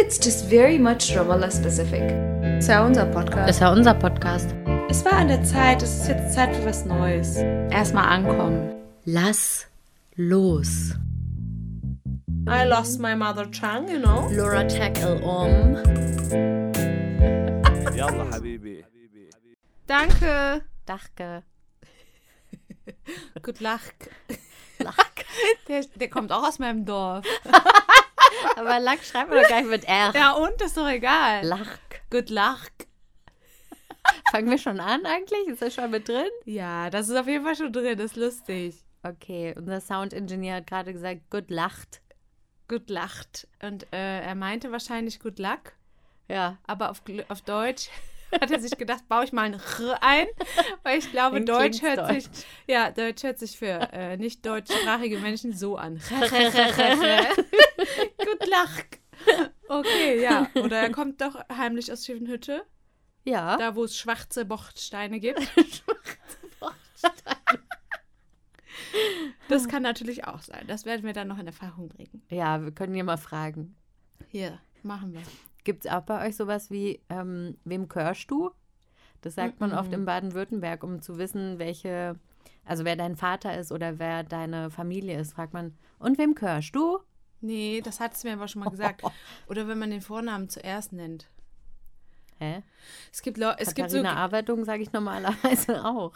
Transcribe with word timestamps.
it's 0.00 0.18
just 0.18 0.46
very 0.46 0.78
much 0.78 1.14
Ramallah 1.14 1.50
specific. 1.50 2.02
Es 2.58 2.68
war 2.68 2.86
unser 2.86 3.04
Podcast. 3.06 3.50
Es 3.50 3.60
war 3.60 3.72
unser 3.72 3.94
Podcast. 3.94 4.54
Es 4.88 5.04
war 5.04 5.12
an 5.12 5.28
der 5.28 5.44
Zeit, 5.44 5.82
es 5.82 6.00
ist 6.00 6.08
jetzt 6.08 6.32
Zeit 6.34 6.56
für 6.56 6.64
was 6.64 6.84
Neues. 6.86 7.36
Erstmal 7.70 8.06
ankommen. 8.06 8.74
Lass 9.04 9.66
los. 10.16 10.94
I 12.48 12.64
lost 12.66 12.98
my 12.98 13.14
mother 13.14 13.48
tongue, 13.50 13.88
you 13.88 13.98
know. 14.00 14.26
Laura 14.32 14.66
tackle 14.66 15.20
um. 15.22 15.76
Yalla, 17.94 18.26
Habibi. 18.32 18.82
Danke. 19.86 20.62
Dachke. 20.86 21.42
Gut 23.42 23.60
Lach. 23.60 23.82
Lach. 24.78 24.96
Der, 25.68 25.84
der 25.94 26.08
kommt 26.08 26.32
auch 26.32 26.48
aus 26.48 26.58
meinem 26.58 26.86
Dorf. 26.86 27.26
Aber 28.56 28.78
Lack 28.80 29.02
schreibt 29.04 29.30
man 29.30 29.42
doch 29.42 29.48
gar 29.48 29.60
nicht 29.60 29.70
mit 29.70 29.84
R. 29.84 30.12
Ja, 30.14 30.32
und? 30.32 30.60
ist 30.60 30.76
doch 30.76 30.88
egal. 30.88 31.44
Lack. 31.44 31.80
Good 32.10 32.30
luck. 32.30 32.70
Fangen 34.30 34.50
wir 34.50 34.58
schon 34.58 34.80
an 34.80 35.04
eigentlich? 35.06 35.46
Ist 35.48 35.62
das 35.62 35.74
schon 35.74 35.90
mit 35.90 36.08
drin? 36.08 36.30
Ja, 36.44 36.90
das 36.90 37.08
ist 37.08 37.16
auf 37.16 37.26
jeden 37.26 37.44
Fall 37.44 37.56
schon 37.56 37.72
drin. 37.72 37.98
Das 37.98 38.12
ist 38.12 38.16
lustig. 38.16 38.84
Okay, 39.02 39.54
unser 39.56 39.80
Sound-Engineer 39.80 40.56
hat 40.56 40.66
gerade 40.66 40.92
gesagt, 40.92 41.30
gut 41.30 41.50
lacht. 41.50 42.00
Good 42.68 42.90
lacht. 42.90 43.48
Und 43.62 43.84
äh, 43.92 44.20
er 44.20 44.34
meinte 44.34 44.70
wahrscheinlich 44.72 45.20
good 45.20 45.38
luck. 45.38 45.72
Ja. 46.28 46.58
Aber 46.66 46.90
auf, 46.90 47.02
auf 47.28 47.40
Deutsch 47.42 47.88
hat 48.40 48.50
er 48.50 48.60
sich 48.60 48.76
gedacht, 48.76 49.08
baue 49.08 49.24
ich 49.24 49.32
mal 49.32 49.44
ein 49.44 49.54
R 49.54 50.02
ein, 50.02 50.26
weil 50.82 50.98
ich 50.98 51.10
glaube, 51.10 51.40
Deutsch 51.40 51.82
hört 51.82 52.06
sich, 52.08 52.28
deutsch. 52.28 52.44
ja, 52.68 52.90
Deutsch 52.90 53.22
hört 53.24 53.38
sich 53.38 53.58
für 53.58 53.92
äh, 53.92 54.16
nicht 54.16 54.46
deutschsprachige 54.46 55.18
Menschen 55.18 55.52
so 55.52 55.76
an. 55.76 56.00
Gut 58.30 58.48
Luck. 58.48 59.46
Okay, 59.68 60.22
ja. 60.22 60.48
Oder 60.54 60.78
er 60.80 60.90
kommt 60.92 61.20
doch 61.20 61.36
heimlich 61.48 61.92
aus 61.92 62.04
Schiffenhütte, 62.06 62.64
Ja. 63.24 63.56
da 63.56 63.74
wo 63.76 63.84
es 63.84 63.96
schwarze 63.96 64.44
Bochtsteine 64.44 65.20
gibt. 65.20 65.40
Das 69.48 69.66
kann 69.68 69.82
natürlich 69.82 70.24
auch 70.26 70.42
sein. 70.42 70.64
Das 70.68 70.84
werden 70.84 71.04
wir 71.04 71.12
dann 71.12 71.28
noch 71.28 71.38
in 71.38 71.46
Erfahrung 71.46 71.88
bringen. 71.88 72.22
Ja, 72.30 72.62
wir 72.62 72.70
können 72.72 72.94
hier 72.94 73.04
mal 73.04 73.16
fragen. 73.16 73.74
Hier, 74.28 74.58
machen 74.82 75.12
wir. 75.12 75.22
Gibt 75.64 75.84
es 75.84 75.90
auch 75.90 76.02
bei 76.02 76.26
euch 76.26 76.36
sowas 76.36 76.70
wie, 76.70 77.00
ähm, 77.08 77.56
wem 77.64 77.88
körst 77.88 78.30
du? 78.30 78.50
Das 79.22 79.34
sagt 79.34 79.60
man 79.60 79.72
oft 79.72 79.92
in 79.92 80.04
Baden-Württemberg, 80.04 80.82
um 80.84 81.02
zu 81.02 81.18
wissen, 81.18 81.58
welche, 81.58 82.14
also 82.64 82.84
wer 82.84 82.96
dein 82.96 83.16
Vater 83.16 83.58
ist 83.58 83.70
oder 83.72 83.98
wer 83.98 84.22
deine 84.22 84.70
Familie 84.70 85.18
ist, 85.18 85.34
fragt 85.34 85.52
man, 85.52 85.76
und 85.98 86.16
wem 86.18 86.34
körst 86.34 86.74
du? 86.74 87.00
Nee, 87.40 87.80
das 87.82 88.00
hat 88.00 88.14
es 88.14 88.24
mir 88.24 88.34
aber 88.34 88.48
schon 88.48 88.62
mal 88.62 88.70
gesagt. 88.70 89.02
Oder 89.48 89.66
wenn 89.68 89.78
man 89.78 89.90
den 89.90 90.02
Vornamen 90.02 90.48
zuerst 90.48 90.92
nennt. 90.92 91.28
Hä? 92.38 92.62
Es 93.12 93.22
gibt, 93.22 93.38
Leu 93.38 93.52
es 93.58 93.74
gibt 93.74 93.90
so. 93.90 93.98
Katharina 93.98 94.20
Arbeitung 94.20 94.64
sage 94.64 94.82
ich 94.82 94.92
normalerweise 94.92 95.84
auch. 95.84 96.12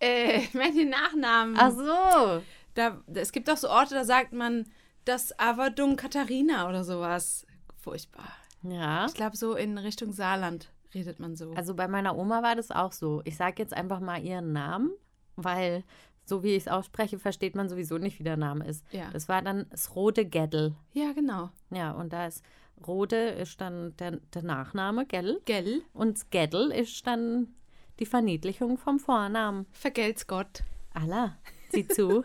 Äh, 0.00 0.38
ich 0.38 0.54
meine 0.54 0.74
den 0.74 0.90
Nachnamen. 0.90 1.56
Ach 1.58 1.70
so. 1.70 2.42
Da, 2.74 3.02
es 3.12 3.32
gibt 3.32 3.48
auch 3.50 3.56
so 3.56 3.68
Orte, 3.68 3.94
da 3.94 4.04
sagt 4.04 4.32
man 4.32 4.66
das 5.04 5.38
Averdung 5.38 5.96
Katharina 5.96 6.68
oder 6.68 6.84
sowas. 6.84 7.46
Furchtbar. 7.80 8.28
Ja. 8.62 9.06
Ich 9.06 9.14
glaube, 9.14 9.36
so 9.36 9.54
in 9.54 9.76
Richtung 9.78 10.12
Saarland 10.12 10.72
redet 10.94 11.20
man 11.20 11.36
so. 11.36 11.52
Also 11.52 11.74
bei 11.74 11.88
meiner 11.88 12.16
Oma 12.16 12.42
war 12.42 12.56
das 12.56 12.70
auch 12.70 12.92
so. 12.92 13.20
Ich 13.24 13.36
sage 13.36 13.56
jetzt 13.58 13.74
einfach 13.74 14.00
mal 14.00 14.22
ihren 14.22 14.52
Namen, 14.52 14.90
weil 15.36 15.84
so 16.24 16.42
wie 16.42 16.54
ich 16.54 16.64
es 16.64 16.68
ausspreche, 16.68 17.18
versteht 17.18 17.54
man 17.54 17.68
sowieso 17.68 17.98
nicht, 17.98 18.18
wie 18.18 18.24
der 18.24 18.36
Name 18.36 18.66
ist. 18.66 18.84
Ja. 18.92 19.10
Das 19.12 19.28
war 19.28 19.42
dann 19.42 19.66
das 19.70 19.94
Rode 19.94 20.24
Geddel. 20.24 20.74
ja, 20.92 21.12
genau. 21.12 21.50
Ja, 21.70 21.92
und 21.92 22.12
da 22.12 22.26
ist 22.26 22.42
Rode 22.86 23.28
ist 23.28 23.60
dann 23.60 23.96
der, 23.96 24.12
der 24.34 24.42
Nachname, 24.42 25.06
gell? 25.06 25.40
Gell? 25.44 25.82
Und 25.92 26.18
Skeddel 26.18 26.70
ist 26.70 27.06
dann 27.06 27.54
die 27.98 28.06
Verniedlichung 28.06 28.78
vom 28.78 28.98
Vornamen. 28.98 29.66
Vergelt's 29.72 30.26
Gott. 30.26 30.64
Allah, 30.92 31.36
sieh 31.70 31.86
zu. 31.86 32.24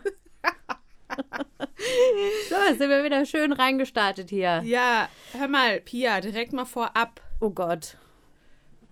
so, 2.48 2.56
sind 2.76 2.90
wir 2.90 3.04
wieder 3.04 3.24
schön 3.26 3.52
reingestartet 3.52 4.30
hier. 4.30 4.62
Ja, 4.64 5.08
hör 5.32 5.48
mal, 5.48 5.80
Pia, 5.80 6.20
direkt 6.20 6.52
mal 6.52 6.64
vorab. 6.64 7.20
Oh 7.40 7.50
Gott. 7.50 7.96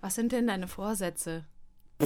Was 0.00 0.14
sind 0.14 0.32
denn 0.32 0.46
deine 0.46 0.68
Vorsätze? 0.68 1.44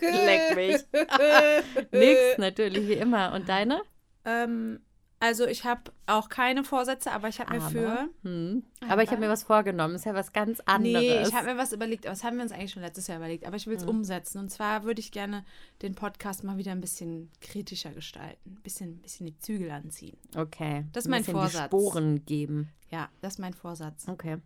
Leck 0.00 0.56
mich. 0.56 0.76
Nix, 1.92 2.38
natürlich, 2.38 2.88
wie 2.88 2.94
immer. 2.94 3.32
Und 3.34 3.48
deine? 3.48 3.82
Ähm, 4.24 4.80
also 5.20 5.46
ich 5.46 5.64
habe 5.64 5.90
auch 6.06 6.28
keine 6.28 6.62
Vorsätze, 6.62 7.10
aber 7.10 7.28
ich 7.28 7.40
habe 7.40 7.54
mir 7.54 7.60
für. 7.62 8.08
hm. 8.22 8.62
Aber 8.88 9.02
ich 9.02 9.10
habe 9.10 9.20
mir 9.20 9.28
was 9.28 9.42
vorgenommen. 9.42 9.96
Ist 9.96 10.04
ja 10.06 10.14
was 10.14 10.32
ganz 10.32 10.60
anderes. 10.60 11.00
Nee, 11.02 11.22
ich 11.22 11.34
habe 11.34 11.46
mir 11.46 11.56
was 11.56 11.72
überlegt, 11.72 12.06
aber 12.06 12.14
das 12.14 12.22
haben 12.22 12.36
wir 12.36 12.44
uns 12.44 12.52
eigentlich 12.52 12.70
schon 12.70 12.82
letztes 12.82 13.08
Jahr 13.08 13.16
überlegt, 13.18 13.44
aber 13.44 13.56
ich 13.56 13.66
will 13.66 13.76
es 13.76 13.82
Hm. 13.82 13.88
umsetzen. 13.88 14.38
Und 14.38 14.50
zwar 14.50 14.84
würde 14.84 15.00
ich 15.00 15.10
gerne 15.10 15.44
den 15.82 15.94
Podcast 15.96 16.44
mal 16.44 16.56
wieder 16.56 16.70
ein 16.72 16.80
bisschen 16.80 17.30
kritischer 17.40 17.90
gestalten, 17.90 18.38
ein 18.58 18.62
bisschen, 18.62 18.98
bisschen 18.98 19.26
die 19.26 19.38
Zügel 19.38 19.70
anziehen. 19.72 20.16
okay. 20.36 20.84
Das 20.92 21.04
ist 21.04 21.08
Ein 21.08 21.10
mein 21.10 21.24
Vorsatz. 21.24 21.70
Die 21.70 21.76
Sporen 21.76 22.24
geben. 22.24 22.70
Ja, 22.90 23.08
das 23.20 23.34
ist 23.34 23.38
mein 23.38 23.54
Vorsatz. 23.54 24.06
Okay. 24.08 24.38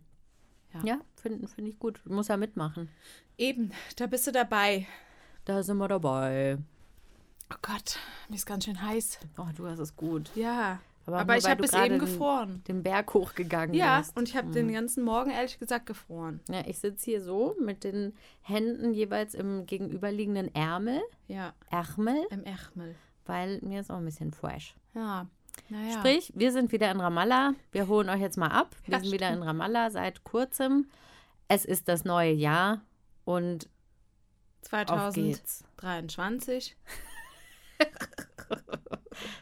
Ja. 0.73 0.81
Ja, 0.83 0.99
finde 1.21 1.47
find 1.47 1.67
ich 1.67 1.77
gut. 1.77 2.01
Muss 2.05 2.29
ja 2.29 2.35
mitmachen. 2.37 2.89
Eben, 3.37 3.71
da 3.95 4.07
bist 4.07 4.25
du 4.25 4.31
dabei. 4.31 4.87
Da 5.45 5.61
sind 5.63 5.77
wir 5.77 5.87
dabei. 5.87 6.57
Oh 7.51 7.57
Gott, 7.61 7.97
mir 8.29 8.35
ist 8.35 8.45
ganz 8.45 8.65
schön 8.65 8.81
heiß. 8.81 9.19
Oh, 9.37 9.45
du 9.55 9.67
hast 9.67 9.79
es 9.79 9.95
gut. 9.95 10.31
Ja, 10.35 10.79
Aber, 11.05 11.19
aber, 11.19 11.33
nur, 11.33 11.37
ich 11.41 11.49
habe 11.49 11.61
bis 11.61 11.73
eben 11.73 11.83
den- 11.89 11.99
gefroren. 11.99 12.63
Den 12.67 12.81
Berg 12.81 13.13
hochgegangen 13.13 13.75
Ja, 13.75 13.99
bist. 13.99 14.15
und 14.17 14.29
ich 14.29 14.37
habe 14.37 14.51
den 14.51 14.71
ganzen 14.71 15.03
Morgen 15.03 15.29
ehrlich 15.31 15.59
gesagt 15.59 15.85
gefroren. 15.85 16.39
Ja, 16.49 16.61
ich 16.65 16.79
sitze 16.79 17.05
hier 17.05 17.21
so 17.21 17.55
mit 17.61 17.83
den 17.83 18.13
Händen 18.41 18.93
jeweils 18.93 19.33
im 19.35 19.65
gegenüberliegenden 19.65 20.53
Ärmel, 20.55 21.01
Ja, 21.27 21.53
Ärmel, 21.69 22.25
im 22.31 22.43
Ärmel. 22.45 22.95
weil 23.25 23.59
mir 23.61 23.81
ist 23.81 23.91
auch 23.91 23.97
ein 23.97 24.05
bisschen 24.05 24.31
fresh. 24.31 24.75
Ja, 24.95 25.27
naja. 25.69 25.91
Sprich, 25.99 26.31
wir 26.35 26.51
sind 26.53 26.71
wieder 26.71 26.89
in 26.89 26.99
Ramallah. 27.01 27.53
Wir 27.71 27.87
holen 27.87 28.09
euch 28.09 28.21
jetzt 28.21 28.37
mal 28.37 28.47
ab. 28.47 28.75
Wir 28.85 28.93
Ja, 28.93 28.99
sind 29.01 29.11
wieder 29.11 29.29
in 29.29 29.43
Ramallah 29.43 29.91
seit 29.91 30.23
kurzem. 30.23 30.87
Es 31.49 31.65
ist 31.65 31.87
das 31.89 32.05
neue 32.05 32.31
Jahr 32.31 32.81
und. 33.25 33.67
2023. 34.63 36.75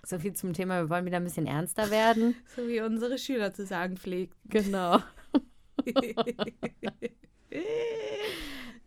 So 0.05 0.19
viel 0.19 0.33
zum 0.33 0.53
Thema, 0.53 0.81
wir 0.81 0.89
wollen 0.89 1.05
wieder 1.05 1.17
ein 1.17 1.23
bisschen 1.23 1.47
ernster 1.47 1.91
werden. 1.91 2.35
So 2.55 2.67
wie 2.67 2.81
unsere 2.81 3.17
Schüler 3.17 3.53
zu 3.53 3.65
sagen 3.65 3.95
pflegen. 3.95 4.33
Genau. 4.45 4.99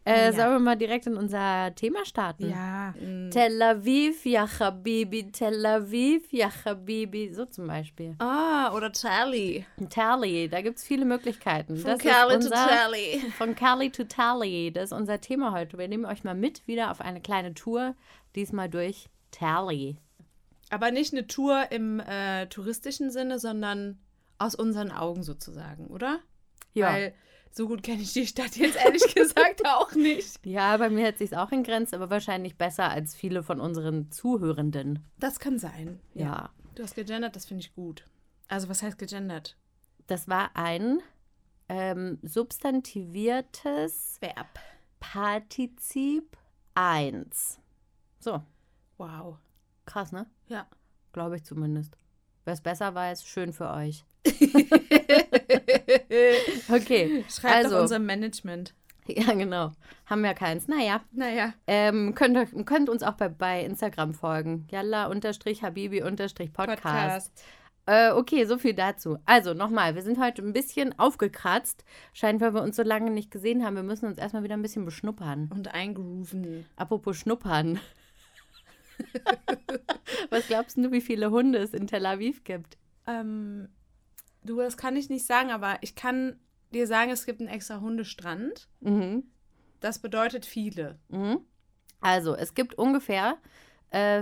Äh, 0.07 0.27
Ja. 0.27 0.33
Sollen 0.33 0.53
wir 0.53 0.59
mal 0.59 0.77
direkt 0.77 1.07
in 1.07 1.17
unser 1.17 1.75
Thema 1.75 2.05
starten? 2.05 2.51
Ja. 2.51 2.93
mm. 3.01 3.31
Tel 3.31 3.61
Aviv, 3.63 4.27
ja 4.27 4.47
Habibi, 4.61 5.33
Tel 5.33 5.65
Aviv, 5.65 6.31
ja 6.33 6.51
Habibi, 6.65 7.33
so 7.33 7.47
zum 7.47 7.67
Beispiel. 7.67 8.15
Ah, 8.19 8.73
oder 8.75 8.93
Tally. 8.93 9.65
Tally, 9.89 10.49
da 10.49 10.61
gibt 10.61 10.79
es 10.79 10.85
viele 10.85 11.05
Möglichkeiten. 11.07 11.77
Von 11.79 11.97
Cali 11.99 12.39
to 12.39 12.49
Tally. 12.51 13.21
Von 13.39 13.55
Cali 13.55 13.91
to 13.91 14.05
Tally, 14.05 14.71
das 14.73 14.85
ist 14.85 14.93
unser 14.93 15.21
Thema 15.21 15.53
heute. 15.53 15.79
Wir 15.79 15.89
nehmen 15.89 16.05
euch 16.05 16.23
mal 16.23 16.35
mit 16.35 16.67
wieder 16.67 16.91
auf 16.91 17.01
eine 17.01 17.21
kleine 17.23 17.55
Tour, 17.55 17.95
diesmal 18.35 18.69
durch 18.69 19.09
Tally. 19.31 19.97
Aber 20.71 20.91
nicht 20.91 21.13
eine 21.13 21.27
Tour 21.27 21.71
im 21.71 22.01
äh, 22.01 22.47
touristischen 22.47 23.11
Sinne, 23.11 23.39
sondern 23.39 23.99
aus 24.39 24.55
unseren 24.55 24.91
Augen 24.91 25.23
sozusagen, 25.23 25.87
oder? 25.87 26.19
Weil 26.87 27.15
so 27.57 27.69
gut 27.69 27.83
kenne 27.85 28.03
ich 28.03 28.13
die 28.13 28.27
Stadt 28.27 28.57
jetzt 28.57 28.77
ehrlich 28.85 29.15
gesagt 29.15 29.63
auch 29.67 29.93
nicht. 29.95 30.45
ja, 30.45 30.77
bei 30.77 30.91
mir 30.91 31.07
hat 31.07 31.19
sich 31.19 31.37
auch 31.37 31.53
in 31.53 31.63
Grenzen, 31.63 31.95
aber 31.95 32.11
wahrscheinlich 32.11 32.57
besser 32.57 32.91
als 32.91 33.15
viele 33.15 33.43
von 33.45 33.61
unseren 33.61 34.11
Zuhörenden. 34.11 35.05
Das 35.19 35.39
kann 35.39 35.59
sein. 35.59 36.01
Ja. 36.15 36.51
Du 36.75 36.83
hast 36.83 36.97
gegendert, 36.97 37.37
das 37.37 37.47
finde 37.47 37.63
ich 37.63 37.75
gut. 37.75 38.05
Also 38.49 38.69
was 38.69 38.83
heißt 38.83 38.99
gegendert? 38.99 39.57
Das 40.09 40.27
war 40.29 40.51
ein 40.55 40.99
ähm, 41.69 42.19
substantiviertes 42.23 44.19
Verb. 44.21 44.59
Partizip 45.01 46.37
1. 46.75 47.61
So, 48.21 48.43
Wow. 48.99 49.39
krass, 49.87 50.13
ne? 50.13 50.27
Ja. 50.49 50.67
Glaube 51.13 51.37
ich 51.37 51.45
zumindest. 51.45 51.97
Wer 52.45 52.55
es 52.55 52.61
besser 52.61 52.95
weiß, 52.95 53.25
schön 53.27 53.53
für 53.53 53.71
euch. 53.71 54.05
Okay, 56.69 57.25
Schreibt 57.29 57.57
also, 57.57 57.71
doch 57.77 57.83
unser 57.83 57.99
Management. 57.99 58.75
ja 59.07 59.33
genau. 59.35 59.73
Haben 60.07 60.23
wir 60.23 60.35
keins. 60.35 60.69
Naja, 60.69 61.01
Naja. 61.13 61.53
ähm, 61.67 62.15
könnt, 62.15 62.67
könnt 62.67 62.89
uns 62.89 63.03
auch 63.03 63.15
bei, 63.15 63.29
bei 63.29 63.63
Instagram 63.65 64.15
folgen. 64.15 64.67
Yalla 64.71 65.07
unterstrich 65.07 65.63
Habibi 65.63 66.03
unterstrich 66.03 66.53
Podcast. 66.53 66.83
Podcast. 66.83 67.45
Äh, 67.87 68.13
okay, 68.13 68.45
so 68.47 68.57
viel 68.57 68.73
dazu. 68.75 69.19
Also 69.27 69.53
nochmal, 69.53 69.95
wir 69.95 70.03
sind 70.03 70.19
heute 70.19 70.41
ein 70.43 70.53
bisschen 70.55 70.99
aufgekratzt. 70.99 71.85
Scheint, 72.15 72.41
weil 72.41 72.55
wir 72.55 72.63
uns 72.63 72.77
so 72.77 72.83
lange 72.83 73.11
nicht 73.11 73.31
gesehen 73.31 73.65
haben. 73.65 73.77
Wir 73.77 73.83
müssen 73.83 74.07
uns 74.07 74.17
erstmal 74.19 74.43
wieder 74.43 74.57
ein 74.57 74.63
bisschen 74.63 74.85
beschnuppern. 74.87 75.51
Und 75.55 75.75
eingrooven. 75.75 76.65
Apropos 76.77 77.17
Schnuppern. 77.19 77.79
Was 80.31 80.47
glaubst 80.47 80.77
du, 80.77 80.91
wie 80.93 81.01
viele 81.01 81.31
Hunde 81.31 81.59
es 81.59 81.75
in 81.75 81.87
Tel 81.87 82.05
Aviv 82.07 82.45
gibt? 82.45 82.79
Ähm, 83.07 83.69
du, 84.43 84.57
das 84.59 84.77
kann 84.77 84.97
ich 84.97 85.09
nicht 85.11 85.27
sagen, 85.27 85.51
aber 85.51 85.79
ich 85.83 85.95
kann 85.95 86.39
dir 86.73 86.87
sagen, 86.87 87.11
es 87.11 87.27
gibt 87.27 87.41
einen 87.41 87.49
extra 87.49 87.81
Hundestrand. 87.81 88.69
Mhm. 88.81 89.25
Das 89.81 89.99
bedeutet 89.99 90.47
viele. 90.47 90.99
Mhm. 91.09 91.41
Also, 92.01 92.35
es 92.35 92.55
gibt 92.55 92.75
ungefähr 92.75 93.39
äh, 93.91 94.21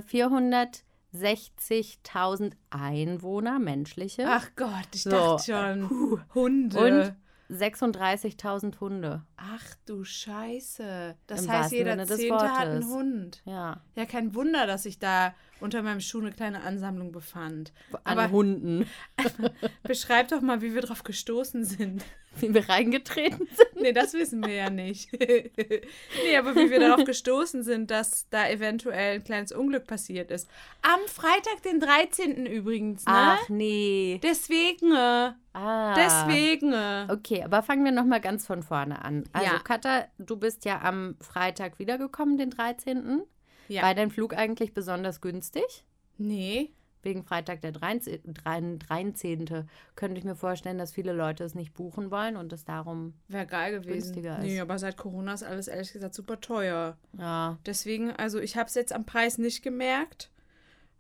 460.000 1.15 2.53
Einwohner, 2.71 3.59
menschliche. 3.59 4.25
Ach 4.27 4.51
Gott, 4.57 4.89
ich 4.95 5.03
So. 5.05 5.11
dachte 5.11 5.45
schon. 5.53 6.21
Hunde. 6.35 6.79
Und 6.79 7.17
36.000 7.55 8.81
Hunde. 8.81 9.23
Ach 9.37 9.65
du 9.87 10.05
Scheiße. 10.05 11.17
Das 11.27 11.45
Im 11.45 11.51
heißt, 11.51 11.73
jeder 11.73 12.07
Zehnte 12.07 12.53
hat 12.53 12.69
einen. 12.69 12.87
Hund. 12.87 13.43
Ja. 13.45 13.81
Ja, 13.95 14.07
kein 14.07 14.35
Wunder, 14.35 14.67
dass 14.67 14.85
sich 14.85 14.99
da 14.99 15.35
unter 15.61 15.83
meinem 15.83 16.01
Schuh 16.01 16.21
eine 16.21 16.33
kleine 16.33 16.63
Ansammlung 16.63 17.13
befand. 17.13 17.73
An 18.05 18.19
Aber 18.19 18.31
Hunden, 18.31 18.87
beschreib 19.83 20.29
doch 20.29 20.41
mal, 20.41 20.61
wie 20.61 20.75
wir 20.75 20.83
drauf 20.83 21.05
gestoßen 21.05 21.65
sind. 21.65 22.05
Wie 22.41 22.53
wir 22.55 22.69
reingetreten 22.69 23.47
sind. 23.47 23.81
Nee, 23.83 23.93
das 23.93 24.15
wissen 24.15 24.45
wir 24.47 24.55
ja 24.55 24.71
nicht. 24.71 25.11
nee, 25.21 26.37
aber 26.39 26.55
wie 26.55 26.71
wir 26.71 26.81
darauf 26.81 27.05
gestoßen 27.05 27.63
sind, 27.63 27.91
dass 27.91 28.29
da 28.31 28.49
eventuell 28.49 29.17
ein 29.17 29.25
kleines 29.25 29.53
Unglück 29.53 29.87
passiert 29.87 30.31
ist. 30.31 30.49
Am 30.83 31.01
Freitag, 31.07 31.63
den 31.65 31.81
13. 31.81 32.47
übrigens, 32.47 33.05
ne? 33.07 33.13
Ach 33.15 33.49
nee. 33.49 34.21
Deswegen. 34.23 34.93
äh, 34.93 35.33
Ah. 35.55 35.95
Deswegen. 35.95 36.73
äh. 36.73 37.07
Okay, 37.11 37.43
aber 37.43 37.63
fangen 37.63 37.85
wir 37.85 37.93
nochmal 37.93 38.21
ganz 38.23 38.47
von 38.47 38.63
vorne 38.63 39.05
an. 39.05 39.25
Also, 39.35 39.53
Ja. 39.53 39.59
Katha, 39.59 40.07
du 40.19 40.37
bist 40.37 40.65
ja 40.65 40.81
am 40.81 41.17
Freitag 41.21 41.79
wiedergekommen, 41.79 42.39
den 42.39 42.49
13. 42.51 43.23
Ja. 43.69 43.83
War 43.83 43.95
dein 43.95 44.11
Flug 44.11 44.35
eigentlich 44.35 44.73
besonders 44.73 45.21
günstig? 45.21 45.85
Nee. 46.17 46.71
Wegen 47.03 47.25
Freitag 47.25 47.61
der 47.63 47.73
13. 47.73 48.35
13. 48.79 49.69
könnte 49.97 50.19
ich 50.19 50.25
mir 50.25 50.37
vorstellen, 50.37 50.79
dass 50.79 50.93
viele 50.93 51.13
Leute 51.13 51.43
es 51.43 51.55
nicht 51.55 51.75
buchen 51.75 52.11
wollen 52.11 52.37
und 52.37 52.53
es 52.53 52.65
darum, 52.65 53.15
Wäre 53.29 53.47
geil 53.47 53.73
gewesen. 53.81 53.93
Günstiger 54.15 54.39
ist. 54.39 54.45
Nee, 54.45 54.61
aber 54.61 54.79
seit 54.79 54.97
Corona 54.97 55.35
ist 55.35 55.43
alles 55.43 55.67
ehrlich 55.69 55.93
gesagt 55.93 56.15
super 56.15 56.41
teuer. 56.41 56.97
ja, 57.19 57.59
Deswegen, 57.67 58.13
also 58.13 58.39
ich 58.39 58.57
habe 58.57 58.69
es 58.69 58.75
jetzt 58.75 58.93
am 58.93 59.05
Preis 59.05 59.37
nicht 59.39 59.63
gemerkt, 59.63 60.31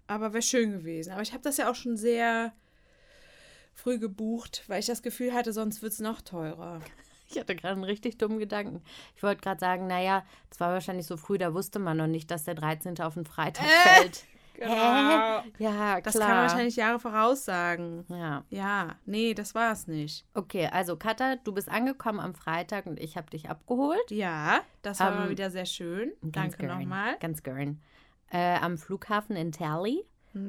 aber 0.09 0.33
wäre 0.33 0.43
schön 0.43 0.73
gewesen. 0.73 1.13
Aber 1.13 1.23
ich 1.23 1.33
habe 1.33 1.43
das 1.45 1.57
ja 1.57 1.71
auch 1.71 1.77
schon 1.77 1.97
sehr 1.97 2.53
früh 3.75 3.99
gebucht, 3.99 4.65
weil 4.67 4.81
ich 4.81 4.87
das 4.87 5.03
Gefühl 5.03 5.33
hatte, 5.33 5.53
sonst 5.53 5.83
wird 5.83 5.93
es 5.93 6.01
noch 6.01 6.21
teurer. 6.21 6.81
ich 7.31 7.39
hatte 7.39 7.55
gerade 7.55 7.75
einen 7.75 7.85
richtig 7.85 8.19
dummen 8.19 8.39
Gedanken. 8.39 8.83
Ich 9.17 9.23
wollte 9.23 9.41
gerade 9.41 9.61
sagen, 9.61 9.87
naja, 9.87 10.25
es 10.51 10.61
war 10.61 10.73
wahrscheinlich 10.73 11.07
so 11.07 11.17
früh, 11.17 11.39
da 11.39 11.55
wusste 11.55 11.79
man 11.79 11.97
noch 11.97 12.07
nicht, 12.07 12.31
dass 12.31 12.45
der 12.45 12.55
13. 12.55 13.01
auf 13.01 13.15
den 13.15 13.25
Freitag 13.25 13.67
fällt. 13.67 14.25
Genau. 14.63 15.43
Ja, 15.59 16.01
klar. 16.01 16.01
Das 16.03 16.19
kann 16.19 16.29
man 16.29 16.39
wahrscheinlich 16.39 16.77
Jahre 16.77 16.99
voraussagen. 17.01 18.05
Ja, 18.09 18.45
Ja, 18.51 18.97
nee, 19.07 19.35
das 19.35 19.55
war 19.55 19.73
es 19.73 19.87
nicht. 19.87 20.25
okay, 20.35 20.69
also 20.73 20.97
Katha, 20.97 21.37
du 21.37 21.53
bist 21.53 21.69
angekommen 21.69 22.21
am 22.21 22.35
Freitag 22.35 22.87
und 22.87 22.99
ich 23.01 23.17
habe 23.17 23.31
dich 23.31 23.49
abgeholt. 23.51 24.11
Ja, 24.11 24.61
das 24.83 25.01
war 25.01 25.13
Ähm, 25.13 25.19
mal 25.19 25.31
wieder 25.31 25.51
sehr 25.51 25.67
schön. 25.67 26.13
Danke 26.23 26.67
nochmal. 26.67 27.17
Ganz 27.21 27.43
gern. 27.43 27.81
Äh, 28.31 28.57
am 28.61 28.79
Flughafen 28.79 29.37
in 29.37 29.53
Talley. 29.53 30.05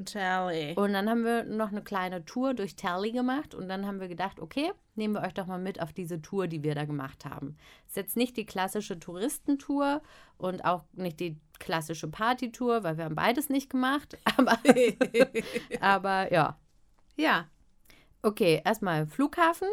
Tally. 0.06 0.74
Und 0.76 0.94
dann 0.94 1.10
haben 1.10 1.24
wir 1.24 1.44
noch 1.44 1.70
eine 1.70 1.82
kleine 1.82 2.24
Tour 2.26 2.54
durch 2.54 2.76
Talley 2.76 3.12
gemacht 3.12 3.54
und 3.54 3.68
dann 3.68 3.86
haben 3.86 4.00
wir 4.00 4.08
gedacht, 4.08 4.40
okay, 4.40 4.72
nehmen 4.96 5.14
wir 5.14 5.22
euch 5.22 5.34
doch 5.34 5.46
mal 5.46 5.60
mit 5.60 5.82
auf 5.82 5.94
diese 5.94 6.22
Tour, 6.22 6.48
die 6.48 6.64
wir 6.64 6.76
da 6.76 6.86
gemacht 6.86 7.26
haben. 7.26 7.58
Ist 7.88 7.98
jetzt 7.98 8.16
nicht 8.16 8.38
die 8.38 8.46
klassische 8.46 9.00
Touristentour 9.00 10.02
und 10.38 10.64
auch 10.64 10.84
nicht 10.94 11.20
die 11.20 11.38
klassische 11.60 12.08
Partytour, 12.08 12.84
weil 12.84 12.98
wir 12.98 13.06
haben 13.06 13.16
beides 13.16 13.50
nicht 13.50 13.70
gemacht. 13.70 14.18
Aber, 14.38 14.58
aber 15.80 16.32
ja. 16.32 16.58
Ja. 17.16 17.48
Okay, 18.22 18.62
erstmal 18.64 19.06
Flughafen. 19.06 19.68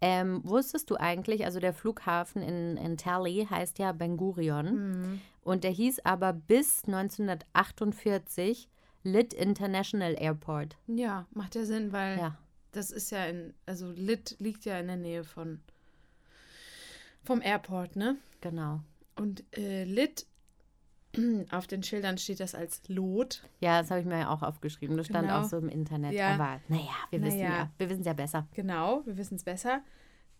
Ähm, 0.00 0.40
wusstest 0.44 0.90
du 0.90 0.96
eigentlich, 0.96 1.44
also 1.44 1.60
der 1.60 1.72
Flughafen 1.72 2.42
in, 2.42 2.76
in 2.76 2.96
Talley 2.96 3.46
heißt 3.48 3.78
ja 3.78 3.92
Ben 3.92 4.16
Gurion 4.16 5.20
und 5.42 5.62
der 5.62 5.70
hieß 5.70 6.00
aber 6.00 6.32
bis 6.32 6.82
1948 6.86 8.68
Lit 9.02 9.32
International 9.34 10.14
Airport. 10.18 10.76
Ja, 10.86 11.26
macht 11.32 11.54
ja 11.54 11.64
Sinn, 11.64 11.92
weil 11.92 12.18
Ja. 12.18 12.38
das 12.72 12.90
ist 12.90 13.10
ja 13.10 13.24
in, 13.26 13.54
also 13.66 13.90
Lit 13.90 14.36
liegt 14.38 14.64
ja 14.64 14.78
in 14.78 14.86
der 14.86 14.96
Nähe 14.96 15.24
von 15.24 15.60
vom 17.24 17.40
Airport, 17.40 17.96
ne? 17.96 18.16
Genau. 18.40 18.80
Und 19.16 19.44
äh, 19.56 19.84
Lit, 19.84 20.26
auf 21.50 21.66
den 21.66 21.82
Schildern 21.82 22.18
steht 22.18 22.40
das 22.40 22.54
als 22.54 22.82
Lot. 22.88 23.42
Ja, 23.60 23.80
das 23.80 23.90
habe 23.90 24.00
ich 24.00 24.06
mir 24.06 24.18
ja 24.18 24.28
auch 24.30 24.42
aufgeschrieben. 24.42 24.96
Das 24.96 25.06
stand 25.06 25.28
Genau. 25.28 25.40
auch 25.40 25.44
so 25.44 25.58
im 25.58 25.68
Internet. 25.68 26.12
Ja. 26.14 26.34
Aber 26.34 26.60
naja, 26.68 26.90
wir 27.10 27.22
wissen 27.22 27.38
Naja. 27.38 27.50
ja, 27.56 27.70
wir 27.78 27.88
wissen 27.90 28.00
es 28.00 28.06
ja 28.06 28.12
besser. 28.14 28.48
Genau, 28.54 29.02
wir 29.06 29.16
wissen 29.16 29.36
es 29.36 29.44
besser. 29.44 29.82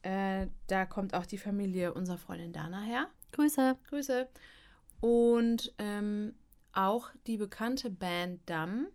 Äh, 0.03 0.49
da 0.67 0.85
kommt 0.87 1.15
auch 1.15 1.27
die 1.27 1.39
Familie 1.39 1.95
unserer 1.95 2.19
Freundin 2.19 2.53
Dana 2.53 2.81
her. 2.83 3.07
Grüße. 3.33 3.77
Grüße. 3.89 4.27
Und 5.01 5.73
ähm, 5.79 6.35
auch 6.73 7.11
die 7.27 7.37
bekannte 7.37 7.91
Band 7.91 8.41
Dum. 8.49 8.87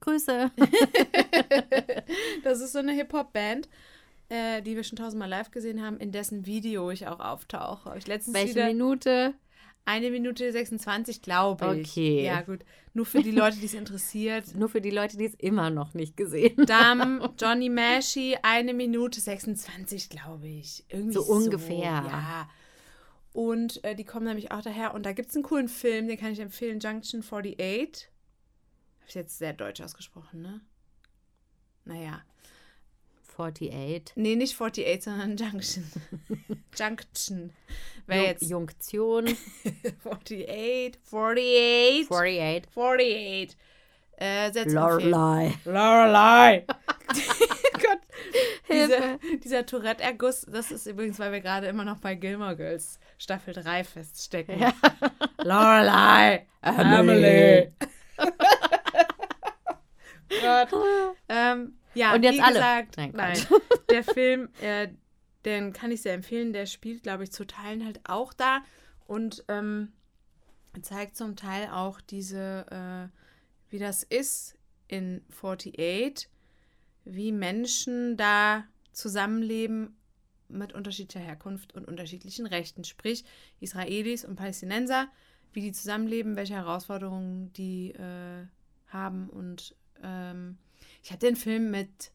Grüße. 0.00 0.50
Das 2.44 2.60
ist 2.60 2.72
so 2.72 2.80
eine 2.80 2.92
Hip-Hop-Band, 2.92 3.68
äh, 4.28 4.62
die 4.62 4.74
wir 4.76 4.82
schon 4.84 4.96
tausendmal 4.96 5.28
live 5.28 5.50
gesehen 5.50 5.80
haben, 5.82 5.98
in 5.98 6.12
dessen 6.12 6.44
Video 6.46 6.90
ich 6.90 7.06
auch 7.06 7.20
auftauche. 7.20 7.90
Hab 7.90 7.96
Ich 7.96 8.06
letztens 8.06 8.34
Welche 8.34 8.54
wieder 8.56 8.66
Minute? 8.66 9.34
eine 9.84 10.10
Minute 10.10 10.50
26, 10.50 11.22
glaube 11.22 11.78
ich. 11.78 11.90
Okay. 11.90 12.24
Ja, 12.24 12.42
gut. 12.42 12.60
Nur 12.94 13.06
für 13.06 13.22
die 13.22 13.30
Leute, 13.30 13.58
die 13.58 13.66
es 13.66 13.74
interessiert. 13.74 14.44
Nur 14.54 14.68
für 14.68 14.80
die 14.80 14.90
Leute, 14.90 15.16
die 15.16 15.24
es 15.24 15.34
immer 15.34 15.70
noch 15.70 15.94
nicht 15.94 16.16
gesehen 16.16 16.66
Dam, 16.66 17.26
Johnny 17.40 17.68
Mashi, 17.68 18.36
eine 18.42 18.74
Minute 18.74 19.20
26, 19.20 20.10
glaube 20.10 20.48
ich. 20.48 20.84
Irgendwie 20.88 21.14
So 21.14 21.22
so, 21.22 21.32
ungefähr. 21.32 21.84
Ja. 21.84 22.48
Und 23.32 23.82
äh, 23.84 23.94
die 23.94 24.04
kommen 24.04 24.26
nämlich 24.26 24.52
auch 24.52 24.62
daher. 24.62 24.94
Und 24.94 25.06
da 25.06 25.12
gibt 25.12 25.30
es 25.30 25.34
einen 25.34 25.44
coolen 25.44 25.68
Film, 25.68 26.08
den 26.08 26.18
kann 26.18 26.32
ich 26.32 26.40
empfehlen: 26.40 26.80
Junction 26.80 27.20
48. 27.20 28.08
Habe 29.00 29.08
ich 29.08 29.14
jetzt 29.14 29.38
sehr 29.38 29.52
deutsch 29.52 29.80
ausgesprochen, 29.80 30.42
ne? 30.42 30.60
Naja. 31.84 32.22
48. 33.36 34.16
Nee, 34.16 34.36
nicht 34.36 34.60
48, 34.60 35.02
sondern 35.02 35.36
Junction. 35.36 35.90
Junction. 36.78 37.52
Wäre 38.06 38.26
jetzt 38.26 38.42
Junktion. 38.42 39.28
48, 40.04 40.98
48, 41.10 42.68
48. 42.76 42.76
48. 42.76 43.56
Äh, 44.18 44.50
Lorelei. 44.64 45.54
Lorelei. 45.64 46.66
Hilfe. 48.64 49.18
Dieser, 49.22 49.38
dieser 49.38 49.66
Tourette-Erguss, 49.66 50.46
das 50.50 50.70
ist 50.70 50.86
übrigens, 50.86 51.18
weil 51.18 51.32
wir 51.32 51.40
gerade 51.40 51.66
immer 51.66 51.84
noch 51.84 51.98
bei 51.98 52.14
Gilmore 52.14 52.56
Girls 52.56 52.98
Staffel 53.18 53.54
3 53.54 53.84
feststecken. 53.84 54.58
Ja. 54.58 54.72
Lorelei. 55.42 56.46
Emily. 56.62 57.72
Gott. 60.40 60.68
Ähm, 61.28 61.74
ja, 61.94 62.14
Und 62.14 62.22
jetzt 62.22 62.36
wie 62.36 62.42
alle. 62.42 62.54
gesagt, 62.54 62.96
Nein, 62.96 63.12
nein, 63.14 63.38
der 63.90 64.02
Film, 64.04 64.48
äh, 64.60 64.88
den 65.44 65.72
kann 65.72 65.90
ich 65.90 66.02
sehr 66.02 66.14
empfehlen. 66.14 66.52
Der 66.52 66.66
spielt, 66.66 67.02
glaube 67.02 67.24
ich, 67.24 67.32
zu 67.32 67.46
Teilen 67.46 67.84
halt 67.84 68.00
auch 68.04 68.32
da 68.32 68.62
und 69.06 69.44
ähm, 69.48 69.92
zeigt 70.80 71.16
zum 71.16 71.36
Teil 71.36 71.68
auch 71.68 72.00
diese, 72.00 72.66
äh, 72.70 73.08
wie 73.70 73.78
das 73.78 74.02
ist 74.02 74.56
in 74.88 75.22
48, 75.30 76.28
wie 77.04 77.32
Menschen 77.32 78.16
da 78.16 78.64
zusammenleben 78.92 79.96
mit 80.48 80.72
unterschiedlicher 80.72 81.24
Herkunft 81.24 81.74
und 81.74 81.86
unterschiedlichen 81.86 82.46
Rechten, 82.46 82.84
sprich 82.84 83.24
Israelis 83.60 84.24
und 84.24 84.36
Palästinenser, 84.36 85.08
wie 85.52 85.60
die 85.62 85.72
zusammenleben, 85.72 86.36
welche 86.36 86.54
Herausforderungen 86.54 87.52
die 87.54 87.92
äh, 87.92 88.46
haben 88.88 89.28
und 89.30 89.74
ähm, 90.02 90.58
ich 91.02 91.10
habe 91.10 91.18
den 91.18 91.36
Film 91.36 91.70
mit, 91.70 92.12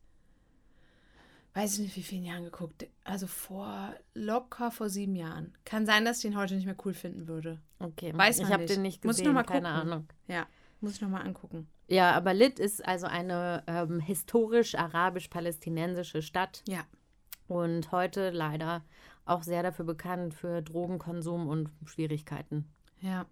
weiß 1.54 1.74
ich 1.74 1.80
nicht 1.80 1.96
wie 1.98 2.04
vielen 2.04 2.24
Jahren 2.24 2.44
geguckt, 2.46 2.88
also 3.04 3.28
vor 3.28 3.94
locker 4.14 4.72
vor 4.72 4.90
sieben 4.90 5.16
Jahren. 5.16 5.54
Kann 5.66 5.86
sein, 5.86 6.06
dass 6.06 6.18
ich 6.18 6.24
den 6.24 6.38
heute 6.38 6.56
nicht 6.56 6.66
mehr 6.66 6.78
cool 6.86 6.94
finden 6.94 7.28
würde. 7.28 7.60
Okay. 7.80 8.14
Weiß 8.16 8.38
ich 8.38 8.44
man 8.44 8.54
habe 8.54 8.64
nicht. 8.64 8.76
den 8.76 8.82
nicht 8.82 9.04
Muss 9.04 9.18
ich 9.18 9.24
gesehen, 9.24 9.34
noch 9.34 9.42
mal 9.42 9.44
keine 9.44 9.70
gucken. 9.70 9.92
Ahnung. 9.92 10.08
Ja, 10.28 10.48
muss 10.80 10.94
ich 10.94 11.02
nochmal 11.02 11.26
angucken. 11.26 11.68
Ja, 11.88 12.12
aber 12.12 12.34
Lit 12.34 12.60
ist 12.60 12.86
also 12.86 13.08
eine 13.08 13.64
ähm, 13.68 14.00
historisch-arabisch-palästinensische 14.00 16.22
Stadt 16.22 16.64
Ja. 16.68 16.82
und 17.48 17.92
heute 17.92 18.30
leider 18.30 18.84
auch 19.26 19.44
sehr 19.44 19.64
dafür 19.64 19.86
bekannt 19.86 20.34
für 20.34 20.62
Drogenkonsum 20.62 21.48
und 21.48 21.70
Schwierigkeiten. 21.86 22.66
Ja, 23.02 23.26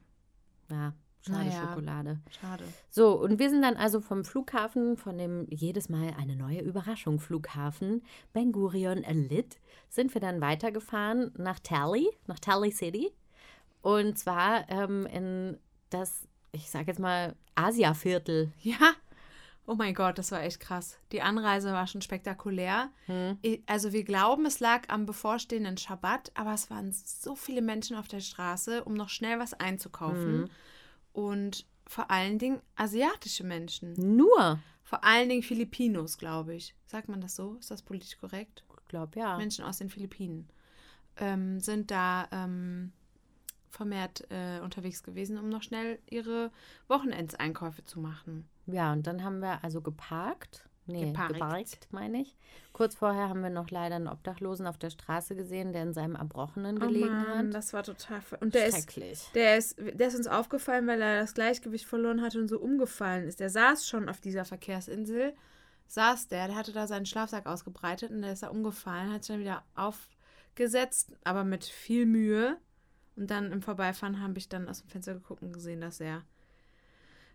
Ja, 0.69 0.93
schade 1.21 1.45
Naja. 1.45 1.67
Schokolade. 1.67 2.19
schade. 2.29 2.63
So, 2.89 3.19
und 3.21 3.39
wir 3.39 3.49
sind 3.49 3.61
dann 3.61 3.77
also 3.77 3.99
vom 3.99 4.23
Flughafen, 4.25 4.97
von 4.97 5.17
dem 5.17 5.47
jedes 5.49 5.89
Mal 5.89 6.13
eine 6.19 6.35
neue 6.35 6.61
Überraschung 6.61 7.19
Flughafen, 7.19 8.03
Ben 8.33 8.51
Gurion 8.51 9.03
Lit, 9.29 9.59
sind 9.89 10.13
wir 10.13 10.21
dann 10.21 10.41
weitergefahren 10.41 11.31
nach 11.37 11.59
Talley, 11.59 12.09
nach 12.27 12.39
Talley 12.39 12.71
City. 12.71 13.11
Und 13.81 14.17
zwar 14.17 14.67
ähm, 14.69 15.05
in 15.07 15.57
das, 15.89 16.27
ich 16.51 16.69
sage 16.69 16.87
jetzt 16.87 16.99
mal, 16.99 17.35
Asiaviertel. 17.55 18.51
Ja. 18.61 18.93
Oh 19.67 19.73
mein 19.73 19.95
Gott, 19.95 20.19
das 20.19 20.31
war 20.31 20.43
echt 20.43 20.59
krass. 20.59 20.99
Die 21.11 21.23
Anreise 21.23 21.71
war 21.71 21.87
schon 21.87 22.03
spektakulär. 22.03 22.89
Hm. 23.07 23.39
Also 23.65 23.93
wir 23.93 24.03
glauben, 24.03 24.45
es 24.45 24.59
lag 24.59 24.89
am 24.89 25.07
bevorstehenden 25.07 25.77
Schabbat, 25.77 26.31
aber 26.35 26.53
es 26.53 26.69
waren 26.69 26.91
so 26.91 27.35
viele 27.35 27.63
Menschen 27.63 27.97
auf 27.97 28.07
der 28.07 28.19
Straße, 28.19 28.83
um 28.83 28.93
noch 28.93 29.09
schnell 29.09 29.39
was 29.39 29.53
einzukaufen. 29.55 30.41
Mhm. 30.41 30.49
Und 31.13 31.65
vor 31.87 32.11
allen 32.11 32.37
Dingen 32.37 32.61
asiatische 32.75 33.43
Menschen. 33.43 33.93
Nur. 33.93 34.59
Vor 34.83 35.03
allen 35.03 35.29
Dingen 35.29 35.41
Filipinos, 35.41 36.19
glaube 36.19 36.53
ich. 36.53 36.75
Sagt 36.85 37.09
man 37.09 37.21
das 37.21 37.35
so? 37.35 37.55
Ist 37.55 37.71
das 37.71 37.81
politisch 37.81 38.17
korrekt? 38.19 38.63
Ich 38.81 38.87
glaube, 38.89 39.17
ja. 39.19 39.35
Menschen 39.37 39.65
aus 39.65 39.79
den 39.79 39.89
Philippinen 39.89 40.47
ähm, 41.17 41.59
sind 41.59 41.89
da 41.89 42.27
ähm, 42.31 42.91
vermehrt 43.75 44.25
äh, 44.29 44.59
unterwegs 44.61 45.03
gewesen, 45.03 45.37
um 45.37 45.49
noch 45.49 45.63
schnell 45.63 45.99
ihre 46.09 46.51
Wochenendseinkäufe 46.87 47.83
zu 47.83 47.99
machen. 47.99 48.47
Ja, 48.65 48.93
und 48.93 49.05
dann 49.05 49.23
haben 49.23 49.39
wir 49.39 49.63
also 49.63 49.81
geparkt. 49.81 50.67
Nee, 50.87 51.05
Geparkt. 51.05 51.33
geparkt, 51.33 51.87
meine 51.91 52.21
ich. 52.21 52.35
Kurz 52.71 52.93
vorher 52.93 53.27
haben 53.27 53.41
wir 53.41 53.49
noch 53.49 53.71
leider 53.71 53.95
einen 53.95 54.07
Obdachlosen 54.07 54.67
auf 54.67 54.77
der 54.77 54.91
Straße 54.91 55.35
gesehen, 55.35 55.73
der 55.73 55.81
in 55.81 55.93
seinem 55.93 56.15
Erbrochenen 56.15 56.77
gelegen 56.77 57.27
hat. 57.27 57.45
Oh 57.45 57.49
das 57.49 57.73
war 57.73 57.81
total. 57.83 58.21
Und 58.39 58.53
der 58.53 58.67
ist, 58.67 58.75
Schrecklich. 58.75 59.27
der, 59.33 59.57
ist, 59.57 59.77
der 59.79 60.07
ist 60.07 60.15
uns 60.15 60.27
aufgefallen, 60.27 60.85
weil 60.85 61.01
er 61.01 61.21
das 61.21 61.33
Gleichgewicht 61.33 61.85
verloren 61.85 62.21
hat 62.21 62.35
und 62.35 62.47
so 62.47 62.59
umgefallen 62.59 63.27
ist. 63.27 63.39
Der 63.39 63.49
saß 63.49 63.87
schon 63.87 64.09
auf 64.09 64.21
dieser 64.21 64.45
Verkehrsinsel, 64.45 65.33
saß 65.87 66.27
der, 66.27 66.47
der 66.47 66.55
hatte 66.55 66.71
da 66.71 66.85
seinen 66.85 67.07
Schlafsack 67.07 67.47
ausgebreitet 67.47 68.11
und 68.11 68.21
der 68.21 68.33
ist 68.33 68.43
da 68.43 68.49
umgefallen, 68.49 69.11
hat 69.11 69.23
sich 69.23 69.33
dann 69.33 69.41
wieder 69.41 69.63
aufgesetzt, 69.73 71.13
aber 71.23 71.43
mit 71.43 71.63
viel 71.63 72.05
Mühe. 72.05 72.57
Und 73.15 73.31
dann 73.31 73.51
im 73.51 73.61
Vorbeifahren 73.61 74.21
habe 74.21 74.37
ich 74.37 74.49
dann 74.49 74.67
aus 74.67 74.81
dem 74.81 74.89
Fenster 74.89 75.13
geguckt 75.13 75.41
und 75.41 75.53
gesehen, 75.53 75.81
dass 75.81 75.99
er 75.99 76.23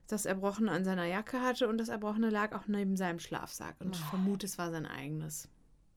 das 0.08 0.26
Erbrochene 0.26 0.70
an 0.72 0.84
seiner 0.84 1.04
Jacke 1.06 1.40
hatte 1.40 1.68
und 1.68 1.78
das 1.78 1.88
Erbrochene 1.88 2.30
lag 2.30 2.52
auch 2.54 2.66
neben 2.66 2.96
seinem 2.96 3.20
Schlafsack. 3.20 3.76
Und 3.80 3.94
ich 3.94 4.02
Oh. 4.02 4.10
vermute, 4.10 4.46
es 4.46 4.58
war 4.58 4.70
sein 4.70 4.86
eigenes. 4.86 5.48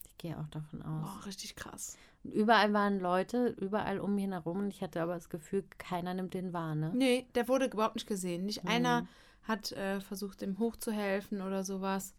Ich 0.07 0.17
gehe 0.19 0.37
auch 0.37 0.47
davon 0.49 0.81
aus. 0.83 1.01
Boah, 1.01 1.25
richtig 1.25 1.55
krass. 1.55 1.97
Und 2.23 2.31
Überall 2.33 2.71
waren 2.73 2.99
Leute, 2.99 3.47
überall 3.59 3.99
um 3.99 4.17
ihn 4.17 4.31
herum. 4.31 4.59
Und 4.59 4.67
ich 4.69 4.81
hatte 4.81 5.01
aber 5.01 5.15
das 5.15 5.29
Gefühl, 5.29 5.65
keiner 5.79 6.13
nimmt 6.13 6.33
den 6.35 6.53
wahr, 6.53 6.75
ne? 6.75 6.91
Nee, 6.93 7.25
der 7.35 7.47
wurde 7.47 7.65
überhaupt 7.65 7.95
nicht 7.95 8.07
gesehen. 8.07 8.45
Nicht 8.45 8.63
Mhm. 8.63 8.69
einer 8.69 9.07
hat 9.43 9.71
äh, 9.73 9.99
versucht, 9.99 10.41
ihm 10.43 10.59
hochzuhelfen 10.59 11.41
oder 11.41 11.63
sowas. 11.65 12.13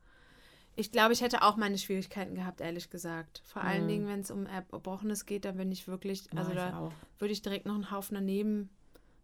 Ich 0.76 0.90
glaube, 0.90 1.12
ich 1.12 1.20
hätte 1.20 1.42
auch 1.42 1.56
meine 1.56 1.78
Schwierigkeiten 1.78 2.34
gehabt, 2.34 2.60
ehrlich 2.60 2.90
gesagt. 2.90 3.42
Vor 3.44 3.62
allen 3.62 3.84
Mhm. 3.84 3.88
Dingen, 3.88 4.08
wenn 4.08 4.20
es 4.20 4.30
um 4.30 4.46
Erbrochenes 4.46 5.24
geht, 5.26 5.44
dann 5.44 5.56
bin 5.56 5.70
ich 5.70 5.86
wirklich, 5.86 6.28
also 6.36 6.50
ich 6.50 6.56
da 6.56 6.78
auch. 6.80 6.92
würde 7.18 7.32
ich 7.32 7.42
direkt 7.42 7.66
noch 7.66 7.74
einen 7.74 7.90
Haufen 7.90 8.14
daneben 8.16 8.70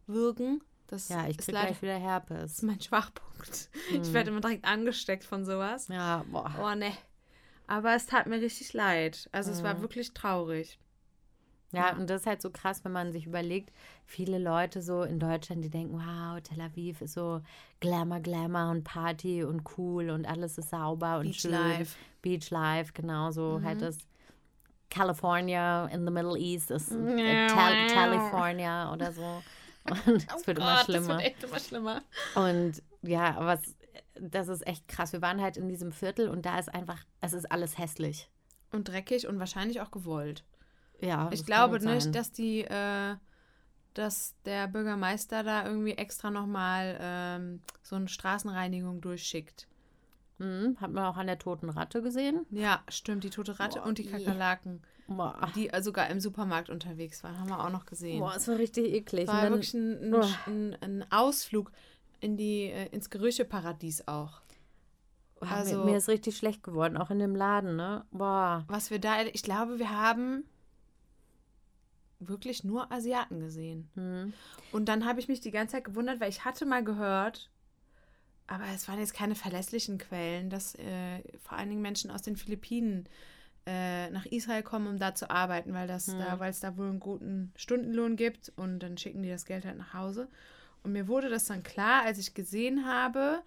wirken. 0.07 0.63
Das 0.87 1.09
Ja, 1.09 1.27
ich 1.27 1.37
ist 1.37 1.45
krieg 1.45 1.55
leider 1.55 1.67
gleich 1.67 1.81
wieder 1.81 1.93
das 1.95 2.01
Herpes. 2.03 2.51
ist 2.53 2.63
mein 2.63 2.79
Schwachpunkt. 2.81 3.69
Ich 3.91 4.09
Mhm. 4.09 4.13
werde 4.13 4.29
immer 4.31 4.41
direkt 4.41 4.65
angesteckt 4.65 5.23
von 5.23 5.45
sowas. 5.45 5.87
Ja, 5.89 6.23
boah. 6.29 6.53
Oh, 6.61 6.75
ne. 6.75 6.91
Aber 7.67 7.95
es 7.95 8.05
tat 8.05 8.27
mir 8.27 8.41
richtig 8.41 8.73
leid. 8.73 9.29
Also 9.31 9.51
es 9.51 9.63
war 9.63 9.75
Mhm. 9.75 9.81
wirklich 9.81 10.13
traurig. 10.13 10.79
Ja, 11.73 11.95
und 11.95 12.09
das 12.09 12.21
ist 12.21 12.27
halt 12.27 12.41
so 12.41 12.49
krass, 12.51 12.83
wenn 12.83 12.91
man 12.91 13.11
sich 13.11 13.25
überlegt, 13.25 13.71
viele 14.05 14.37
Leute 14.39 14.81
so 14.81 15.03
in 15.03 15.19
Deutschland, 15.19 15.63
die 15.63 15.69
denken, 15.69 15.93
wow, 15.93 16.41
Tel 16.41 16.59
Aviv 16.61 17.01
ist 17.01 17.13
so 17.13 17.41
Glamour, 17.79 18.19
Glamour 18.19 18.71
und 18.71 18.83
Party 18.83 19.43
und 19.43 19.63
cool 19.77 20.09
und 20.09 20.25
alles 20.25 20.57
ist 20.57 20.69
sauber 20.69 21.17
und 21.19 21.27
Beach 21.27 21.39
schön. 21.41 21.51
Life. 21.51 21.97
Beach 22.21 22.49
Life, 22.49 22.91
genau 22.93 23.31
so 23.31 23.59
Mhm. 23.59 23.63
halt 23.65 23.81
das 23.81 23.97
California 24.89 25.85
in 25.87 26.05
the 26.05 26.11
Middle 26.11 26.37
East 26.37 26.71
ist 26.71 26.91
äh. 26.91 27.47
Tal 27.47 27.87
California 27.87 28.91
oder 28.93 29.11
so. 29.11 29.41
Und 30.05 30.27
es 30.37 30.45
wird 30.45 30.59
immer 30.59 30.73
Oh 30.73 30.75
Gott, 30.75 30.85
schlimmer. 30.85 31.07
Das 31.07 31.17
wird 31.17 31.21
echt 31.21 31.43
immer 31.43 31.59
schlimmer. 31.59 32.01
Und 32.35 32.83
ja, 33.01 33.35
aber 33.35 33.53
es, 33.53 33.75
das 34.13 34.47
ist 34.47 34.67
echt 34.67 34.87
krass. 34.87 35.11
Wir 35.11 35.23
waren 35.23 35.41
halt 35.41 35.57
in 35.57 35.67
diesem 35.69 35.91
Viertel 35.91 36.29
und 36.29 36.45
da 36.45 36.59
ist 36.59 36.71
einfach, 36.71 36.99
es 37.19 37.33
ist 37.33 37.51
alles 37.51 37.79
hässlich. 37.79 38.29
Und 38.71 38.87
dreckig 38.89 39.27
und 39.27 39.39
wahrscheinlich 39.39 39.81
auch 39.81 39.89
gewollt. 39.89 40.43
Ja, 41.01 41.29
Ich 41.31 41.45
glaube 41.45 41.79
nicht, 41.79 42.03
sein. 42.03 42.13
dass 42.13 42.31
die, 42.31 42.61
äh, 42.61 43.15
dass 43.93 44.35
der 44.45 44.67
Bürgermeister 44.67 45.43
da 45.43 45.65
irgendwie 45.65 45.93
extra 45.93 46.31
nochmal 46.31 46.97
ähm, 47.01 47.61
so 47.81 47.95
eine 47.95 48.07
Straßenreinigung 48.07 49.01
durchschickt. 49.01 49.67
Mhm, 50.37 50.77
hat 50.79 50.91
man 50.91 51.05
auch 51.05 51.17
an 51.17 51.27
der 51.27 51.37
toten 51.39 51.69
Ratte 51.69 52.01
gesehen. 52.01 52.45
Ja, 52.49 52.81
stimmt, 52.87 53.23
die 53.23 53.29
tote 53.29 53.59
Ratte 53.59 53.79
Boah, 53.79 53.87
und 53.87 53.97
die. 53.97 54.05
Kakerlaken, 54.05 54.81
Boah, 55.07 55.51
die 55.55 55.69
äh, 55.69 55.81
sogar 55.83 56.09
im 56.09 56.19
Supermarkt 56.19 56.69
unterwegs 56.69 57.23
waren, 57.23 57.37
haben 57.39 57.49
wir 57.49 57.63
auch 57.63 57.69
noch 57.69 57.85
gesehen. 57.85 58.19
Boah 58.19 58.33
es 58.35 58.47
war 58.47 58.57
richtig 58.57 58.91
eklig. 58.93 59.27
War 59.27 59.41
dann- 59.41 59.53
wirklich 59.53 59.73
ein, 59.73 60.13
ein, 60.47 60.77
ein, 60.81 61.05
Ausflug 61.11 61.71
in 62.21 62.37
die, 62.37 62.63
äh, 62.71 62.87
ins 62.91 63.09
Gerücheparadies 63.09 64.07
auch. 64.07 64.41
Also- 65.41 65.79
mir, 65.79 65.91
mir 65.91 65.97
ist 65.97 66.07
richtig 66.07 66.37
schlecht 66.37 66.63
geworden, 66.63 66.97
auch 66.97 67.09
in 67.11 67.19
dem 67.19 67.35
Laden, 67.35 67.75
ne? 67.75 68.05
Boah. 68.11 68.63
Was 68.67 68.89
wir 68.91 68.99
da, 68.99 69.21
ich 69.23 69.43
glaube, 69.43 69.79
wir 69.79 69.89
haben 69.89 70.43
wirklich 72.27 72.63
nur 72.63 72.91
Asiaten 72.91 73.39
gesehen. 73.39 73.89
Hm. 73.95 74.33
Und 74.71 74.85
dann 74.85 75.05
habe 75.05 75.19
ich 75.19 75.27
mich 75.27 75.41
die 75.41 75.51
ganze 75.51 75.73
Zeit 75.73 75.85
gewundert, 75.85 76.19
weil 76.19 76.29
ich 76.29 76.45
hatte 76.45 76.65
mal 76.65 76.83
gehört, 76.83 77.49
aber 78.47 78.65
es 78.73 78.87
waren 78.87 78.99
jetzt 78.99 79.13
keine 79.13 79.35
verlässlichen 79.35 79.97
Quellen, 79.97 80.49
dass 80.49 80.75
äh, 80.75 81.21
vor 81.39 81.57
allen 81.57 81.69
Dingen 81.69 81.81
Menschen 81.81 82.11
aus 82.11 82.21
den 82.21 82.35
Philippinen 82.35 83.07
äh, 83.65 84.09
nach 84.09 84.25
Israel 84.25 84.63
kommen, 84.63 84.87
um 84.87 84.99
da 84.99 85.13
zu 85.15 85.29
arbeiten, 85.29 85.73
weil 85.73 85.87
das 85.87 86.07
Hm. 86.07 86.19
da, 86.19 86.39
weil 86.39 86.51
es 86.51 86.59
da 86.59 86.77
wohl 86.77 86.89
einen 86.89 86.99
guten 86.99 87.51
Stundenlohn 87.55 88.15
gibt 88.15 88.51
und 88.55 88.79
dann 88.79 88.97
schicken 88.97 89.21
die 89.23 89.29
das 89.29 89.45
Geld 89.45 89.65
halt 89.65 89.77
nach 89.77 89.93
Hause. 89.93 90.27
Und 90.83 90.93
mir 90.93 91.07
wurde 91.07 91.29
das 91.29 91.45
dann 91.45 91.63
klar, 91.63 92.03
als 92.03 92.17
ich 92.17 92.33
gesehen 92.33 92.85
habe, 92.85 93.43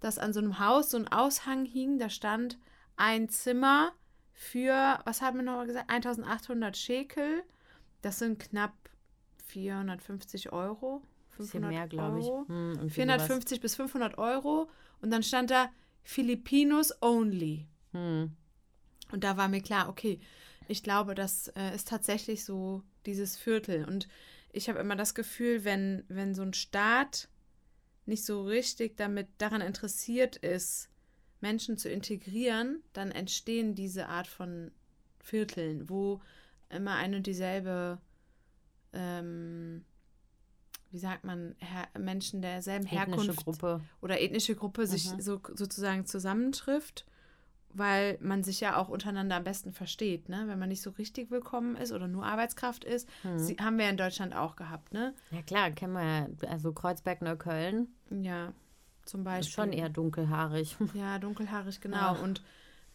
dass 0.00 0.18
an 0.18 0.32
so 0.32 0.40
einem 0.40 0.58
Haus 0.58 0.90
so 0.90 0.96
ein 0.96 1.08
Aushang 1.08 1.64
hing, 1.66 1.98
da 1.98 2.08
stand 2.08 2.58
ein 2.96 3.28
Zimmer 3.28 3.92
für, 4.32 4.98
was 5.04 5.20
haben 5.20 5.36
wir 5.36 5.42
noch 5.42 5.56
mal 5.56 5.66
gesagt, 5.66 5.90
1800 5.90 6.76
Shekel. 6.76 7.42
Das 8.02 8.18
sind 8.18 8.38
knapp 8.38 8.74
450 9.46 10.52
Euro. 10.52 11.02
Bisschen 11.36 11.62
500 11.62 11.70
mehr, 11.70 11.88
glaube 11.88 12.20
ich. 12.20 12.26
Hm, 12.26 12.72
irgendwie 12.72 12.90
450 12.90 13.60
bis 13.60 13.76
500 13.76 14.18
Euro. 14.18 14.68
Und 15.00 15.10
dann 15.10 15.22
stand 15.22 15.50
da 15.50 15.70
Filipinos 16.02 16.92
only. 17.02 17.66
sowas. 17.92 18.02
Hm. 18.02 18.36
Und 19.12 19.24
da 19.24 19.36
war 19.36 19.48
mir 19.48 19.60
klar, 19.60 19.88
okay, 19.88 20.20
ich 20.68 20.82
glaube, 20.82 21.14
das 21.14 21.48
äh, 21.48 21.74
ist 21.74 21.88
tatsächlich 21.88 22.44
so 22.44 22.82
dieses 23.06 23.36
Viertel. 23.36 23.84
Und 23.84 24.08
ich 24.52 24.68
habe 24.68 24.78
immer 24.78 24.96
das 24.96 25.14
Gefühl, 25.14 25.64
wenn, 25.64 26.04
wenn 26.08 26.34
so 26.34 26.42
ein 26.42 26.54
Staat 26.54 27.28
nicht 28.06 28.24
so 28.24 28.42
richtig 28.42 28.96
damit 28.96 29.28
daran 29.38 29.60
interessiert 29.60 30.36
ist, 30.36 30.88
Menschen 31.40 31.76
zu 31.76 31.88
integrieren, 31.88 32.82
dann 32.92 33.10
entstehen 33.10 33.74
diese 33.74 34.08
Art 34.08 34.26
von 34.26 34.70
Vierteln, 35.18 35.88
wo 35.88 36.20
immer 36.70 36.94
eine 36.94 37.16
und 37.18 37.26
dieselbe, 37.26 37.98
ähm, 38.92 39.84
wie 40.90 40.98
sagt 40.98 41.24
man, 41.24 41.54
Her 41.58 41.88
Menschen 41.98 42.42
derselben 42.42 42.86
Ethnische 42.86 42.98
Herkunft 43.10 43.44
Gruppe. 43.44 43.80
oder 44.00 44.20
ethnische 44.20 44.56
Gruppe 44.56 44.86
sich 44.86 45.12
Mhm. 45.12 45.20
so, 45.20 45.40
sozusagen 45.54 46.04
zusammentrifft, 46.06 47.06
weil 47.72 48.18
man 48.20 48.42
sich 48.42 48.60
ja 48.60 48.76
auch 48.76 48.88
untereinander 48.88 49.36
am 49.36 49.44
besten 49.44 49.72
versteht, 49.72 50.28
ne? 50.28 50.44
Wenn 50.48 50.58
man 50.58 50.68
nicht 50.68 50.82
so 50.82 50.90
richtig 50.90 51.30
willkommen 51.30 51.76
ist 51.76 51.92
oder 51.92 52.08
nur 52.08 52.24
Arbeitskraft 52.26 52.84
ist, 52.84 53.08
Hm. 53.22 53.38
sie, 53.38 53.56
haben 53.60 53.78
wir 53.78 53.84
ja 53.84 53.90
in 53.92 53.96
Deutschland 53.96 54.34
auch 54.34 54.56
gehabt, 54.56 54.92
ne? 54.92 55.14
Ja 55.30 55.42
klar, 55.42 55.70
kennen 55.70 55.92
wir 55.92 56.02
ja. 56.42 56.48
Also 56.48 56.72
Kreuzberg, 56.72 57.22
Neukölln 57.22 57.86
Ja, 58.10 58.52
zum 59.04 59.22
Beispiel. 59.22 59.46
ist 59.46 59.52
schon 59.54 59.72
eher 59.72 59.88
dunkelhaarig. 59.88 60.76
Ja, 60.94 61.20
dunkelhaarig, 61.20 61.80
genau. 61.80 61.96
Ja. 61.96 62.10
Und 62.20 62.42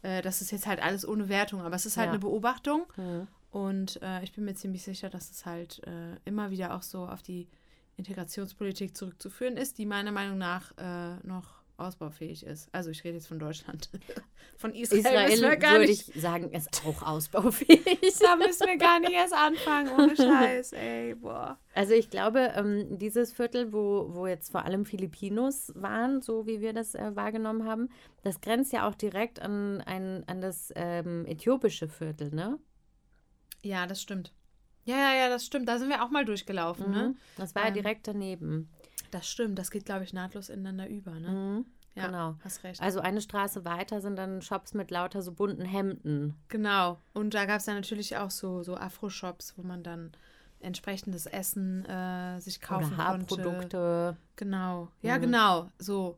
äh, 0.02 0.22
das 0.22 0.42
ist 0.42 0.52
jetzt 0.52 0.68
halt 0.68 0.84
alles 0.84 1.08
ohne 1.08 1.30
Wertung, 1.30 1.62
aber 1.62 1.76
es 1.78 1.86
ist 1.86 1.96
halt 1.96 2.08
Ja. 2.08 2.12
eine 2.12 2.20
Beobachtung. 2.20 2.86
Hm. 2.96 3.28
Und 3.56 4.02
äh, 4.02 4.22
ich 4.22 4.34
bin 4.34 4.44
mir 4.44 4.54
ziemlich 4.54 4.84
sicher, 4.84 5.10
dass 5.10 5.32
es 5.32 5.46
halt 5.46 5.82
äh, 5.88 6.18
immer 6.26 6.52
wieder 6.52 6.76
auch 6.76 6.82
so 6.82 7.06
auf 7.06 7.22
die 7.22 7.48
Integrationspolitik 7.96 8.98
zurückzuführen 8.98 9.56
ist, 9.56 9.78
die 9.78 9.86
meiner 9.86 10.12
Meinung 10.12 10.38
nach 10.38 10.74
äh, 10.78 11.26
noch 11.26 11.64
ausbaufähig 11.78 12.46
ist. 12.46 12.68
Also 12.74 12.90
ich 12.90 13.06
rede 13.06 13.16
jetzt 13.16 13.28
von 13.28 13.40
Deutschland. 13.40 13.90
von 14.58 14.74
Israel, 14.74 15.00
Israel 15.00 15.30
müssen 15.30 15.42
wir 15.44 15.56
gar 15.56 15.72
würde 15.72 15.86
nicht. 15.86 16.10
ich 16.14 16.22
sagen, 16.22 16.52
ist 16.52 16.86
auch 16.86 17.02
ausbaufähig. 17.02 17.80
Da 18.20 18.36
müssen 18.36 18.68
wir 18.68 18.78
gar 18.78 19.00
nicht 19.00 19.14
erst 19.14 19.34
anfangen, 19.34 19.90
ohne 19.98 20.16
Scheiß, 20.18 20.74
ey, 20.74 21.16
boah. 21.16 21.58
Also 21.74 21.94
ich 21.94 22.10
glaube, 22.10 22.52
ähm, 22.58 22.98
dieses 22.98 23.32
Viertel, 23.32 23.72
wo, 23.72 24.08
wo 24.10 24.28
jetzt 24.28 24.52
vor 24.52 24.66
allem 24.66 24.86
Filipinos 24.86 25.72
waren, 25.76 26.22
so 26.22 26.46
wie 26.46 26.60
wir 26.60 26.74
das 26.74 26.94
äh, 26.94 27.16
wahrgenommen 27.16 27.64
haben, 27.64 27.88
das 28.22 28.42
grenzt 28.42 28.74
ja 28.74 28.86
auch 28.86 28.96
direkt 28.96 29.42
an, 29.42 29.80
ein, 29.80 30.26
an 30.28 30.42
das 30.42 30.74
ähm, 30.76 31.26
äthiopische 31.26 31.88
Viertel, 31.88 32.32
ne? 32.36 32.60
Ja, 33.66 33.88
das 33.88 34.02
stimmt. 34.02 34.32
Ja, 34.86 34.96
ja, 34.98 35.16
ja, 35.16 35.30
das 35.30 35.46
stimmt. 35.46 35.68
Da 35.68 35.80
sind 35.80 35.90
wir 35.90 36.04
auch 36.04 36.12
mal 36.12 36.24
durchgelaufen, 36.26 36.92
ne? 36.92 37.10
Mhm. 37.10 37.18
Das 37.38 37.56
war 37.56 37.64
ja 37.64 37.68
Ähm, 37.70 37.74
direkt 37.74 38.08
daneben. 38.08 38.70
Das 39.12 39.28
stimmt. 39.28 39.58
Das 39.58 39.72
geht, 39.72 39.86
glaube 39.86 40.04
ich, 40.04 40.14
nahtlos 40.14 40.50
ineinander 40.50 40.88
über, 40.88 41.20
ne? 41.20 41.30
Mhm. 41.30 41.66
Ja, 41.96 42.06
genau. 42.08 42.36
hast 42.44 42.64
recht. 42.64 42.82
Also 42.82 43.00
eine 43.00 43.22
Straße 43.22 43.64
weiter 43.66 44.02
sind 44.02 44.18
dann 44.18 44.42
Shops 44.42 44.74
mit 44.74 44.92
lauter 44.92 45.22
so 45.22 45.32
bunten 45.32 45.64
Hemden. 45.64 46.36
Genau. 46.50 47.00
Und 47.14 47.34
da 47.34 47.46
gab 47.46 47.60
es 47.60 47.66
dann 47.66 47.76
natürlich 47.76 48.18
auch 48.18 48.30
so, 48.32 48.64
so 48.64 48.76
Afro-Shops, 48.76 49.54
wo 49.58 49.64
man 49.64 49.82
dann 49.82 50.12
entsprechendes 50.60 51.26
Essen 51.26 51.86
äh, 51.86 52.40
sich 52.42 52.60
kaufen 52.62 52.94
oder 52.94 53.06
konnte. 53.08 53.36
Haarprodukte. 53.36 54.18
Genau. 54.36 54.90
Ja, 55.02 55.18
Mhm. 55.18 55.22
genau. 55.22 55.70
So. 55.80 56.18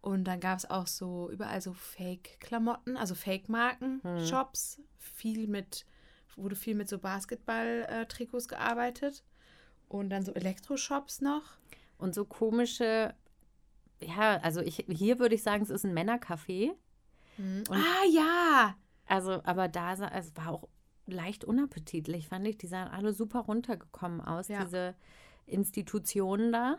Und 0.00 0.24
dann 0.24 0.40
gab 0.40 0.58
es 0.58 0.68
auch 0.68 0.88
so 0.88 1.30
überall 1.30 1.60
so 1.62 1.72
Fake-Klamotten, 1.72 2.96
also 2.96 3.14
Fake-Marken-Shops. 3.14 4.80
Viel 4.98 5.46
mit, 5.46 5.84
wurde 6.36 6.56
viel 6.56 6.74
mit 6.74 6.88
so 6.88 6.98
Basketball-Trikots 6.98 8.48
gearbeitet. 8.48 9.24
Und 9.88 10.10
dann 10.10 10.24
so 10.24 10.32
Elektroshops 10.32 11.20
noch. 11.20 11.42
Und 11.98 12.14
so 12.14 12.24
komische, 12.24 13.14
ja, 14.00 14.38
also 14.38 14.60
ich, 14.60 14.84
hier 14.88 15.18
würde 15.18 15.34
ich 15.34 15.42
sagen, 15.42 15.62
es 15.62 15.70
ist 15.70 15.84
ein 15.84 15.94
Männercafé. 15.94 16.72
Und- 17.38 17.70
ah, 17.70 18.04
ja! 18.10 18.74
Also, 19.06 19.42
aber 19.44 19.68
da 19.68 19.96
sah, 19.96 20.08
es 20.08 20.34
war 20.36 20.48
auch 20.52 20.68
leicht 21.06 21.44
unappetitlich, 21.44 22.28
fand 22.28 22.46
ich. 22.46 22.56
Die 22.58 22.66
sahen 22.66 22.88
alle 22.88 23.12
super 23.12 23.40
runtergekommen 23.40 24.20
aus, 24.20 24.48
Ja. 24.48 24.64
diese 24.64 24.94
Institutionen 25.46 26.52
da. 26.52 26.78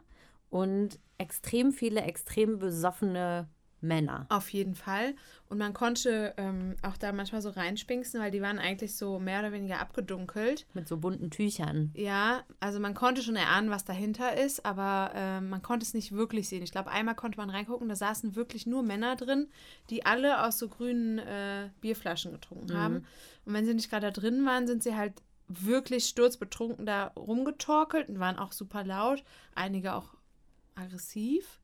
Und 0.49 0.99
extrem 1.17 1.71
viele, 1.71 2.01
extrem 2.01 2.59
besoffene 2.59 3.47
Männer. 3.83 4.25
Auf 4.29 4.49
jeden 4.49 4.75
Fall. 4.75 5.15
Und 5.49 5.57
man 5.57 5.73
konnte 5.73 6.33
ähm, 6.37 6.75
auch 6.81 6.97
da 6.97 7.11
manchmal 7.11 7.41
so 7.41 7.49
reinspinksen, 7.49 8.19
weil 8.19 8.31
die 8.31 8.41
waren 8.41 8.57
eigentlich 8.57 8.95
so 8.95 9.19
mehr 9.19 9.39
oder 9.39 9.51
weniger 9.51 9.79
abgedunkelt. 9.79 10.65
Mit 10.73 10.87
so 10.87 10.97
bunten 10.97 11.29
Tüchern. 11.29 11.91
Ja, 11.93 12.43
also 12.59 12.79
man 12.79 12.93
konnte 12.93 13.21
schon 13.21 13.35
erahnen, 13.35 13.69
was 13.69 13.85
dahinter 13.85 14.35
ist, 14.35 14.65
aber 14.65 15.11
ähm, 15.13 15.49
man 15.49 15.61
konnte 15.61 15.85
es 15.85 15.93
nicht 15.93 16.11
wirklich 16.11 16.49
sehen. 16.49 16.63
Ich 16.63 16.71
glaube, 16.71 16.89
einmal 16.89 17.15
konnte 17.15 17.37
man 17.37 17.49
reingucken, 17.49 17.89
da 17.89 17.95
saßen 17.95 18.35
wirklich 18.35 18.65
nur 18.65 18.81
Männer 18.81 19.15
drin, 19.15 19.49
die 19.89 20.05
alle 20.05 20.43
aus 20.43 20.57
so 20.57 20.69
grünen 20.69 21.19
äh, 21.19 21.69
Bierflaschen 21.81 22.31
getrunken 22.31 22.75
haben. 22.75 23.05
Und 23.45 23.53
wenn 23.53 23.65
sie 23.65 23.73
nicht 23.73 23.89
gerade 23.89 24.07
da 24.07 24.11
drin 24.11 24.45
waren, 24.45 24.65
sind 24.65 24.81
sie 24.81 24.95
halt 24.95 25.21
wirklich 25.47 26.05
sturzbetrunken 26.05 26.85
da 26.85 27.07
rumgetorkelt 27.15 28.09
und 28.09 28.19
waren 28.19 28.39
auch 28.39 28.53
super 28.53 28.83
laut. 28.83 29.23
Einige 29.55 29.93
auch 29.93 30.15
aggressiv. 30.75 31.59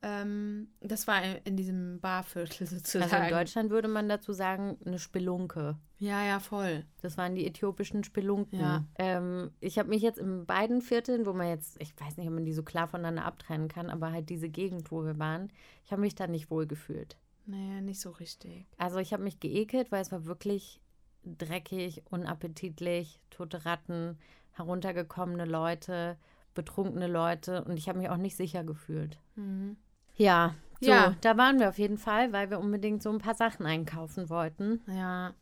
Ähm, 0.00 0.68
das 0.80 1.06
war 1.06 1.22
in 1.44 1.56
diesem 1.56 2.00
Barviertel 2.00 2.66
sozusagen. 2.66 3.12
Also 3.12 3.16
in 3.16 3.30
Deutschland 3.30 3.70
würde 3.70 3.88
man 3.88 4.08
dazu 4.08 4.32
sagen, 4.32 4.78
eine 4.84 4.98
Spelunke. 4.98 5.76
Ja, 5.98 6.24
ja, 6.24 6.38
voll. 6.38 6.84
Das 7.02 7.18
waren 7.18 7.34
die 7.34 7.46
äthiopischen 7.46 8.04
Spelunken. 8.04 8.60
Ja. 8.60 8.84
Ähm, 8.96 9.50
ich 9.60 9.78
habe 9.78 9.88
mich 9.88 10.02
jetzt 10.02 10.18
in 10.18 10.46
beiden 10.46 10.80
Vierteln, 10.80 11.26
wo 11.26 11.32
man 11.32 11.48
jetzt, 11.48 11.80
ich 11.80 11.98
weiß 11.98 12.16
nicht, 12.16 12.28
ob 12.28 12.34
man 12.34 12.44
die 12.44 12.52
so 12.52 12.62
klar 12.62 12.86
voneinander 12.86 13.24
abtrennen 13.24 13.68
kann, 13.68 13.90
aber 13.90 14.12
halt 14.12 14.28
diese 14.28 14.48
Gegend, 14.48 14.92
wo 14.92 15.04
wir 15.04 15.18
waren, 15.18 15.52
ich 15.84 15.90
habe 15.90 16.02
mich 16.02 16.14
da 16.14 16.26
nicht 16.26 16.50
wohl 16.50 16.66
gefühlt. 16.66 17.16
Naja, 17.46 17.80
nicht 17.80 18.00
so 18.00 18.10
richtig. 18.10 18.66
Also 18.76 18.98
ich 18.98 19.12
habe 19.12 19.24
mich 19.24 19.40
geekelt, 19.40 19.90
weil 19.90 20.02
es 20.02 20.12
war 20.12 20.26
wirklich 20.26 20.80
dreckig, 21.24 22.02
unappetitlich, 22.10 23.20
tote 23.30 23.64
Ratten, 23.64 24.18
heruntergekommene 24.52 25.44
Leute, 25.44 26.16
betrunkene 26.54 27.06
Leute 27.06 27.64
und 27.64 27.76
ich 27.76 27.88
habe 27.88 27.98
mich 27.98 28.10
auch 28.10 28.16
nicht 28.16 28.36
sicher 28.36 28.64
gefühlt. 28.64 29.18
Mhm. 29.36 29.76
Ja, 30.18 30.54
so, 30.80 30.90
Ja. 30.90 31.14
da 31.22 31.36
waren 31.36 31.58
wir 31.58 31.68
auf 31.70 31.78
jeden 31.78 31.98
Fall, 31.98 32.32
weil 32.32 32.50
wir 32.50 32.58
unbedingt 32.60 33.02
so 33.02 33.10
ein 33.10 33.18
paar 33.18 33.34
Sachen 33.34 33.64
einkaufen 33.66 34.28
wollten. 34.30 34.80
Ja, 34.86 35.32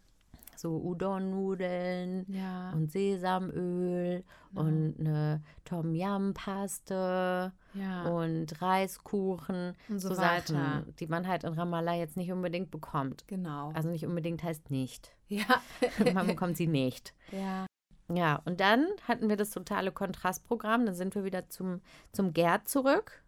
So 0.54 0.78
Udon-Nudeln 0.78 2.24
ja. 2.28 2.70
und 2.72 2.90
Sesamöl 2.90 4.24
und 4.54 4.94
eine 4.98 5.42
Tom 5.64 5.94
Yum 5.94 6.32
Paste 6.32 7.52
ja. 7.74 8.04
und 8.08 8.62
Reiskuchen, 8.62 9.74
Und 9.88 9.98
so 9.98 10.08
so 10.14 10.16
weiter. 10.16 10.54
Sachen, 10.54 10.96
die 10.98 11.06
man 11.06 11.26
halt 11.26 11.44
in 11.44 11.52
Ramallah 11.52 11.94
jetzt 11.96 12.16
nicht 12.16 12.32
unbedingt 12.32 12.70
bekommt. 12.70 13.24
Genau. 13.28 13.70
Also 13.74 13.90
nicht 13.90 14.06
unbedingt 14.06 14.42
heißt 14.42 14.70
nicht. 14.70 15.12
ja. 15.28 15.44
Man 16.14 16.26
bekommt 16.26 16.56
sie 16.56 16.66
nicht. 16.68 17.14
ja. 17.32 17.66
Ja, 18.08 18.40
und 18.44 18.60
dann 18.60 18.86
hatten 19.08 19.28
wir 19.28 19.34
das 19.36 19.50
totale 19.50 19.90
Kontrastprogramm. 19.90 20.86
Dann 20.86 20.94
sind 20.94 21.16
wir 21.16 21.24
wieder 21.24 21.48
zum, 21.48 21.80
zum 22.12 22.32
Gerd 22.32 22.68
zurück. 22.68 23.20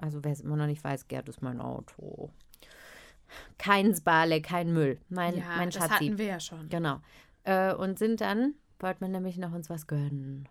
Also 0.00 0.24
wer 0.24 0.32
es 0.32 0.40
immer 0.40 0.56
noch 0.56 0.66
nicht 0.66 0.82
weiß, 0.82 1.08
Gerd 1.08 1.28
ist 1.28 1.42
mein 1.42 1.60
Auto. 1.60 2.30
Kein 3.58 3.94
Spale, 3.94 4.40
kein 4.42 4.72
Müll. 4.72 4.98
Mein, 5.08 5.36
ja, 5.36 5.44
mein 5.56 5.70
das 5.70 5.82
Schatzi. 5.82 6.06
hatten 6.06 6.18
wir 6.18 6.26
ja 6.26 6.40
schon. 6.40 6.68
Genau. 6.68 7.00
Äh, 7.44 7.74
und 7.74 7.98
sind 7.98 8.20
dann, 8.20 8.54
wollten 8.78 9.00
wir 9.02 9.08
nämlich 9.08 9.36
noch 9.36 9.52
uns 9.52 9.70
was 9.70 9.86
gönnen. 9.86 10.48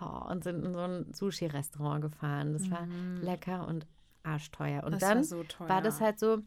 Oh, 0.00 0.30
und 0.30 0.44
sind 0.44 0.64
in 0.64 0.72
so 0.74 0.80
ein 0.80 1.12
Sushi-Restaurant 1.12 2.02
gefahren. 2.02 2.52
Das 2.52 2.70
war 2.70 2.86
lecker 3.22 3.66
und 3.66 3.86
arschteuer. 4.22 4.82
Und 4.84 4.90
Mhm. 4.94 4.98
Das 4.98 5.00
dann 5.00 5.18
war 5.18 5.24
so 5.24 5.44
war 5.68 5.82
das 5.82 6.00
halt 6.00 6.18
so, 6.18 6.38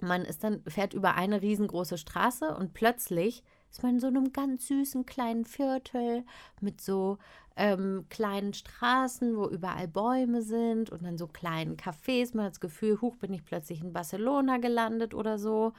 man 0.00 0.22
ist 0.22 0.42
dann, 0.44 0.62
fährt 0.66 0.94
über 0.94 1.14
eine 1.14 1.42
riesengroße 1.42 1.98
Straße 1.98 2.54
und 2.56 2.72
plötzlich 2.74 3.42
ist 3.70 3.82
man 3.82 3.94
in 3.94 4.00
so 4.00 4.08
einem 4.08 4.32
ganz 4.32 4.66
süßen 4.66 5.06
kleinen 5.06 5.44
Viertel 5.44 6.24
mit 6.60 6.80
so 6.80 7.18
ähm, 7.56 8.06
kleinen 8.08 8.54
Straßen, 8.54 9.36
wo 9.36 9.46
überall 9.46 9.86
Bäume 9.86 10.42
sind 10.42 10.90
und 10.90 11.04
dann 11.04 11.18
so 11.18 11.26
kleinen 11.26 11.76
Cafés. 11.76 12.34
Man 12.34 12.46
hat 12.46 12.52
das 12.52 12.60
Gefühl, 12.60 13.00
huch, 13.00 13.16
bin 13.16 13.32
ich 13.32 13.44
plötzlich 13.44 13.82
in 13.82 13.92
Barcelona 13.92 14.58
gelandet 14.58 15.14
oder 15.14 15.38
so. 15.38 15.72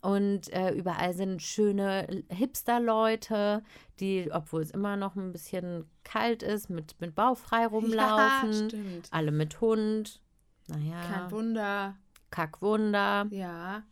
Und 0.00 0.52
äh, 0.52 0.72
überall 0.72 1.14
sind 1.14 1.42
schöne 1.42 2.06
Hipster-Leute, 2.28 3.62
die, 4.00 4.30
obwohl 4.32 4.62
es 4.62 4.70
immer 4.70 4.96
noch 4.96 5.16
ein 5.16 5.32
bisschen 5.32 5.86
kalt 6.04 6.42
ist, 6.42 6.70
mit, 6.70 7.00
mit 7.00 7.14
bauchfrei 7.14 7.66
rumlaufen. 7.66 8.52
Ja, 8.52 8.64
stimmt. 8.66 9.08
Alle 9.10 9.30
mit 9.30 9.60
Hund. 9.60 10.20
Naja, 10.68 11.00
Kein 11.10 11.30
Wunder. 11.30 11.94
Kackwunder. 12.30 13.26
Ja. 13.30 13.82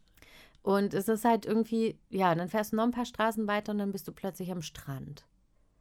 Und 0.63 0.95
es 0.95 1.09
ist 1.09 1.25
halt 1.25 1.45
irgendwie, 1.45 1.99
ja, 2.09 2.35
dann 2.35 2.49
fährst 2.49 2.73
du 2.73 2.77
noch 2.77 2.85
ein 2.85 2.93
paar 2.93 3.05
Straßen 3.05 3.47
weiter 3.49 3.73
und 3.73 3.79
dann 3.79 3.91
bist 3.93 4.07
du 4.07 4.13
plötzlich 4.13 4.53
am 4.53 4.63
Strand. 4.63 5.27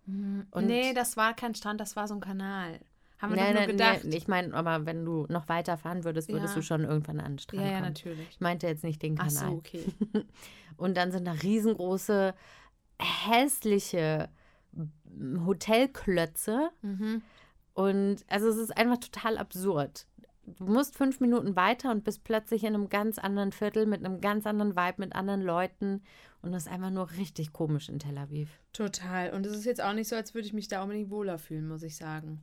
Und- 0.07 0.65
nee, 0.65 0.93
das 0.93 1.15
war 1.17 1.35
kein 1.35 1.53
Strand, 1.55 1.79
das 1.79 1.95
war 1.95 2.07
so 2.07 2.15
ein 2.15 2.19
Kanal. 2.21 2.79
Haben 3.19 3.35
wir 3.35 3.41
Nein, 3.43 3.53
nur 3.53 3.65
gedacht. 3.67 4.03
nee, 4.03 4.17
ich 4.17 4.27
meine, 4.27 4.51
aber 4.55 4.87
wenn 4.87 5.05
du 5.05 5.27
noch 5.29 5.47
weiter 5.47 5.77
fahren 5.77 6.03
würdest, 6.03 6.29
würdest 6.29 6.55
Ja. 6.55 6.59
du 6.59 6.65
schon 6.65 6.83
irgendwann 6.83 7.19
an 7.19 7.33
den 7.33 7.39
Strand 7.39 7.61
ja, 7.61 7.67
ja, 7.67 7.73
kommen. 7.75 7.89
natürlich. 7.89 8.27
Ich 8.31 8.39
meinte 8.41 8.65
jetzt 8.65 8.83
nicht 8.83 9.01
den 9.03 9.19
Ach 9.19 9.27
Kanal. 9.27 9.49
so, 9.51 9.55
okay. 9.57 9.85
Und 10.77 10.97
dann 10.97 11.11
sind 11.11 11.25
da 11.25 11.33
riesengroße, 11.33 12.33
hässliche 12.99 14.29
mm, 14.71 15.45
Hotelklötze. 15.45 16.71
Mhm. 16.81 17.21
Und 17.73 18.25
also 18.27 18.49
es 18.49 18.57
ist 18.57 18.75
einfach 18.75 18.97
total 18.97 19.37
absurd. 19.37 20.07
Du 20.45 20.65
musst 20.65 20.95
fünf 20.95 21.19
Minuten 21.19 21.55
weiter 21.55 21.91
und 21.91 22.03
bist 22.03 22.23
plötzlich 22.23 22.63
in 22.63 22.73
einem 22.73 22.89
ganz 22.89 23.19
anderen 23.19 23.51
Viertel 23.51 23.85
mit 23.85 24.03
einem 24.03 24.21
ganz 24.21 24.45
anderen 24.45 24.75
Vibe, 24.75 24.95
mit 24.97 25.15
anderen 25.15 25.41
Leuten. 25.41 26.01
Und 26.41 26.51
das 26.51 26.65
ist 26.65 26.71
einfach 26.71 26.89
nur 26.89 27.11
richtig 27.11 27.53
komisch 27.53 27.89
in 27.89 27.99
Tel 27.99 28.17
Aviv. 28.17 28.49
Total. 28.73 29.31
Und 29.31 29.45
es 29.45 29.55
ist 29.55 29.65
jetzt 29.65 29.81
auch 29.81 29.93
nicht 29.93 30.07
so, 30.07 30.15
als 30.15 30.33
würde 30.33 30.47
ich 30.47 30.53
mich 30.53 30.67
da 30.67 30.81
unbedingt 30.81 31.11
wohler 31.11 31.37
fühlen, 31.37 31.67
muss 31.67 31.83
ich 31.83 31.95
sagen. 31.95 32.41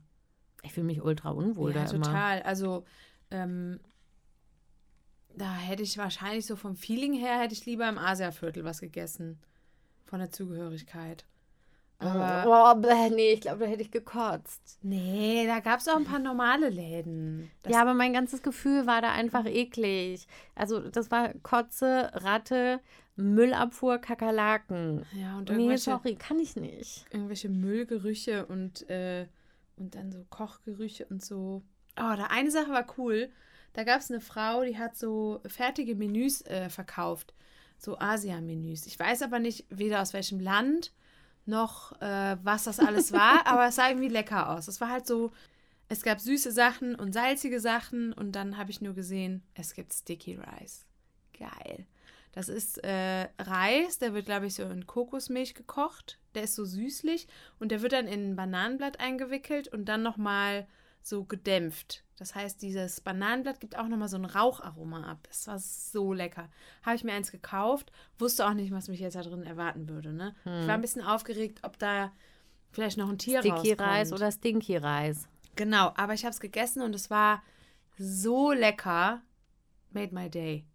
Ich 0.63 0.73
fühle 0.73 0.87
mich 0.87 1.01
ultra 1.01 1.31
unwohl 1.31 1.73
ja, 1.73 1.83
da 1.83 1.91
immer. 1.91 2.05
total. 2.05 2.41
Also, 2.43 2.85
ähm, 3.31 3.79
da 5.35 5.53
hätte 5.55 5.83
ich 5.83 5.97
wahrscheinlich 5.97 6.45
so 6.45 6.55
vom 6.55 6.75
Feeling 6.75 7.13
her, 7.13 7.39
hätte 7.39 7.53
ich 7.53 7.65
lieber 7.65 7.87
im 7.87 7.97
Asiaviertel 7.97 8.63
was 8.63 8.79
gegessen. 8.79 9.39
Von 10.05 10.19
der 10.19 10.31
Zugehörigkeit. 10.31 11.25
Aber, 12.01 12.45
oh, 12.47 12.79
bäh, 12.79 13.09
nee, 13.09 13.33
ich 13.33 13.41
glaube, 13.41 13.59
da 13.59 13.65
hätte 13.65 13.81
ich 13.81 13.91
gekotzt. 13.91 14.79
nee, 14.81 15.45
da 15.45 15.59
gab 15.59 15.81
es 15.81 15.87
auch 15.89 15.97
ein 15.97 16.05
paar 16.05 16.19
normale 16.19 16.69
Läden. 16.69 17.51
Das, 17.63 17.73
ja, 17.73 17.81
aber 17.81 17.93
mein 17.93 18.13
ganzes 18.13 18.41
Gefühl 18.41 18.87
war 18.87 19.01
da 19.01 19.11
einfach 19.11 19.45
eklig. 19.45 20.25
Also 20.55 20.79
das 20.79 21.11
war 21.11 21.33
Kotze, 21.43 22.09
Ratte, 22.13 22.79
Müllabfuhr, 23.17 23.97
Kakerlaken. 23.97 25.05
ja, 25.11 25.37
und 25.37 25.49
Nee, 25.49 25.75
sorry, 25.75 26.15
kann 26.15 26.39
ich 26.39 26.55
nicht. 26.55 27.05
irgendwelche 27.11 27.49
Müllgerüche 27.49 28.45
und, 28.45 28.89
äh, 28.89 29.27
und 29.75 29.93
dann 29.95 30.11
so 30.11 30.23
Kochgerüche 30.29 31.05
und 31.07 31.23
so. 31.23 31.63
Oh, 31.97 32.15
da 32.15 32.27
eine 32.29 32.49
Sache 32.49 32.71
war 32.71 32.85
cool. 32.97 33.29
Da 33.73 33.83
gab 33.83 33.99
es 33.99 34.09
eine 34.09 34.21
Frau, 34.21 34.63
die 34.63 34.77
hat 34.77 34.95
so 34.97 35.41
fertige 35.45 35.95
Menüs 35.95 36.41
äh, 36.45 36.69
verkauft. 36.69 37.33
So 37.77 37.99
Asia-Menüs. 37.99 38.87
Ich 38.87 38.97
weiß 38.97 39.21
aber 39.21 39.39
nicht, 39.39 39.65
weder 39.69 40.01
aus 40.01 40.13
welchem 40.13 40.39
Land 40.39 40.93
noch 41.45 41.99
äh, 42.01 42.37
was 42.43 42.65
das 42.65 42.79
alles 42.79 43.11
war, 43.11 43.45
aber 43.45 43.67
es 43.67 43.75
sah 43.75 43.89
irgendwie 43.89 44.09
lecker 44.09 44.49
aus. 44.49 44.67
Es 44.67 44.81
war 44.81 44.89
halt 44.89 45.07
so, 45.07 45.31
es 45.87 46.03
gab 46.03 46.19
süße 46.19 46.51
Sachen 46.51 46.95
und 46.95 47.13
salzige 47.13 47.59
Sachen 47.59 48.13
und 48.13 48.33
dann 48.33 48.57
habe 48.57 48.71
ich 48.71 48.81
nur 48.81 48.93
gesehen, 48.93 49.43
es 49.55 49.73
gibt 49.73 49.93
Sticky 49.93 50.35
Rice. 50.35 50.85
Geil. 51.37 51.85
Das 52.31 52.47
ist 52.47 52.83
äh, 52.83 53.27
Reis, 53.39 53.97
der 53.97 54.13
wird, 54.13 54.25
glaube 54.25 54.45
ich, 54.45 54.53
so 54.53 54.63
in 54.63 54.85
Kokosmilch 54.85 55.55
gekocht. 55.55 56.19
Der 56.35 56.43
ist 56.43 56.55
so 56.55 56.63
süßlich 56.63 57.27
und 57.59 57.71
der 57.71 57.81
wird 57.81 57.93
dann 57.93 58.07
in 58.07 58.31
ein 58.31 58.35
Bananenblatt 58.35 58.99
eingewickelt 58.99 59.67
und 59.67 59.85
dann 59.85 60.03
nochmal 60.03 60.67
so 61.01 61.23
gedämpft. 61.23 62.03
Das 62.19 62.35
heißt, 62.35 62.61
dieses 62.61 62.99
Bananenblatt 62.99 63.61
gibt 63.61 63.77
auch 63.77 63.87
nochmal 63.87 64.09
so 64.09 64.17
ein 64.17 64.25
Raucharoma 64.25 65.09
ab. 65.09 65.25
Es 65.31 65.47
war 65.47 65.57
so 65.57 66.11
lecker. 66.11 66.49
Habe 66.83 66.97
ich 66.97 67.05
mir 67.05 67.13
eins 67.13 67.31
gekauft, 67.31 67.93
wusste 68.17 68.45
auch 68.45 68.53
nicht, 68.53 68.73
was 68.73 68.89
mich 68.89 68.99
jetzt 68.99 69.15
da 69.15 69.21
drin 69.21 69.43
erwarten 69.43 69.87
würde. 69.87 70.11
Ne? 70.11 70.35
Ich 70.43 70.67
war 70.67 70.73
ein 70.73 70.81
bisschen 70.81 71.01
aufgeregt, 71.01 71.61
ob 71.63 71.79
da 71.79 72.11
vielleicht 72.71 72.97
noch 72.97 73.09
ein 73.09 73.17
Tier 73.17 73.39
Sticky 73.39 73.55
rauskommt. 73.55 73.81
Reis 73.81 74.11
oder 74.11 74.31
Stinky 74.33 74.75
Reis. 74.75 75.29
Genau, 75.55 75.93
aber 75.95 76.13
ich 76.13 76.25
habe 76.25 76.33
es 76.33 76.41
gegessen 76.41 76.81
und 76.81 76.93
es 76.93 77.09
war 77.09 77.41
so 77.97 78.51
lecker. 78.51 79.21
Made 79.91 80.13
my 80.13 80.29
day. 80.29 80.65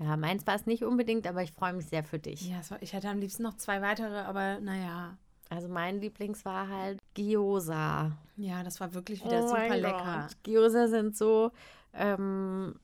Ja, 0.00 0.16
meins 0.16 0.46
war 0.48 0.56
es 0.56 0.66
nicht 0.66 0.82
unbedingt, 0.82 1.28
aber 1.28 1.44
ich 1.44 1.52
freue 1.52 1.74
mich 1.74 1.86
sehr 1.86 2.02
für 2.02 2.18
dich. 2.18 2.48
Ja, 2.48 2.60
war, 2.68 2.82
ich 2.82 2.92
hätte 2.92 3.08
am 3.08 3.20
liebsten 3.20 3.44
noch 3.44 3.56
zwei 3.56 3.80
weitere, 3.82 4.18
aber 4.18 4.60
naja. 4.60 5.16
Also 5.48 5.68
mein 5.68 6.00
Lieblings 6.00 6.44
war 6.44 6.68
halt 6.68 6.98
Gyoza. 7.14 8.12
Ja, 8.36 8.62
das 8.62 8.80
war 8.80 8.92
wirklich 8.94 9.24
wieder 9.24 9.44
Oh 9.44 9.48
super 9.48 9.76
lecker. 9.76 10.26
Gott. 10.28 10.36
Gyoza 10.42 10.88
sind 10.88 11.16
so 11.16 11.52
ähm, 11.92 12.74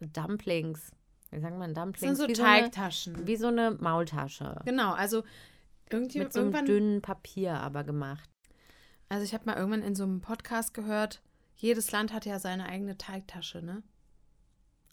Dumplings. 0.00 0.90
Wie 1.30 1.40
sagt 1.40 1.58
man 1.58 1.74
Das 1.74 1.82
Dumplings? 1.82 2.00
sind 2.00 2.16
so 2.16 2.28
wie, 2.28 2.32
Teigtaschen. 2.34 3.14
so 3.14 3.18
eine, 3.18 3.26
wie 3.26 3.36
so 3.36 3.46
eine 3.48 3.70
Maultasche. 3.72 4.60
genau, 4.64 4.92
also 4.92 5.24
irgendwie 5.90 6.18
Mit 6.20 6.32
so 6.32 6.40
einem 6.40 6.48
irgendwann. 6.48 6.66
dünnen 6.66 7.02
Papier 7.02 7.54
aber 7.60 7.84
gemacht. 7.84 8.28
Also 9.08 9.24
ich 9.24 9.34
habe 9.34 9.44
mal 9.46 9.56
irgendwann 9.56 9.82
in 9.82 9.94
so 9.94 10.04
einem 10.04 10.20
Podcast 10.20 10.74
gehört, 10.74 11.22
jedes 11.56 11.90
Land 11.92 12.12
hat 12.12 12.24
ja 12.26 12.38
seine 12.38 12.66
eigene 12.66 12.96
Teigtasche, 12.98 13.62
ne? 13.62 13.82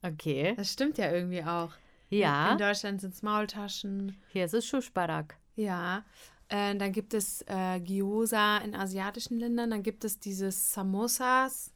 Okay. 0.04 0.54
Das 0.58 0.71
stimmt 0.71 0.97
ja 0.97 1.12
irgendwie 1.12 1.43
auch. 1.43 1.71
Ja, 2.10 2.52
In 2.54 2.58
Deutschland 2.58 3.02
sind 3.02 3.13
es 3.13 3.21
Maultaschen. 3.21 4.17
hier 4.30 4.45
ist 4.45 4.54
es 4.54 4.65
Schuschbarak. 4.65 5.38
Ja. 5.56 6.04
Äh, 6.52 6.76
dann 6.76 6.92
gibt 6.92 7.14
es 7.14 7.44
äh, 7.48 7.80
Gyoza 7.80 8.58
in 8.58 8.76
asiatischen 8.76 9.40
Ländern. 9.40 9.72
Dann 9.72 9.84
gibt 9.84 10.04
es 10.04 10.20
dieses 10.20 10.74
Samosas. 10.74 11.72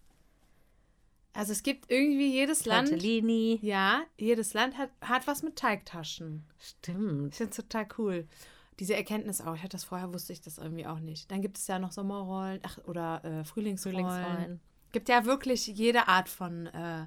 Also 1.31 1.53
es 1.53 1.63
gibt 1.63 1.89
irgendwie 1.89 2.33
jedes 2.33 2.65
Land. 2.65 2.89
Tortellini. 2.89 3.57
Ja, 3.61 4.03
jedes 4.17 4.53
Land 4.53 4.77
hat, 4.77 4.89
hat 4.99 5.27
was 5.27 5.43
mit 5.43 5.55
Teigtaschen. 5.55 6.45
Stimmt. 6.59 7.31
Ich 7.31 7.37
finde 7.37 7.51
es 7.51 7.55
total 7.55 7.87
cool. 7.97 8.27
Diese 8.79 8.95
Erkenntnis 8.95 9.39
auch. 9.39 9.55
Ich 9.55 9.61
hatte 9.61 9.77
das 9.77 9.85
vorher, 9.85 10.13
wusste 10.13 10.33
ich 10.33 10.41
das 10.41 10.57
irgendwie 10.57 10.85
auch 10.85 10.99
nicht. 10.99 11.31
Dann 11.31 11.41
gibt 11.41 11.57
es 11.57 11.67
ja 11.67 11.79
noch 11.79 11.93
Sommerrollen 11.93 12.59
ach, 12.63 12.77
oder 12.85 13.23
äh, 13.23 13.45
Frühlingsrollen. 13.45 14.05
Frühlingsrollen. 14.05 14.59
Gibt 14.91 15.07
ja 15.07 15.23
wirklich 15.23 15.67
jede 15.67 16.09
Art 16.09 16.27
von 16.27 16.67
äh, 16.67 17.05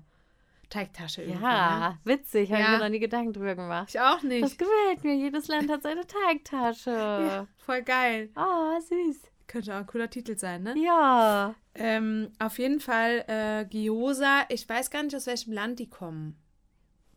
Teigtasche 0.71 1.23
irgendwie. 1.23 1.45
Ne? 1.45 1.51
Ja, 1.51 1.99
witzig. 2.05 2.51
Habe 2.53 2.61
Ja. 2.61 2.67
ich 2.67 2.73
mir 2.79 2.85
noch 2.85 2.91
nie 2.91 2.99
Gedanken 2.99 3.33
drüber 3.33 3.55
gemacht. 3.55 3.89
Ich 3.91 4.01
auch 4.01 4.15
Das 4.17 4.23
nicht. 4.25 4.59
gefällt 4.59 5.03
mir. 5.05 5.15
Jedes 5.15 5.49
Land 5.49 5.71
hat 5.71 5.83
seine 5.83 6.07
Teigtasche. 6.07 6.91
Ja, 7.29 7.47
voll 7.57 7.83
geil. 7.83 8.31
Oh, 8.37 8.79
süß. 8.81 9.23
Könnte 9.47 9.73
auch 9.75 9.79
ein 9.79 9.87
cooler 9.87 10.11
Titel 10.11 10.37
sein, 10.37 10.63
ne? 10.63 10.75
Ja. 10.79 11.55
Ähm, 11.75 12.31
auf 12.39 12.59
jeden 12.59 12.81
Fall 12.81 13.25
äh, 13.29 13.65
Gyoza. 13.65 14.43
Ich 14.51 14.69
weiß 14.69 14.91
gar 14.91 15.03
nicht, 15.03 15.17
aus 15.17 15.27
welchem 15.27 15.53
Land 15.53 15.79
die 15.79 15.89
kommen. 15.89 16.37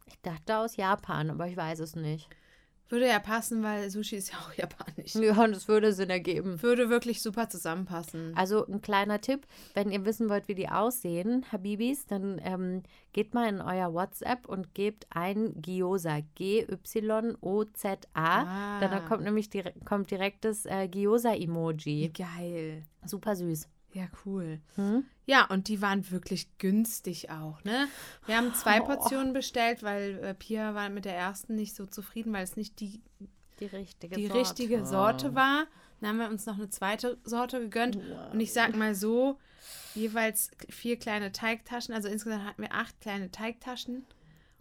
Ich 0.07 0.19
dachte 0.21 0.57
aus 0.57 0.75
Japan, 0.77 1.29
aber 1.29 1.47
ich 1.47 1.57
weiß 1.57 1.79
es 1.79 1.95
nicht. 1.95 2.29
Würde 2.91 3.07
ja 3.07 3.19
passen, 3.19 3.63
weil 3.63 3.89
Sushi 3.89 4.17
ist 4.17 4.33
ja 4.33 4.37
auch 4.39 4.53
japanisch. 4.57 5.15
Ja, 5.15 5.41
und 5.43 5.55
es 5.55 5.69
würde 5.69 5.93
Sinn 5.93 6.09
ergeben. 6.09 6.61
Würde 6.61 6.89
wirklich 6.89 7.21
super 7.21 7.47
zusammenpassen. 7.47 8.33
Also 8.35 8.65
ein 8.67 8.81
kleiner 8.81 9.21
Tipp, 9.21 9.47
wenn 9.73 9.91
ihr 9.91 10.03
wissen 10.03 10.29
wollt, 10.29 10.49
wie 10.49 10.55
die 10.55 10.67
aussehen, 10.67 11.45
Habibis, 11.53 12.05
dann 12.05 12.41
ähm, 12.43 12.83
geht 13.13 13.33
mal 13.33 13.47
in 13.47 13.61
euer 13.61 13.93
WhatsApp 13.93 14.45
und 14.45 14.73
gebt 14.73 15.07
ein 15.09 15.53
Gyoza, 15.61 16.19
G-Y-O-Z-A. 16.35 17.99
Ah. 18.13 18.79
Dann 18.81 19.05
kommt 19.05 19.23
nämlich 19.23 19.49
dire 19.49 19.71
kommt 19.85 20.11
direkt 20.11 20.43
das 20.43 20.65
äh, 20.65 20.89
Gyoza-Emoji. 20.89 22.11
geil. 22.13 22.83
Super 23.05 23.37
süß. 23.37 23.69
Ja, 23.93 24.05
cool. 24.25 24.59
Hm? 24.75 25.03
Ja, 25.25 25.45
und 25.47 25.67
die 25.67 25.81
waren 25.81 26.09
wirklich 26.11 26.57
günstig 26.57 27.29
auch, 27.29 27.61
ne? 27.63 27.87
Wir 28.25 28.37
haben 28.37 28.53
zwei 28.55 28.81
Oh. 28.81 28.85
Portionen 28.85 29.33
bestellt, 29.33 29.83
weil 29.83 30.17
äh, 30.23 30.33
Pia 30.33 30.73
war 30.75 30.89
mit 30.89 31.05
der 31.05 31.15
ersten 31.15 31.55
nicht 31.55 31.75
so 31.75 31.85
zufrieden, 31.85 32.31
weil 32.31 32.43
es 32.43 32.55
nicht 32.55 32.79
die, 32.79 33.01
Die 33.59 33.65
richtige 33.65 34.15
die 34.15 34.27
Sorte. 34.27 34.39
richtige 34.39 34.85
Sorte 34.85 35.35
war. 35.35 35.65
Dann 35.99 36.09
haben 36.09 36.17
wir 36.19 36.29
uns 36.29 36.45
noch 36.45 36.55
eine 36.55 36.69
zweite 36.69 37.17
Sorte 37.25 37.59
gegönnt. 37.59 37.97
Und 38.31 38.39
ich 38.39 38.53
sag 38.53 38.75
mal 38.75 38.95
so, 38.95 39.37
jeweils 39.93 40.49
vier 40.69 40.97
kleine 40.97 41.31
Teigtaschen. 41.31 41.93
Also 41.93 42.07
insgesamt 42.07 42.45
hatten 42.45 42.61
wir 42.61 42.73
acht 42.73 42.99
kleine 43.01 43.29
Teigtaschen. 43.29 44.05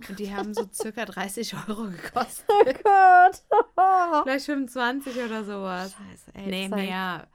Und 0.08 0.18
die 0.18 0.34
haben 0.34 0.54
so 0.54 0.68
circa 0.72 1.04
30 1.06 1.54
Euro 1.68 1.84
gekostet. 1.84 2.44
Oh 2.50 2.64
Gott. 2.82 3.42
Vielleicht 4.24 4.46
25 4.46 5.16
oder 5.22 5.44
sowas. 5.44 5.92
Scheiße, 5.92 6.30
ey, 6.34 6.46
Nee, 6.46 6.68
mehr. 6.68 7.28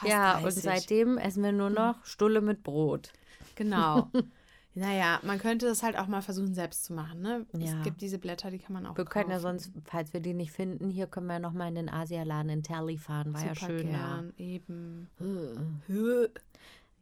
Fast 0.00 0.10
Ja, 0.10 0.40
30. 0.40 0.44
und 0.44 0.62
seitdem 0.62 1.18
essen 1.18 1.42
wir 1.42 1.52
nur 1.52 1.68
noch 1.68 2.02
Stulle 2.06 2.40
mit 2.40 2.62
Brot. 2.62 3.12
Genau. 3.54 4.08
naja, 4.74 5.20
man 5.22 5.38
könnte 5.38 5.66
das 5.66 5.82
halt 5.82 5.98
auch 5.98 6.06
mal 6.06 6.22
versuchen, 6.22 6.54
selbst 6.54 6.84
zu 6.84 6.94
machen. 6.94 7.20
Ne? 7.20 7.44
Ja. 7.52 7.76
Es 7.76 7.84
gibt 7.84 8.00
diese 8.00 8.18
Blätter, 8.18 8.50
die 8.50 8.58
kann 8.58 8.72
man 8.72 8.86
auch 8.86 8.96
Wir 8.96 9.04
können 9.04 9.30
ja 9.30 9.40
sonst, 9.40 9.70
falls 9.84 10.14
wir 10.14 10.20
die 10.20 10.32
nicht 10.32 10.52
finden, 10.52 10.88
hier 10.88 11.06
können 11.06 11.26
wir 11.26 11.38
noch 11.38 11.52
mal 11.52 11.68
in 11.68 11.74
den 11.74 11.90
Asialaden 11.90 12.50
in 12.50 12.62
Tally 12.62 12.96
fahren. 12.96 13.34
War 13.34 13.44
ja 13.44 13.54
Super 13.54 13.66
schön 13.66 13.90
gern, 13.90 14.32
eben. 14.38 15.10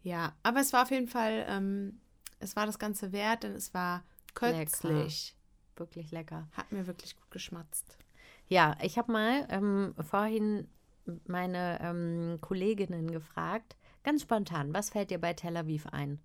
Ja, 0.03 0.33
aber 0.43 0.61
es 0.61 0.73
war 0.73 0.83
auf 0.83 0.91
jeden 0.91 1.09
Fall, 1.09 1.47
ähm, 1.49 2.01
es 2.41 2.57
war 2.57 2.67
das 2.67 2.81
Ganze 2.81 3.13
wert, 3.13 3.45
denn 3.45 3.53
es 3.53 3.75
war 3.75 4.03
köstlich. 4.35 5.37
Wirklich 5.77 6.11
lecker. 6.11 6.49
Hat 6.53 6.73
mir 6.73 6.89
wirklich 6.89 7.15
gut 7.15 7.31
geschmatzt. 7.31 7.97
Ja, 8.49 8.77
ich 8.83 8.99
habe 8.99 9.13
mal 9.13 9.47
ähm, 9.51 9.95
vorhin 10.01 10.67
meine 11.27 11.79
ähm, 11.81 12.39
Kolleginnen 12.41 13.11
gefragt, 13.11 13.77
ganz 14.05 14.23
spontan, 14.23 14.73
was 14.75 14.91
fällt 14.91 15.11
dir 15.11 15.19
bei 15.21 15.33
Tel 15.35 15.57
Aviv 15.57 15.87
ein? 15.89 16.21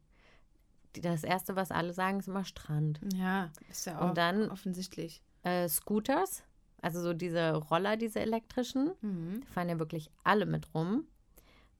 Das 1.01 1.23
erste, 1.23 1.55
was 1.55 1.71
alle 1.71 1.91
sagen, 1.93 2.19
ist 2.19 2.27
immer 2.27 2.45
Strand. 2.45 2.99
Ja, 3.15 3.49
ist 3.69 3.85
ja 3.85 3.97
Und 3.99 4.11
auch 4.11 4.13
dann- 4.13 4.49
offensichtlich. 4.51 5.21
Äh, 5.43 5.67
Scooters, 5.67 6.43
also 6.81 7.01
so 7.01 7.13
diese 7.13 7.53
Roller, 7.55 7.97
diese 7.97 8.19
elektrischen, 8.19 8.91
Mhm. 9.01 9.41
die 9.41 9.47
fahren 9.47 9.69
ja 9.69 9.79
wirklich 9.79 10.09
alle 10.23 10.45
mit 10.45 10.73
rum. 10.73 11.05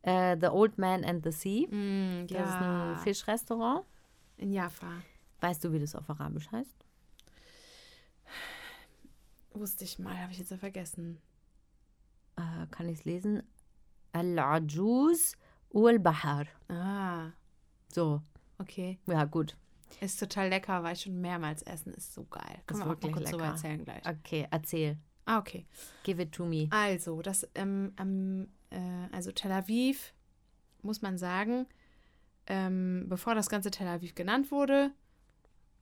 Äh, 0.02 0.36
the 0.42 0.48
Old 0.48 0.78
Man 0.78 1.06
and 1.06 1.24
the 1.24 1.32
Sea, 1.32 1.68
Mm, 1.70 2.28
das 2.28 2.50
ist 2.50 2.56
ein 2.56 2.64
ja, 2.92 2.98
Fischrestaurant. 3.04 3.86
in 4.38 4.52
Jaffa. 4.52 4.92
Weißt 5.40 5.64
du, 5.64 5.72
wie 5.72 5.80
das 5.80 5.96
auf 5.96 6.10
Arabisch 6.10 6.52
heißt? 6.52 6.76
Wusste 9.54 9.84
ich 9.84 10.00
mal, 10.00 10.18
habe 10.20 10.32
ich 10.32 10.40
jetzt 10.40 10.52
ja 10.52 10.58
vergessen. 10.58 11.22
Äh, 12.36 12.68
kann 12.72 12.88
ich 12.90 13.00
es 13.00 13.06
lesen? 13.06 13.44
Al-Ajuz 14.12 15.36
ul-Bahar. 15.70 16.46
Ah, 16.70 17.32
So, 17.92 18.22
okay. 18.60 19.00
ja 19.08 19.26
gut. 19.26 19.56
Ist 20.02 20.20
total 20.20 20.50
lecker, 20.50 20.82
war 20.84 20.92
ich 20.92 21.02
schon 21.02 21.20
mehrmals 21.22 21.62
essen. 21.64 21.94
Ist 21.94 22.14
so 22.14 22.26
geil. 22.26 22.44
Ist 22.58 22.68
Können 22.68 22.80
wir 22.80 22.84
auch 22.84 22.88
mal 22.88 23.02
wirklich 23.04 23.14
kurz 23.14 23.32
lecker. 23.32 23.44
erzählen 23.46 23.84
gleich. 23.84 24.02
Okay, 24.08 24.48
erzähl. 24.50 24.98
Ah, 25.26 25.38
okay. 25.40 25.66
Give 26.04 26.22
it 26.22 26.32
to 26.32 26.46
me. 26.46 26.68
Also, 26.72 27.22
das, 27.22 27.48
ähm, 27.56 27.94
ähm, 28.00 28.48
äh, 28.72 29.08
also 29.12 29.32
Tel 29.32 29.52
Aviv, 29.52 30.14
muss 30.82 31.02
man 31.02 31.18
sagen, 31.18 31.68
ähm, 32.48 33.06
bevor 33.08 33.36
das 33.36 33.50
ganze 33.50 33.72
Tel 33.72 33.88
Aviv 33.88 34.16
genannt 34.16 34.52
wurde, 34.52 34.92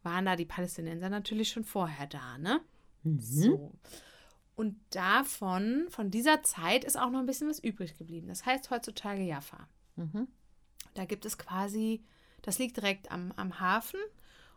waren 0.04 0.26
da 0.26 0.36
die 0.36 0.46
Palästinenser 0.46 1.10
natürlich 1.10 1.50
schon 1.50 1.64
vorher 1.64 2.06
da, 2.08 2.38
ne? 2.38 2.60
Mhm. 3.04 3.20
So. 3.20 3.72
Und 4.56 4.78
davon, 4.92 5.88
von 5.90 6.12
dieser 6.12 6.44
Zeit, 6.44 6.84
ist 6.84 7.00
auch 7.00 7.10
noch 7.10 7.20
ein 7.20 7.26
bisschen 7.26 7.50
was 7.50 7.60
übrig 7.60 7.98
geblieben. 7.98 8.28
Das 8.28 8.46
heißt 8.46 8.70
heutzutage 8.70 9.24
Jaffa. 9.24 9.68
Mhm. 9.96 10.28
Da 10.94 11.06
gibt 11.06 11.26
es 11.26 11.38
quasi, 11.38 12.04
das 12.42 12.60
liegt 12.60 12.78
direkt 12.78 13.12
am, 13.12 13.32
am 13.36 13.60
Hafen. 13.60 14.00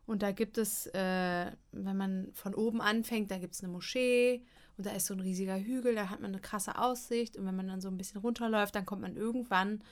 Und 0.06 0.22
da 0.22 0.32
gibt 0.32 0.58
es, 0.58 0.86
äh, 0.88 1.52
wenn 1.72 1.96
man 1.96 2.28
von 2.34 2.54
oben 2.54 2.80
anfängt, 2.82 3.30
da 3.30 3.38
gibt 3.38 3.54
es 3.54 3.62
eine 3.62 3.72
Moschee 3.72 4.44
und 4.76 4.86
da 4.86 4.90
ist 4.90 5.06
so 5.06 5.14
ein 5.14 5.20
riesiger 5.20 5.58
Hügel, 5.58 5.94
da 5.94 6.10
hat 6.10 6.20
man 6.20 6.32
eine 6.32 6.40
krasse 6.40 6.78
Aussicht. 6.78 7.36
Und 7.36 7.46
wenn 7.46 7.56
man 7.56 7.68
dann 7.68 7.80
so 7.80 7.88
ein 7.88 7.96
bisschen 7.96 8.20
runterläuft, 8.20 8.74
dann 8.74 8.84
kommt 8.84 9.02
man 9.02 9.16
irgendwann 9.16 9.82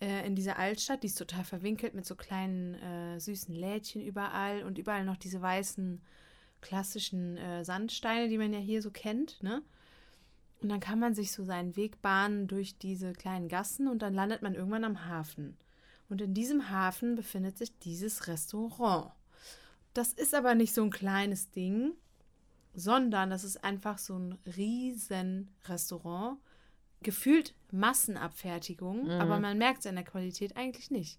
äh, 0.00 0.26
in 0.26 0.34
diese 0.34 0.56
Altstadt, 0.56 1.02
die 1.02 1.06
ist 1.06 1.18
total 1.18 1.44
verwinkelt 1.44 1.94
mit 1.94 2.04
so 2.04 2.16
kleinen 2.16 2.74
äh, 2.74 3.18
süßen 3.18 3.54
Lädchen 3.54 4.02
überall 4.02 4.62
und 4.64 4.78
überall 4.78 5.04
noch 5.04 5.16
diese 5.16 5.40
weißen 5.40 6.02
klassischen 6.60 7.36
äh, 7.36 7.64
Sandsteine, 7.64 8.28
die 8.28 8.38
man 8.38 8.52
ja 8.52 8.58
hier 8.58 8.82
so 8.82 8.90
kennt, 8.90 9.42
ne? 9.42 9.62
Und 10.62 10.70
dann 10.70 10.80
kann 10.80 10.98
man 10.98 11.14
sich 11.14 11.32
so 11.32 11.44
seinen 11.44 11.76
Weg 11.76 12.00
bahnen 12.00 12.46
durch 12.48 12.78
diese 12.78 13.12
kleinen 13.12 13.48
Gassen 13.48 13.88
und 13.88 14.00
dann 14.00 14.14
landet 14.14 14.40
man 14.42 14.54
irgendwann 14.54 14.84
am 14.84 15.04
Hafen. 15.06 15.56
Und 16.08 16.22
in 16.22 16.32
diesem 16.34 16.70
Hafen 16.70 17.14
befindet 17.14 17.58
sich 17.58 17.78
dieses 17.80 18.26
Restaurant. 18.26 19.12
Das 19.92 20.12
ist 20.12 20.34
aber 20.34 20.54
nicht 20.54 20.72
so 20.72 20.82
ein 20.82 20.90
kleines 20.90 21.50
Ding, 21.50 21.92
sondern 22.74 23.28
das 23.30 23.44
ist 23.44 23.62
einfach 23.64 23.98
so 23.98 24.18
ein 24.18 24.38
riesen 24.56 25.48
Restaurant. 25.66 26.38
Gefühlt 27.02 27.54
Massenabfertigung, 27.70 29.04
Mhm. 29.04 29.10
aber 29.10 29.38
man 29.40 29.58
merkt 29.58 29.80
es 29.80 29.86
in 29.86 29.94
der 29.96 30.04
Qualität 30.04 30.56
eigentlich 30.56 30.90
nicht. 30.90 31.18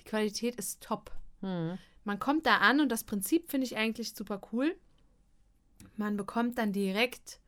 Die 0.00 0.04
Qualität 0.04 0.56
ist 0.56 0.80
top. 0.82 1.10
Mhm. 1.40 1.78
Man 2.04 2.18
kommt 2.18 2.46
da 2.46 2.58
an 2.58 2.80
und 2.80 2.90
das 2.90 3.04
Prinzip 3.04 3.50
finde 3.50 3.66
ich 3.66 3.76
eigentlich 3.76 4.14
super 4.14 4.40
cool. 4.52 4.74
Man 5.96 6.16
bekommt 6.16 6.58
dann 6.58 6.72
direkt 6.72 7.40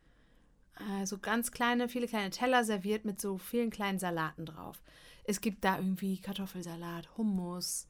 äh, 0.78 1.06
so 1.06 1.18
ganz 1.18 1.52
kleine, 1.52 1.88
viele 1.88 2.06
kleine 2.06 2.30
Teller 2.30 2.64
serviert 2.64 3.04
mit 3.04 3.20
so 3.20 3.38
vielen 3.38 3.70
kleinen 3.70 3.98
Salaten 3.98 4.46
drauf. 4.46 4.82
Es 5.24 5.40
gibt 5.40 5.64
da 5.64 5.76
irgendwie 5.76 6.18
Kartoffelsalat, 6.18 7.16
Hummus, 7.16 7.86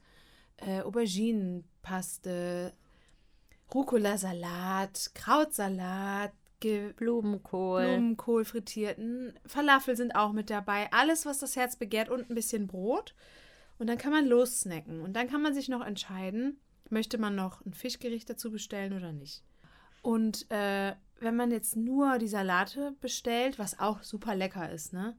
äh, 0.57 0.81
Auberginenpaste, 0.81 2.73
Rucola-Salat, 3.73 5.11
Krautsalat, 5.13 6.33
Ge 6.59 6.93
Blumenkohl. 6.93 7.87
Blumenkohl 7.87 8.45
frittierten, 8.45 9.33
Falafel 9.45 9.95
sind 9.95 10.15
auch 10.15 10.31
mit 10.31 10.49
dabei. 10.49 10.91
Alles, 10.91 11.25
was 11.25 11.39
das 11.39 11.55
Herz 11.55 11.75
begehrt 11.75 12.09
und 12.09 12.29
ein 12.29 12.35
bisschen 12.35 12.67
Brot. 12.67 13.15
Und 13.81 13.87
dann 13.87 13.97
kann 13.97 14.11
man 14.11 14.27
lossnacken. 14.27 15.01
Und 15.01 15.13
dann 15.13 15.27
kann 15.27 15.41
man 15.41 15.55
sich 15.55 15.67
noch 15.67 15.83
entscheiden, 15.83 16.59
möchte 16.91 17.17
man 17.17 17.33
noch 17.33 17.65
ein 17.65 17.73
Fischgericht 17.73 18.29
dazu 18.29 18.51
bestellen 18.51 18.93
oder 18.93 19.11
nicht. 19.11 19.43
Und 20.03 20.45
äh, 20.51 20.93
wenn 21.19 21.35
man 21.35 21.49
jetzt 21.49 21.75
nur 21.75 22.19
die 22.19 22.27
Salate 22.27 22.95
bestellt, 23.01 23.57
was 23.57 23.79
auch 23.79 24.03
super 24.03 24.35
lecker 24.35 24.71
ist, 24.71 24.93
ne? 24.93 25.17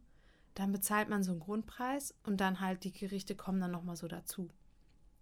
Dann 0.54 0.70
bezahlt 0.70 1.08
man 1.08 1.24
so 1.24 1.32
einen 1.32 1.40
Grundpreis 1.40 2.14
und 2.22 2.40
dann 2.40 2.60
halt 2.60 2.84
die 2.84 2.92
Gerichte 2.92 3.34
kommen 3.34 3.60
dann 3.60 3.72
nochmal 3.72 3.96
so 3.96 4.06
dazu. 4.06 4.48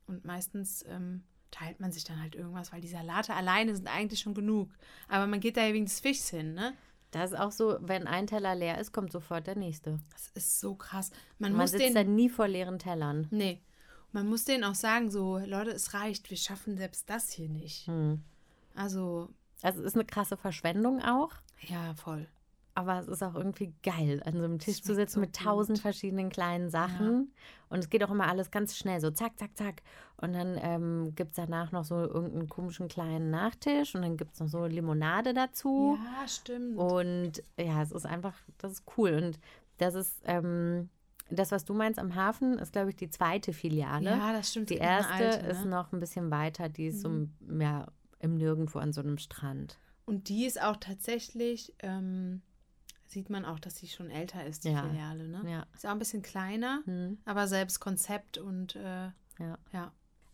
Und 0.06 0.26
meistens 0.26 0.84
ähm, 0.86 1.22
teilt 1.50 1.80
man 1.80 1.92
sich 1.92 2.04
dann 2.04 2.20
halt 2.20 2.34
irgendwas, 2.34 2.74
weil 2.74 2.82
die 2.82 2.88
Salate 2.88 3.32
alleine 3.32 3.74
sind 3.74 3.88
eigentlich 3.88 4.20
schon 4.20 4.34
genug. 4.34 4.70
Aber 5.08 5.26
man 5.26 5.40
geht 5.40 5.56
da 5.56 5.64
ja 5.64 5.72
wegen 5.72 5.86
des 5.86 6.00
Fischs 6.00 6.28
hin, 6.28 6.52
ne? 6.52 6.74
Das 7.10 7.32
ist 7.32 7.38
auch 7.38 7.50
so, 7.52 7.76
wenn 7.80 8.06
ein 8.06 8.26
Teller 8.26 8.54
leer 8.54 8.78
ist, 8.78 8.92
kommt 8.92 9.10
sofort 9.12 9.46
der 9.46 9.56
nächste. 9.56 9.98
Das 10.12 10.28
ist 10.34 10.60
so 10.60 10.74
krass. 10.76 11.10
Man, 11.38 11.52
Man 11.52 11.62
muss 11.62 11.70
sitzt 11.72 11.84
den. 11.84 11.94
dann 11.94 12.14
nie 12.14 12.28
vor 12.28 12.46
leeren 12.48 12.78
Tellern. 12.78 13.26
nee. 13.30 13.60
Man 14.12 14.26
muss 14.28 14.44
denen 14.44 14.64
auch 14.64 14.74
sagen, 14.74 15.08
so, 15.08 15.38
Leute, 15.38 15.70
es 15.70 15.94
reicht, 15.94 16.30
wir 16.30 16.36
schaffen 16.36 16.76
selbst 16.76 17.08
das 17.08 17.30
hier 17.30 17.48
nicht. 17.48 17.86
Hm. 17.86 18.20
Also, 18.74 19.28
Also 19.62 19.80
es 19.82 19.86
ist 19.86 19.94
eine 19.94 20.04
krasse 20.04 20.36
Verschwendung 20.36 21.00
auch, 21.00 21.30
ja, 21.68 21.94
voll. 21.94 22.26
Aber 22.74 22.98
es 22.98 23.08
ist 23.08 23.22
auch 23.22 23.34
irgendwie 23.34 23.72
geil, 23.82 24.22
an 24.24 24.34
so 24.34 24.44
einem 24.44 24.58
Tisch 24.58 24.82
zu 24.82 24.94
sitzen 24.94 25.14
so 25.14 25.20
mit 25.20 25.34
tausend 25.34 25.78
gut. 25.78 25.82
verschiedenen 25.82 26.30
kleinen 26.30 26.70
Sachen. 26.70 27.32
Und 27.68 27.78
es 27.78 27.90
geht 27.90 28.02
auch 28.04 28.10
immer 28.10 28.28
alles 28.28 28.50
ganz 28.50 28.76
schnell, 28.76 29.00
so 29.00 29.10
zack, 29.10 29.38
zack, 29.38 29.56
zack. 29.56 29.82
Und 30.16 30.32
dann 30.32 30.58
ähm, 30.60 31.12
gibt 31.14 31.30
es 31.30 31.36
danach 31.36 31.72
noch 31.72 31.84
so 31.84 31.96
irgendeinen 31.96 32.48
komischen 32.48 32.88
kleinen 32.88 33.30
Nachtisch 33.30 33.94
und 33.94 34.02
dann 34.02 34.16
gibt 34.16 34.34
es 34.34 34.40
noch 34.40 34.48
so 34.48 34.66
Limonade 34.66 35.34
dazu. 35.34 35.98
Ja, 36.02 36.28
stimmt. 36.28 36.78
Und 36.78 37.42
ja, 37.58 37.82
es 37.82 37.92
ist 37.92 38.06
einfach, 38.06 38.34
das 38.58 38.72
ist 38.72 38.84
cool. 38.96 39.12
Und 39.14 39.38
das 39.78 39.94
ist, 39.94 40.20
ähm, 40.24 40.88
das, 41.30 41.52
was 41.52 41.64
du 41.64 41.74
meinst 41.74 41.98
am 41.98 42.14
Hafen, 42.14 42.58
ist, 42.58 42.72
glaube 42.72 42.90
ich, 42.90 42.96
die 42.96 43.10
zweite 43.10 43.52
Filiale. 43.52 44.10
ja, 44.10 44.32
das 44.32 44.50
stimmt. 44.50 44.70
die 44.70 44.76
erste 44.76 45.12
alte, 45.12 45.46
ist 45.46 45.60
ne? 45.60 45.64
Mhm. 45.64 45.70
noch 45.70 45.92
ein 45.92 46.00
bisschen 46.00 46.30
weiter, 46.30 46.68
die 46.68 46.86
ist 46.86 47.00
so 47.00 47.26
ja, 47.58 47.86
im 48.18 48.34
Nirgendwo 48.36 48.78
an 48.78 48.92
so 48.92 49.00
einem 49.00 49.18
Strand. 49.18 49.78
Und 50.06 50.28
die 50.28 50.44
ist 50.44 50.60
auch 50.60 50.76
tatsächlich, 50.76 51.72
ähm, 51.80 52.42
sieht 53.10 53.28
man 53.30 53.44
auch, 53.44 53.58
dass 53.58 53.76
sie 53.76 53.88
schon 53.88 54.10
älter 54.10 54.44
ist, 54.46 54.64
die 54.64 54.70
Ja. 54.70 54.82
Filiale, 54.84 55.28
ne? 55.28 55.42
Ja. 55.50 55.66
Ist 55.74 55.84
auch 55.86 55.90
ein 55.90 55.98
bisschen 55.98 56.22
kleiner, 56.22 56.80
Hm, 56.84 57.18
aber 57.24 57.46
selbst 57.48 57.80
Konzept 57.80 58.38
und 58.38 58.76
äh, 58.76 59.06
ja. 59.38 59.58
ja. 59.72 59.92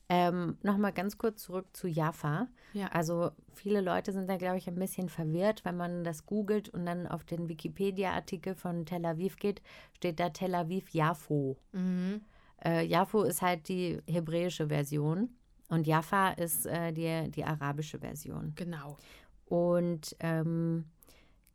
Ähm, 0.09 0.57
Nochmal 0.62 0.93
ganz 0.93 1.19
kurz 1.19 1.43
zurück 1.43 1.67
zu 1.73 1.89
Jaffa. 1.89 2.47
Ja. 2.75 2.87
Also 2.89 3.33
viele 3.55 3.81
Leute 3.81 4.12
sind 4.12 4.29
da, 4.31 4.37
glaube 4.37 4.59
ich, 4.59 4.69
ein 4.69 4.79
bisschen 4.79 5.09
verwirrt, 5.09 5.65
wenn 5.65 5.77
man 5.77 6.05
das 6.05 6.27
googelt 6.27 6.69
und 6.69 6.87
dann 6.87 7.09
auf 7.09 7.25
den 7.25 7.49
Wikipedia-Artikel 7.49 8.55
von 8.55 8.87
Tel 8.87 9.05
Aviv 9.05 9.37
geht, 9.37 9.62
steht 9.97 10.21
da 10.21 10.29
Tel 10.31 10.55
Aviv 10.55 10.91
Jafo. 10.91 11.57
Mhm. 11.73 12.21
Äh, 12.65 12.87
Jafo 12.87 13.23
ist 13.25 13.43
halt 13.43 13.69
die 13.69 14.01
hebräische 14.07 14.69
Version 14.69 15.31
und 15.69 15.87
Jaffa 15.89 16.31
ist 16.31 16.67
äh, 16.67 16.93
die, 16.93 17.31
die 17.33 17.45
arabische 17.45 17.99
Version. 17.99 18.53
Genau. 18.55 18.97
Und 19.47 20.15
ähm, 20.21 20.85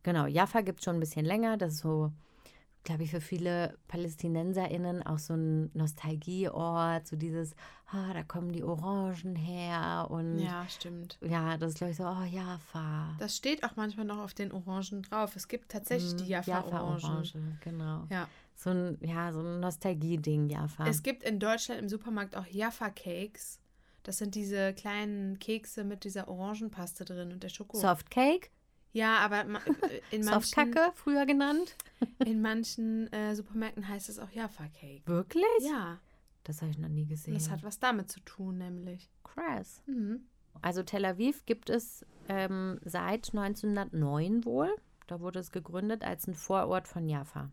genau, 0.02 0.26
Jaffa 0.26 0.60
gibt 0.62 0.80
es 0.80 0.84
schon 0.84 0.96
ein 0.96 1.00
bisschen 1.00 1.24
länger. 1.24 1.56
Das 1.56 1.74
ist 1.74 1.78
so, 1.80 2.12
glaube 2.84 3.04
ich, 3.04 3.10
für 3.10 3.20
viele 3.20 3.76
PalästinenserInnen 3.88 5.02
auch 5.04 5.18
so 5.18 5.34
ein 5.34 5.70
Nostalgieort. 5.74 7.06
So 7.06 7.16
dieses, 7.16 7.54
ah, 7.90 8.12
da 8.12 8.22
kommen 8.22 8.52
die 8.52 8.62
Orangen 8.64 9.36
her. 9.36 10.06
Und 10.10 10.38
ja, 10.38 10.62
Ja, 10.62 10.68
stimmt. 10.68 11.18
das 11.20 11.72
ist, 11.72 11.78
glaube 11.78 11.90
ich, 11.92 11.96
so, 11.96 12.04
oh, 12.04 12.24
Jaffa. 12.24 13.14
Das 13.18 13.36
steht 13.36 13.64
auch 13.64 13.76
manchmal 13.76 14.06
noch 14.06 14.18
auf 14.18 14.34
den 14.34 14.52
Orangen 14.52 15.02
drauf. 15.02 15.36
Es 15.36 15.48
gibt 15.48 15.70
tatsächlich 15.70 16.16
die 16.16 16.24
Mhm, 16.24 16.30
Jaffa-Orangen. 16.30 16.92
Jaffa-Orange, 17.00 17.34
genau. 17.62 18.06
ja. 18.10 18.28
So 18.54 18.70
ein, 18.70 18.98
ja, 19.00 19.32
so 19.32 19.40
ein 19.40 19.60
Nostalgie-Ding, 19.60 20.48
Jaffa. 20.48 20.86
Es 20.86 21.02
gibt 21.02 21.24
in 21.24 21.40
Deutschland 21.40 21.80
im 21.80 21.88
Supermarkt 21.88 22.36
auch 22.36 22.46
Jaffa-Cakes. 22.46 23.58
Das 24.04 24.18
sind 24.18 24.34
diese 24.34 24.72
kleinen 24.74 25.38
Kekse 25.38 25.84
mit 25.84 26.04
dieser 26.04 26.28
Orangenpaste 26.28 27.04
drin 27.04 27.32
und 27.32 27.42
der 27.42 27.48
Schoko. 27.48 27.76
Softcake, 27.78 28.50
Ja, 28.92 29.18
aber 29.18 29.40
äh, 29.40 30.00
in 30.10 30.24
manchen, 30.24 30.42
Softkacke, 30.42 30.92
früher 30.94 31.26
genannt. 31.26 31.76
in 32.24 32.40
manchen 32.42 33.12
äh, 33.12 33.34
Supermärkten 33.34 33.88
heißt 33.88 34.08
es 34.08 34.18
auch 34.18 34.30
Jaffa-Cake. 34.30 35.02
Wirklich? 35.06 35.44
Ja, 35.60 35.98
Das 36.44 36.60
habe 36.60 36.70
ich 36.70 36.78
noch 36.78 36.88
nie 36.88 37.06
gesehen. 37.06 37.34
das 37.34 37.50
hat 37.50 37.62
was 37.62 37.78
damit 37.78 38.10
zu 38.10 38.20
tun, 38.20 38.58
nämlich. 38.58 39.10
Krass. 39.24 39.82
Mhm. 39.86 40.20
Also 40.60 40.82
Tel 40.82 41.04
Aviv 41.06 41.46
gibt 41.46 41.70
es 41.70 42.04
ähm, 42.28 42.78
seit 42.84 43.28
1909 43.34 44.44
wohl. 44.44 44.70
Da 45.06 45.20
wurde 45.20 45.38
es 45.40 45.50
gegründet 45.50 46.04
als 46.04 46.26
ein 46.26 46.34
Vorort 46.34 46.86
von 46.86 47.08
Jaffa. 47.08 47.50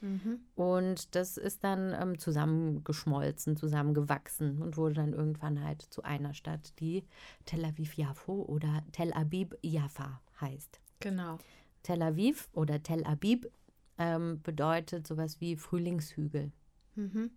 Mhm. 0.00 0.40
Und 0.56 1.14
das 1.14 1.36
ist 1.36 1.62
dann 1.62 1.94
ähm, 1.94 2.18
zusammengeschmolzen, 2.18 3.56
zusammengewachsen 3.56 4.62
und 4.62 4.76
wurde 4.76 4.94
dann 4.94 5.12
irgendwann 5.12 5.62
halt 5.62 5.82
zu 5.82 6.02
einer 6.02 6.34
Stadt, 6.34 6.78
die 6.80 7.04
Tel 7.44 7.64
Aviv 7.64 7.94
Jafo 7.94 8.42
oder 8.42 8.82
Tel 8.92 9.12
Abib 9.12 9.56
Jaffa 9.62 10.20
heißt. 10.40 10.80
Genau. 11.00 11.38
Tel 11.82 12.02
Aviv 12.02 12.48
oder 12.52 12.82
Tel 12.82 13.04
Abib 13.04 13.50
ähm, 13.98 14.40
bedeutet 14.42 15.06
sowas 15.06 15.40
wie 15.40 15.56
Frühlingshügel. 15.56 16.52
Mhm. 16.94 17.30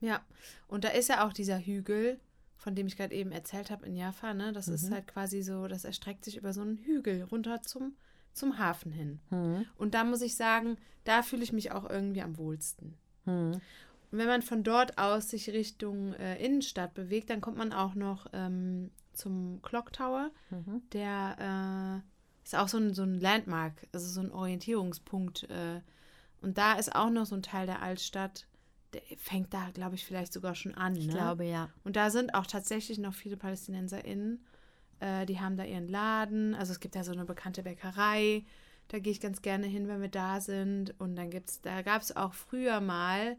Ja, 0.00 0.24
und 0.68 0.84
da 0.84 0.88
ist 0.88 1.08
ja 1.08 1.26
auch 1.26 1.32
dieser 1.32 1.58
Hügel, 1.58 2.18
von 2.56 2.74
dem 2.74 2.86
ich 2.86 2.96
gerade 2.96 3.14
eben 3.14 3.32
erzählt 3.32 3.70
habe 3.70 3.86
in 3.86 3.96
Jaffa, 3.96 4.32
ne? 4.34 4.52
Das 4.52 4.68
ist 4.68 4.88
Mhm. 4.88 4.94
halt 4.94 5.06
quasi 5.08 5.42
so, 5.42 5.66
das 5.68 5.84
erstreckt 5.84 6.24
sich 6.24 6.36
über 6.36 6.52
so 6.52 6.62
einen 6.62 6.78
Hügel 6.78 7.22
runter 7.24 7.62
zum, 7.62 7.94
zum 8.32 8.58
Hafen 8.58 8.92
hin. 8.92 9.20
Hm. 9.28 9.66
Und 9.76 9.94
da 9.94 10.04
muss 10.04 10.22
ich 10.22 10.36
sagen, 10.36 10.76
da 11.04 11.22
fühle 11.22 11.42
ich 11.42 11.52
mich 11.52 11.72
auch 11.72 11.88
irgendwie 11.88 12.22
am 12.22 12.36
wohlsten. 12.38 12.94
Hm. 13.24 13.52
Und 13.52 14.18
wenn 14.18 14.26
man 14.26 14.42
von 14.42 14.62
dort 14.62 14.98
aus 14.98 15.30
sich 15.30 15.50
Richtung 15.50 16.14
äh, 16.14 16.42
Innenstadt 16.44 16.94
bewegt, 16.94 17.30
dann 17.30 17.40
kommt 17.40 17.56
man 17.58 17.72
auch 17.72 17.94
noch 17.94 18.26
ähm, 18.32 18.90
zum 19.20 19.60
Clock 19.62 19.92
Tower. 19.92 20.30
Mhm. 20.50 20.82
Der 20.92 22.02
äh, 22.02 22.44
ist 22.44 22.56
auch 22.56 22.68
so 22.68 22.78
ein, 22.78 22.94
so 22.94 23.02
ein 23.02 23.20
Landmark, 23.20 23.86
also 23.92 24.06
so 24.06 24.20
ein 24.20 24.32
Orientierungspunkt. 24.32 25.44
Äh, 25.50 25.80
und 26.40 26.58
da 26.58 26.74
ist 26.74 26.94
auch 26.94 27.10
noch 27.10 27.26
so 27.26 27.36
ein 27.36 27.42
Teil 27.42 27.66
der 27.66 27.82
Altstadt. 27.82 28.46
Der 28.92 29.02
fängt 29.18 29.54
da, 29.54 29.70
glaube 29.72 29.94
ich, 29.94 30.04
vielleicht 30.04 30.32
sogar 30.32 30.54
schon 30.54 30.74
an. 30.74 30.96
Ich 30.96 31.06
ne? 31.06 31.12
glaube 31.12 31.44
ja. 31.44 31.68
Und 31.84 31.96
da 31.96 32.10
sind 32.10 32.34
auch 32.34 32.46
tatsächlich 32.46 32.98
noch 32.98 33.14
viele 33.14 33.36
PalästinenserInnen. 33.36 34.44
Äh, 35.00 35.26
die 35.26 35.38
haben 35.38 35.56
da 35.56 35.64
ihren 35.64 35.88
Laden. 35.88 36.54
Also 36.54 36.72
es 36.72 36.80
gibt 36.80 36.96
da 36.96 37.04
so 37.04 37.12
eine 37.12 37.24
bekannte 37.24 37.62
Bäckerei. 37.62 38.44
Da 38.88 38.98
gehe 38.98 39.12
ich 39.12 39.20
ganz 39.20 39.42
gerne 39.42 39.66
hin, 39.66 39.86
wenn 39.86 40.00
wir 40.00 40.08
da 40.08 40.40
sind. 40.40 40.98
Und 40.98 41.14
dann 41.14 41.30
gibt's, 41.30 41.60
da 41.60 41.82
gab 41.82 42.02
es 42.02 42.16
auch 42.16 42.34
früher 42.34 42.80
mal 42.80 43.36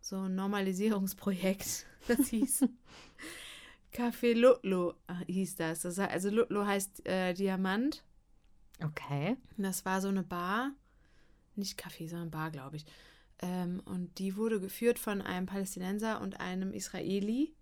so 0.00 0.22
ein 0.22 0.34
Normalisierungsprojekt. 0.34 1.86
Das 2.06 2.26
hieß 2.26 2.68
Café 3.94 4.34
Lutlo 4.34 4.94
äh, 5.06 5.32
hieß 5.32 5.56
das. 5.56 5.82
das 5.82 5.98
also 5.98 6.28
Lutlo 6.28 6.66
heißt 6.66 7.06
äh, 7.06 7.32
Diamant. 7.32 8.04
Okay. 8.82 9.36
Und 9.56 9.62
Das 9.62 9.84
war 9.84 10.00
so 10.00 10.08
eine 10.08 10.24
Bar, 10.24 10.72
nicht 11.54 11.80
Café, 11.80 12.08
sondern 12.08 12.30
Bar, 12.30 12.50
glaube 12.50 12.76
ich. 12.76 12.84
Ähm, 13.40 13.80
und 13.84 14.18
die 14.18 14.36
wurde 14.36 14.60
geführt 14.60 14.98
von 14.98 15.22
einem 15.22 15.46
Palästinenser 15.46 16.20
und 16.20 16.40
einem 16.40 16.72
Israeli. 16.72 17.54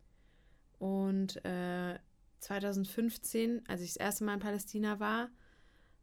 Und 0.78 1.44
äh, 1.44 1.98
2015, 2.40 3.68
als 3.68 3.82
ich 3.82 3.94
das 3.94 3.96
erste 3.98 4.24
Mal 4.24 4.34
in 4.34 4.40
Palästina 4.40 5.00
war, 5.00 5.28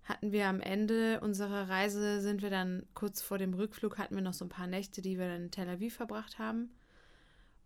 hatten 0.03 0.31
wir 0.31 0.47
am 0.47 0.61
Ende 0.61 1.19
unserer 1.21 1.69
Reise, 1.69 2.21
sind 2.21 2.41
wir 2.41 2.49
dann 2.49 2.85
kurz 2.93 3.21
vor 3.21 3.37
dem 3.37 3.53
Rückflug, 3.53 3.97
hatten 3.97 4.15
wir 4.15 4.21
noch 4.21 4.33
so 4.33 4.45
ein 4.45 4.49
paar 4.49 4.67
Nächte, 4.67 5.01
die 5.01 5.19
wir 5.19 5.27
dann 5.27 5.43
in 5.43 5.51
Tel 5.51 5.69
Aviv 5.69 5.95
verbracht 5.95 6.39
haben. 6.39 6.71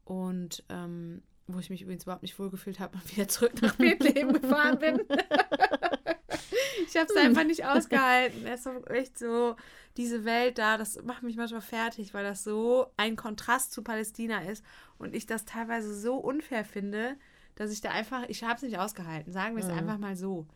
Und 0.06 0.64
ähm, 0.70 1.22
wo 1.48 1.60
ich 1.60 1.70
mich 1.70 1.82
übrigens 1.82 2.04
überhaupt 2.04 2.24
nicht 2.24 2.38
wohlgefühlt 2.40 2.80
habe 2.80 2.98
und 2.98 3.12
wieder 3.16 3.28
zurück 3.28 3.62
nach 3.62 3.76
Bethlehem 3.76 4.34
gefahren 4.42 4.80
bin. 4.80 5.02
ich 6.88 6.96
habe 6.96 7.08
es 7.10 7.16
einfach 7.16 7.44
nicht 7.44 7.66
ausgehalten. 7.66 8.46
Es 8.48 8.66
ist 8.66 8.90
echt 8.90 9.20
so, 9.20 9.56
diese 9.98 10.26
Welt 10.26 10.58
da, 10.58 10.78
das 10.78 11.02
macht 11.04 11.24
mich 11.24 11.36
manchmal 11.36 11.62
fertig, 11.62 12.14
weil 12.14 12.24
das 12.24 12.44
so 12.44 12.88
ein 12.98 13.16
Kontrast 13.16 13.72
zu 13.74 13.84
Palästina 13.84 14.40
ist 14.44 14.64
und 14.98 15.14
ich 15.16 15.26
das 15.26 15.46
teilweise 15.46 15.94
so 15.94 16.16
unfair 16.16 16.66
finde, 16.66 17.18
dass 17.56 17.72
ich 17.72 17.82
da 17.82 17.92
einfach, 17.92 18.24
ich 18.30 18.44
habe 18.44 18.56
es 18.56 18.62
nicht 18.64 18.80
ausgehalten, 18.80 19.32
sagen 19.32 19.56
wir 19.56 19.64
es 19.64 19.70
Mhm. 19.70 19.78
einfach 19.78 19.98
mal 19.98 20.16
so. 20.16 20.48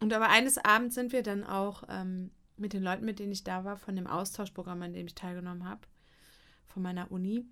Und 0.00 0.12
aber 0.12 0.28
eines 0.28 0.58
Abends 0.58 0.94
sind 0.94 1.12
wir 1.12 1.22
dann 1.22 1.44
auch 1.44 1.82
ähm, 1.88 2.30
mit 2.56 2.72
den 2.72 2.82
Leuten, 2.82 3.04
mit 3.04 3.18
denen 3.18 3.32
ich 3.32 3.44
da 3.44 3.64
war, 3.64 3.76
von 3.76 3.96
dem 3.96 4.06
Austauschprogramm, 4.06 4.82
an 4.82 4.92
dem 4.92 5.06
ich 5.06 5.14
teilgenommen 5.14 5.68
habe, 5.68 5.80
von 6.66 6.82
meiner 6.82 7.10
Uni, 7.10 7.44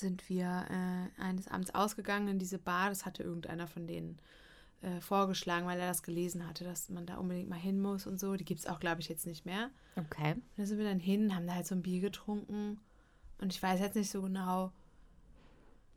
sind 0.00 0.28
wir 0.28 0.66
äh, 0.70 1.22
eines 1.22 1.48
Abends 1.48 1.74
ausgegangen 1.74 2.28
in 2.28 2.38
diese 2.38 2.58
Bar. 2.58 2.88
Das 2.88 3.04
hatte 3.06 3.22
irgendeiner 3.22 3.66
von 3.66 3.86
denen 3.86 4.18
äh, 4.82 5.00
vorgeschlagen, 5.00 5.66
weil 5.66 5.78
er 5.78 5.88
das 5.88 6.02
gelesen 6.02 6.46
hatte, 6.48 6.64
dass 6.64 6.88
man 6.88 7.06
da 7.06 7.16
unbedingt 7.16 7.48
mal 7.48 7.58
hin 7.58 7.80
muss 7.80 8.06
und 8.06 8.18
so. 8.18 8.34
Die 8.36 8.44
gibt 8.44 8.60
es 8.60 8.66
auch, 8.66 8.80
glaube 8.80 9.00
ich, 9.00 9.08
jetzt 9.08 9.26
nicht 9.26 9.44
mehr. 9.46 9.70
Okay. 9.96 10.32
Und 10.32 10.42
da 10.56 10.66
sind 10.66 10.78
wir 10.78 10.86
dann 10.86 11.00
hin, 11.00 11.34
haben 11.36 11.46
da 11.46 11.54
halt 11.54 11.66
so 11.66 11.74
ein 11.74 11.82
Bier 11.82 12.00
getrunken. 12.00 12.80
Und 13.38 13.52
ich 13.52 13.62
weiß 13.62 13.80
jetzt 13.80 13.94
nicht 13.96 14.10
so 14.10 14.22
genau. 14.22 14.72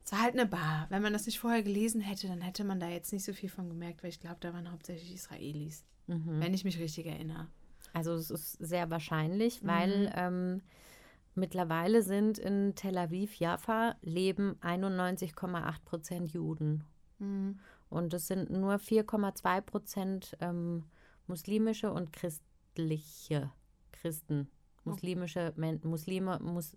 Es 0.06 0.12
war 0.12 0.22
halt 0.22 0.34
eine 0.34 0.46
Bar. 0.46 0.88
Wenn 0.90 1.02
man 1.02 1.14
das 1.14 1.26
nicht 1.26 1.40
vorher 1.40 1.64
gelesen 1.64 2.02
hätte, 2.02 2.28
dann 2.28 2.42
hätte 2.42 2.66
man 2.66 2.80
da 2.80 2.90
jetzt 2.90 3.14
nicht 3.14 3.24
so 3.24 3.32
viel 3.34 3.50
von 3.50 3.70
gemerkt, 3.70 4.04
weil 4.04 4.10
ich 4.10 4.20
glaube, 4.20 4.38
da 4.42 4.54
waren 4.54 4.70
hauptsächlich 4.72 5.14
Israelis. 5.14 5.86
Mhm. 6.08 6.42
Wenn 6.42 6.54
ich 6.54 6.66
mich 6.66 6.78
richtig 6.80 7.06
erinnere. 7.06 7.48
Also 7.94 8.14
es 8.14 8.30
ist 8.32 8.54
sehr 8.54 8.90
wahrscheinlich, 8.90 9.62
Mhm. 9.62 9.68
weil 9.68 10.14
ähm, 10.16 10.62
mittlerweile 11.36 12.02
sind 12.02 12.38
in 12.38 12.76
Tel 12.76 12.98
Aviv, 12.98 13.36
Jaffa, 13.36 13.96
leben 14.02 14.56
91,8 14.62 15.84
Prozent 15.86 16.32
Juden. 16.32 16.84
Mhm. 17.20 17.60
Und 17.90 18.14
es 18.14 18.28
sind 18.28 18.50
nur 18.50 18.74
4,2 18.76 19.62
Prozent 19.62 20.38
ähm, 20.40 20.84
muslimische 21.28 21.92
und 21.92 22.12
christliche 22.14 23.52
Christen. 23.92 24.50
Muslimische 24.84 25.54
Men 25.56 25.80
Muslime, 25.84 26.40
Mus 26.40 26.76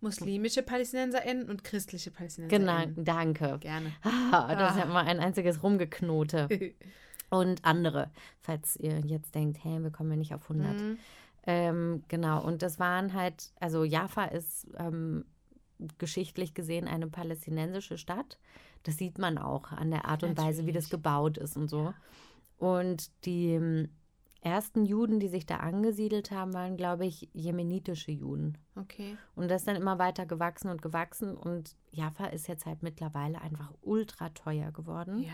muslimische 0.00 0.62
PalästinenserInnen 0.62 1.48
und 1.48 1.64
christliche 1.64 2.10
PalästinenserInnen. 2.10 2.94
Genau, 2.94 3.02
danke. 3.02 3.58
Gerne. 3.60 3.92
Ah, 4.30 4.54
das 4.54 4.72
ist 4.72 4.78
ja 4.78 4.84
Ah. 4.84 4.92
mal 4.92 5.06
ein 5.06 5.20
einziges 5.20 5.62
Rumgeknote. 5.62 6.48
Und 7.28 7.64
andere, 7.64 8.10
falls 8.40 8.76
ihr 8.76 9.00
jetzt 9.00 9.34
denkt, 9.34 9.64
hey, 9.64 9.82
wir 9.82 9.90
kommen 9.90 10.10
ja 10.12 10.16
nicht 10.16 10.32
auf 10.34 10.48
100. 10.48 10.80
Mhm. 10.80 10.98
Ähm, 11.46 12.02
genau, 12.08 12.44
und 12.44 12.62
das 12.62 12.78
waren 12.78 13.14
halt, 13.14 13.52
also 13.60 13.84
Jaffa 13.84 14.24
ist 14.24 14.66
ähm, 14.78 15.24
geschichtlich 15.98 16.54
gesehen 16.54 16.88
eine 16.88 17.06
palästinensische 17.06 17.98
Stadt. 17.98 18.38
Das 18.82 18.96
sieht 18.98 19.18
man 19.18 19.38
auch 19.38 19.72
an 19.72 19.90
der 19.90 20.06
Art 20.06 20.22
und 20.22 20.36
Weise, 20.36 20.66
wie 20.66 20.72
das 20.72 20.84
Natürlich. 20.84 20.90
gebaut 20.90 21.38
ist 21.38 21.56
und 21.56 21.68
so. 21.68 21.94
Und 22.58 23.10
die 23.24 23.52
ähm, 23.54 23.88
ersten 24.46 24.84
Juden, 24.84 25.20
die 25.20 25.28
sich 25.28 25.44
da 25.44 25.56
angesiedelt 25.56 26.30
haben, 26.30 26.54
waren, 26.54 26.76
glaube 26.76 27.04
ich, 27.04 27.28
jemenitische 27.32 28.12
Juden. 28.12 28.56
Okay. 28.76 29.16
Und 29.34 29.50
das 29.50 29.62
ist 29.62 29.68
dann 29.68 29.76
immer 29.76 29.98
weiter 29.98 30.24
gewachsen 30.24 30.70
und 30.70 30.80
gewachsen. 30.80 31.36
Und 31.36 31.76
Jaffa 31.90 32.26
ist 32.26 32.48
jetzt 32.48 32.64
halt 32.64 32.82
mittlerweile 32.82 33.40
einfach 33.42 33.72
ultra 33.82 34.30
teuer 34.30 34.70
geworden. 34.70 35.22
Ja. 35.22 35.32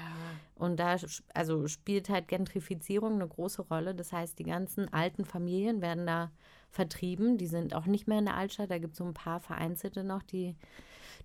Und 0.55 0.81
da 0.81 0.97
also 1.35 1.69
spielt 1.69 2.09
halt 2.09 2.29
Gentrifizierung 2.29 3.15
eine 3.15 3.29
große 3.29 3.63
Rolle. 3.63 3.95
Das 3.95 4.13
heißt, 4.13 4.39
die 4.39 4.45
ganzen 4.45 4.93
alten 4.93 5.25
Familien 5.25 5.81
werden 5.83 6.07
da 6.07 6.33
vertrieben. 6.71 7.39
Die 7.39 7.47
sind 7.47 7.75
auch 7.75 7.87
nicht 7.87 8.09
mehr 8.09 8.19
in 8.19 8.25
der 8.25 8.37
Altstadt. 8.37 8.71
Da 8.71 8.79
gibt 8.79 8.95
es 8.95 8.99
so 8.99 9.05
ein 9.05 9.15
paar 9.15 9.41
Vereinzelte 9.41 10.03
noch, 10.03 10.23
die 10.23 10.57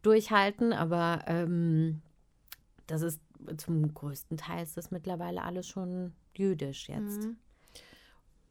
durchhalten. 0.01 0.73
Aber 0.73 1.23
ähm, 1.25 2.01
das 2.85 3.01
ist 3.01 3.21
zum 3.57 3.93
größten 3.93 4.37
Teil 4.37 4.63
ist 4.63 4.77
das 4.77 4.91
mittlerweile 4.91 5.43
alles 5.43 5.67
schon 5.67 6.13
jüdisch 6.35 6.89
jetzt. 6.89 7.23
Mhm. 7.23 7.37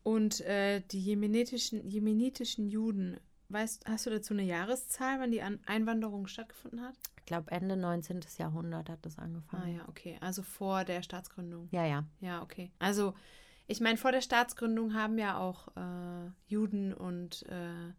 Und 0.07 0.41
äh, 0.43 0.83
die 0.93 1.01
jemenitischen, 1.01 1.85
jemenitischen 1.85 2.69
Juden, 2.69 3.19
weißt, 3.49 3.87
hast 3.89 4.07
du 4.07 4.11
dazu 4.11 4.35
eine 4.35 4.45
Jahreszahl, 4.45 5.19
wann 5.19 5.33
die 5.33 5.43
An 5.43 5.59
Einwanderung 5.67 6.29
stattgefunden 6.29 6.81
hat? 6.81 6.95
Ich 7.19 7.25
glaube, 7.25 7.51
Ende 7.51 7.77
19. 7.77 8.21
Jahrhundert 8.39 8.89
hat 8.89 9.05
das 9.05 9.19
Ah 9.19 9.23
angefangen. 9.23 9.79
ja, 9.79 9.89
okay. 9.89 10.17
Also 10.21 10.45
vor 10.45 10.85
der 10.85 11.03
Staatsgründung. 11.03 11.67
ja, 11.73 11.85
ja. 11.85 12.05
Ja, 12.21 12.41
okay. 12.41 12.71
Also, 12.79 13.15
ich 13.67 13.81
meine, 13.81 13.97
vor 13.97 14.13
der 14.13 14.21
Staatsgründung 14.21 14.95
haben 14.95 15.19
ja 15.19 15.39
auch 15.41 15.75
äh, 15.77 16.31
Juden 16.47 16.95
und 16.95 17.45
äh, 17.49 17.93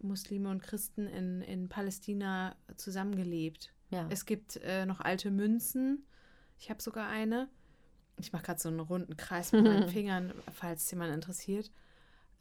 Muslime 0.00 0.50
und 0.50 0.64
Christen 0.64 1.06
in, 1.06 1.42
in 1.42 1.68
Palästina 1.68 2.56
zusammengelebt. 2.74 3.72
ja. 3.90 4.08
Es 4.10 4.26
gibt 4.26 4.56
äh, 4.64 4.84
noch 4.84 4.98
alte 4.98 5.30
Münzen. 5.30 6.04
Ich 6.58 6.70
habe 6.70 6.82
sogar 6.82 7.08
eine. 7.08 7.48
Ich 8.18 8.32
mache 8.32 8.44
gerade 8.44 8.60
so 8.60 8.68
einen 8.68 8.80
runden 8.80 9.16
Kreis 9.16 9.52
mit 9.52 9.64
meinen 9.64 9.88
Fingern, 9.88 10.32
falls 10.52 10.84
es 10.84 10.90
jemand 10.90 11.12
interessiert. 11.14 11.70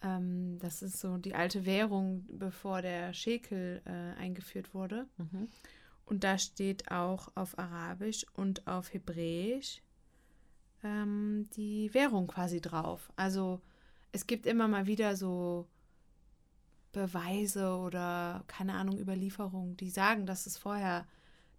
Ähm, 0.01 0.57
das 0.59 0.81
ist 0.81 0.99
so 0.99 1.17
die 1.17 1.35
alte 1.35 1.65
Währung, 1.65 2.25
bevor 2.29 2.81
der 2.81 3.13
Schekel 3.13 3.81
äh, 3.85 4.19
eingeführt 4.19 4.73
wurde. 4.73 5.07
Mhm. 5.17 5.49
Und 6.05 6.23
da 6.23 6.37
steht 6.37 6.91
auch 6.91 7.31
auf 7.35 7.57
Arabisch 7.57 8.25
und 8.33 8.67
auf 8.67 8.93
Hebräisch 8.93 9.81
ähm, 10.83 11.47
die 11.55 11.93
Währung 11.93 12.27
quasi 12.27 12.61
drauf. 12.61 13.11
Also 13.15 13.59
es 14.11 14.27
gibt 14.27 14.45
immer 14.45 14.67
mal 14.67 14.85
wieder 14.85 15.15
so 15.15 15.67
Beweise 16.91 17.75
oder 17.75 18.43
keine 18.47 18.73
Ahnung, 18.75 18.97
Überlieferungen, 18.99 19.75
die 19.77 19.89
sagen, 19.89 20.25
dass 20.25 20.45
es 20.45 20.57
vorher 20.57 21.05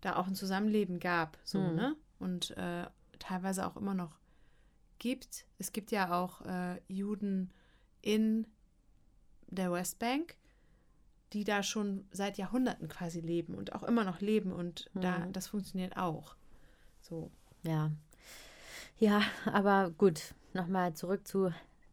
da 0.00 0.16
auch 0.16 0.26
ein 0.26 0.34
Zusammenleben 0.34 0.98
gab. 1.00 1.36
So, 1.44 1.58
Mhm. 1.58 1.74
ne? 1.74 1.96
Und 2.18 2.56
äh, 2.56 2.86
teilweise 3.18 3.66
auch 3.66 3.76
immer 3.76 3.94
noch 3.94 4.18
gibt. 4.98 5.46
Es 5.58 5.72
gibt 5.72 5.90
ja 5.90 6.12
auch 6.22 6.40
äh, 6.42 6.80
Juden 6.88 7.50
in 8.02 8.46
der 9.48 9.70
Westbank, 9.72 10.36
die 11.32 11.44
da 11.44 11.62
schon 11.62 12.06
seit 12.12 12.38
Jahrhunderten 12.38 12.88
quasi 12.88 13.20
leben 13.20 13.54
und 13.54 13.74
auch 13.74 13.82
immer 13.82 14.04
noch 14.04 14.20
leben 14.20 14.52
und 14.52 14.90
da 14.94 15.20
Mhm. 15.20 15.32
das 15.32 15.48
funktioniert 15.48 15.96
auch. 15.96 16.36
So. 17.02 17.30
Ja. 17.62 17.90
Ja, 18.98 19.22
aber 19.44 19.90
gut, 19.90 20.34
nochmal 20.54 20.94
zurück 20.94 21.26
zu 21.28 21.52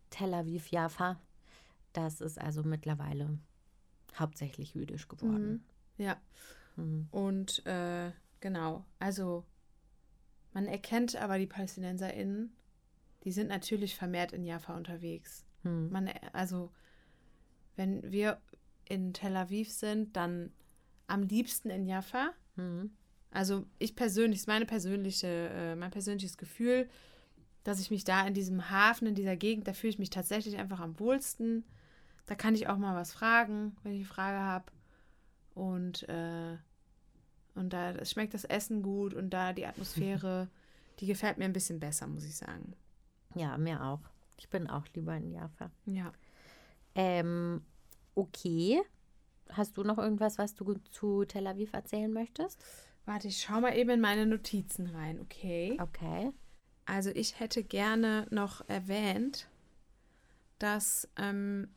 Tel 0.09 0.33
Aviv, 0.33 0.67
Jaffa. 0.69 1.19
Das 1.91 2.21
ist 2.21 2.39
also 2.39 2.63
mittlerweile 2.63 3.37
hauptsächlich 4.17 4.73
jüdisch 4.73 5.07
geworden. 5.07 5.65
Ja. 5.97 6.17
Mhm. 6.75 7.07
Und 7.11 7.65
äh, 7.65 8.11
genau, 8.39 8.85
also 8.99 9.43
man 10.53 10.67
erkennt 10.67 11.15
aber 11.15 11.37
die 11.37 11.47
PalästinenserInnen, 11.47 12.55
die 13.23 13.31
sind 13.31 13.47
natürlich 13.47 13.95
vermehrt 13.95 14.33
in 14.33 14.45
Jaffa 14.45 14.75
unterwegs. 14.75 15.45
Mhm. 15.63 15.89
Man, 15.91 16.09
also, 16.33 16.71
wenn 17.75 18.11
wir 18.11 18.39
in 18.85 19.13
Tel 19.13 19.35
Aviv 19.35 19.71
sind, 19.71 20.15
dann 20.15 20.51
am 21.07 21.23
liebsten 21.23 21.69
in 21.69 21.85
Jaffa. 21.85 22.31
Mhm. 22.55 22.91
Also 23.31 23.65
ich 23.79 23.95
persönlich, 23.95 24.41
ist 24.41 24.47
meine 24.47 24.65
persönliche, 24.65 25.27
äh, 25.27 25.75
mein 25.75 25.91
persönliches 25.91 26.37
Gefühl, 26.37 26.87
dass 27.63 27.79
ich 27.79 27.89
mich 27.89 28.03
da 28.03 28.27
in 28.27 28.33
diesem 28.33 28.69
Hafen, 28.69 29.07
in 29.07 29.15
dieser 29.15 29.35
Gegend, 29.35 29.67
da 29.67 29.73
fühle 29.73 29.91
ich 29.91 29.99
mich 29.99 30.09
tatsächlich 30.09 30.57
einfach 30.57 30.79
am 30.79 30.99
wohlsten. 30.99 31.63
Da 32.25 32.35
kann 32.35 32.55
ich 32.55 32.67
auch 32.67 32.77
mal 32.77 32.95
was 32.95 33.13
fragen, 33.13 33.75
wenn 33.83 33.93
ich 33.93 33.99
eine 33.99 34.07
Frage 34.07 34.39
habe. 34.39 34.65
Und, 35.55 36.07
äh, 36.09 36.57
und 37.55 37.71
da 37.71 37.91
es 37.91 38.11
schmeckt 38.11 38.33
das 38.33 38.43
Essen 38.43 38.81
gut 38.81 39.13
und 39.13 39.29
da 39.29 39.53
die 39.53 39.65
Atmosphäre, 39.65 40.49
die 40.99 41.05
gefällt 41.05 41.37
mir 41.37 41.45
ein 41.45 41.53
bisschen 41.53 41.79
besser, 41.79 42.07
muss 42.07 42.25
ich 42.25 42.35
sagen. 42.35 42.73
Ja, 43.35 43.57
mir 43.57 43.83
auch. 43.83 44.01
Ich 44.37 44.49
bin 44.49 44.69
auch 44.69 44.85
lieber 44.93 45.15
in 45.15 45.31
Jaffa. 45.31 45.71
Ja. 45.85 46.11
Ähm, 46.95 47.63
okay. 48.15 48.81
Hast 49.49 49.77
du 49.77 49.83
noch 49.83 49.97
irgendwas, 49.97 50.37
was 50.37 50.55
du 50.55 50.75
zu 50.91 51.25
Tel 51.25 51.47
Aviv 51.47 51.73
erzählen 51.73 52.11
möchtest? 52.11 52.63
Warte, 53.05 53.27
ich 53.27 53.41
schau 53.41 53.59
mal 53.59 53.75
eben 53.75 53.89
in 53.91 54.01
meine 54.01 54.25
Notizen 54.25 54.87
rein, 54.87 55.19
okay? 55.19 55.77
Okay. 55.79 56.31
Also 56.85 57.09
ich 57.11 57.39
hätte 57.39 57.63
gerne 57.63 58.27
noch 58.31 58.67
erwähnt, 58.67 59.47
dass 60.59 61.09
ähm, 61.17 61.69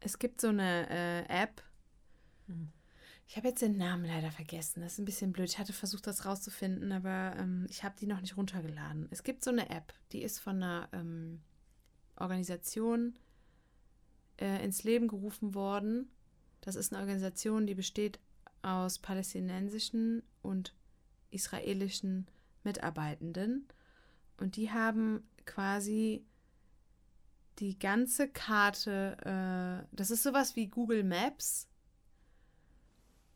es 0.00 0.18
gibt 0.18 0.40
so 0.40 0.48
eine 0.48 0.88
äh, 0.90 1.42
App. 1.42 1.62
Hm. 2.46 2.72
Ich 3.32 3.38
habe 3.38 3.48
jetzt 3.48 3.62
den 3.62 3.78
Namen 3.78 4.04
leider 4.04 4.30
vergessen. 4.30 4.82
Das 4.82 4.92
ist 4.92 4.98
ein 4.98 5.06
bisschen 5.06 5.32
blöd. 5.32 5.48
Ich 5.48 5.58
hatte 5.58 5.72
versucht, 5.72 6.06
das 6.06 6.26
rauszufinden, 6.26 6.92
aber 6.92 7.34
ähm, 7.38 7.64
ich 7.70 7.82
habe 7.82 7.94
die 7.98 8.06
noch 8.06 8.20
nicht 8.20 8.36
runtergeladen. 8.36 9.08
Es 9.10 9.22
gibt 9.22 9.42
so 9.42 9.50
eine 9.50 9.70
App, 9.70 9.94
die 10.12 10.22
ist 10.22 10.38
von 10.38 10.56
einer 10.56 10.90
ähm, 10.92 11.40
Organisation 12.16 13.18
äh, 14.38 14.62
ins 14.62 14.84
Leben 14.84 15.08
gerufen 15.08 15.54
worden. 15.54 16.10
Das 16.60 16.76
ist 16.76 16.92
eine 16.92 17.00
Organisation, 17.00 17.66
die 17.66 17.74
besteht 17.74 18.20
aus 18.60 18.98
palästinensischen 18.98 20.22
und 20.42 20.74
israelischen 21.30 22.26
Mitarbeitenden. 22.64 23.66
Und 24.36 24.56
die 24.56 24.72
haben 24.72 25.26
quasi 25.46 26.26
die 27.60 27.78
ganze 27.78 28.28
Karte, 28.28 29.16
äh, 29.24 29.96
das 29.96 30.10
ist 30.10 30.22
sowas 30.22 30.54
wie 30.54 30.66
Google 30.66 31.02
Maps, 31.02 31.66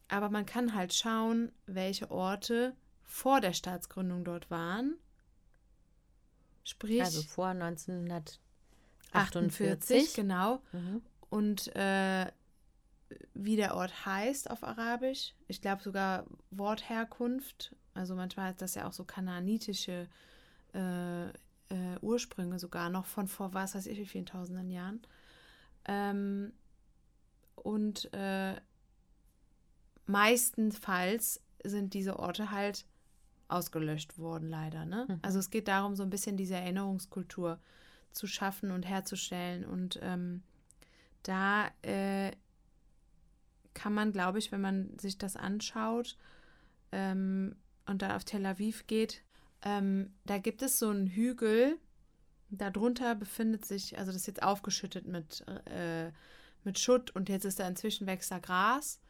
aber 0.09 0.31
man 0.31 0.47
kann 0.47 0.75
halt 0.75 0.95
schauen, 0.95 1.53
welche 1.67 2.11
Orte 2.11 2.75
vor 3.03 3.41
der 3.41 3.53
Staatsgründung 3.53 4.25
dort 4.25 4.51
waren. 4.51 4.97
Sprich, 6.65 7.01
Also 7.03 7.23
vor 7.23 7.49
1948. 7.49 8.41
48, 9.13 10.15
genau. 10.15 10.61
Mhm. 10.73 11.03
Und 11.31 11.75
äh, 11.77 12.27
wie 13.35 13.57
der 13.57 13.77
Ort 13.77 14.07
heißt 14.07 14.51
auf 14.51 14.65
Arabisch. 14.65 15.35
Ich 15.49 15.61
glaube 15.61 15.83
sogar 15.83 16.27
Wortherkunft. 16.51 17.75
Also 17.95 18.15
manchmal 18.15 18.49
hat 18.49 18.63
das 18.63 18.75
ja 18.75 18.87
auch 18.87 18.93
so 18.93 19.05
kananitische 19.05 20.09
äh, 20.75 21.29
äh, 21.29 21.33
Ursprünge 22.01 22.59
sogar 22.59 22.91
noch 22.91 23.07
von 23.07 23.29
vor 23.29 23.55
was 23.55 23.75
weiß 23.75 23.87
ich 23.87 23.99
wie 23.99 24.07
vielen 24.07 24.27
tausenden 24.27 24.71
Jahren. 24.71 25.01
Ähm, 25.87 26.53
und 27.55 28.13
äh, 28.13 28.57
meistenfalls 30.07 31.41
sind 31.65 31.95
diese 31.95 32.19
Orte 32.19 32.51
halt 32.51 32.87
ausgelöscht 33.49 34.19
worden, 34.19 34.49
leider. 34.49 34.85
Ne? 34.85 35.07
Mhm. 35.09 35.19
Also 35.23 35.39
es 35.39 35.51
geht 35.51 35.69
darum, 35.69 35.95
so 35.97 36.03
ein 36.03 36.11
bisschen 36.11 36.37
diese 36.37 36.55
Erinnerungskultur 36.55 37.59
zu 38.13 38.27
schaffen 38.27 38.71
und 38.71 38.85
herzustellen. 38.85 39.65
Und 39.65 39.99
ähm, 40.03 40.43
da 41.23 41.69
äh, 41.83 42.33
kann 43.75 43.93
man, 43.93 44.13
glaube 44.13 44.39
ich, 44.39 44.53
wenn 44.53 44.61
man 44.61 44.99
sich 44.99 45.19
das 45.19 45.37
anschaut 45.37 46.17
ähm, 46.93 47.55
und 47.87 48.03
da 48.03 48.17
auf 48.17 48.25
Tel 48.25 48.47
Aviv 48.47 48.87
geht, 48.87 49.23
ähm, 49.63 50.15
da 50.25 50.39
gibt 50.39 50.63
es 50.63 50.79
so 50.79 50.89
einen 50.89 51.07
Hügel. 51.07 51.79
Darunter 52.51 53.15
befindet 53.15 53.65
sich, 53.65 53.99
also 53.99 54.13
das 54.13 54.23
ist 54.23 54.27
jetzt 54.27 54.43
aufgeschüttet 54.43 55.07
mit, 55.07 55.45
äh, 55.67 56.11
mit 56.65 56.79
Schutt 56.79 57.11
und 57.11 57.29
jetzt 57.29 57.45
ist 57.45 57.59
da 57.59 57.67
inzwischen 57.67 58.07
wächst 58.07 58.31
da 58.31 58.39
Gras. 58.39 59.01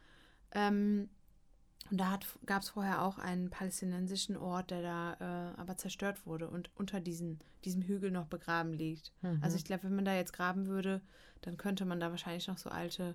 Ähm, 0.53 1.09
und 1.91 1.99
da 1.99 2.19
gab 2.47 2.63
es 2.63 2.71
vorher 2.71 3.03
auch 3.03 3.19
einen 3.19 3.51
palästinensischen 3.51 4.37
Ort, 4.37 4.71
der 4.71 4.83
da 4.83 5.53
äh, 5.55 5.61
aber 5.61 5.77
zerstört 5.77 6.27
wurde 6.27 6.49
und 6.49 6.71
unter 6.75 7.01
diesen, 7.01 7.41
diesem 7.65 7.83
Hügel 7.83 8.11
noch 8.11 8.27
begraben 8.27 8.73
liegt. 8.73 9.13
Mhm. 9.23 9.39
Also 9.43 9.57
ich 9.57 9.65
glaube, 9.65 9.85
wenn 9.85 9.95
man 9.95 10.05
da 10.05 10.15
jetzt 10.15 10.33
graben 10.33 10.67
würde, 10.67 11.01
dann 11.43 11.57
könnte 11.57 11.85
man 11.85 12.01
da 12.01 12.11
wahrscheinlich 12.11 12.49
noch 12.49 12.59
so 12.59 12.71
alte 12.71 13.15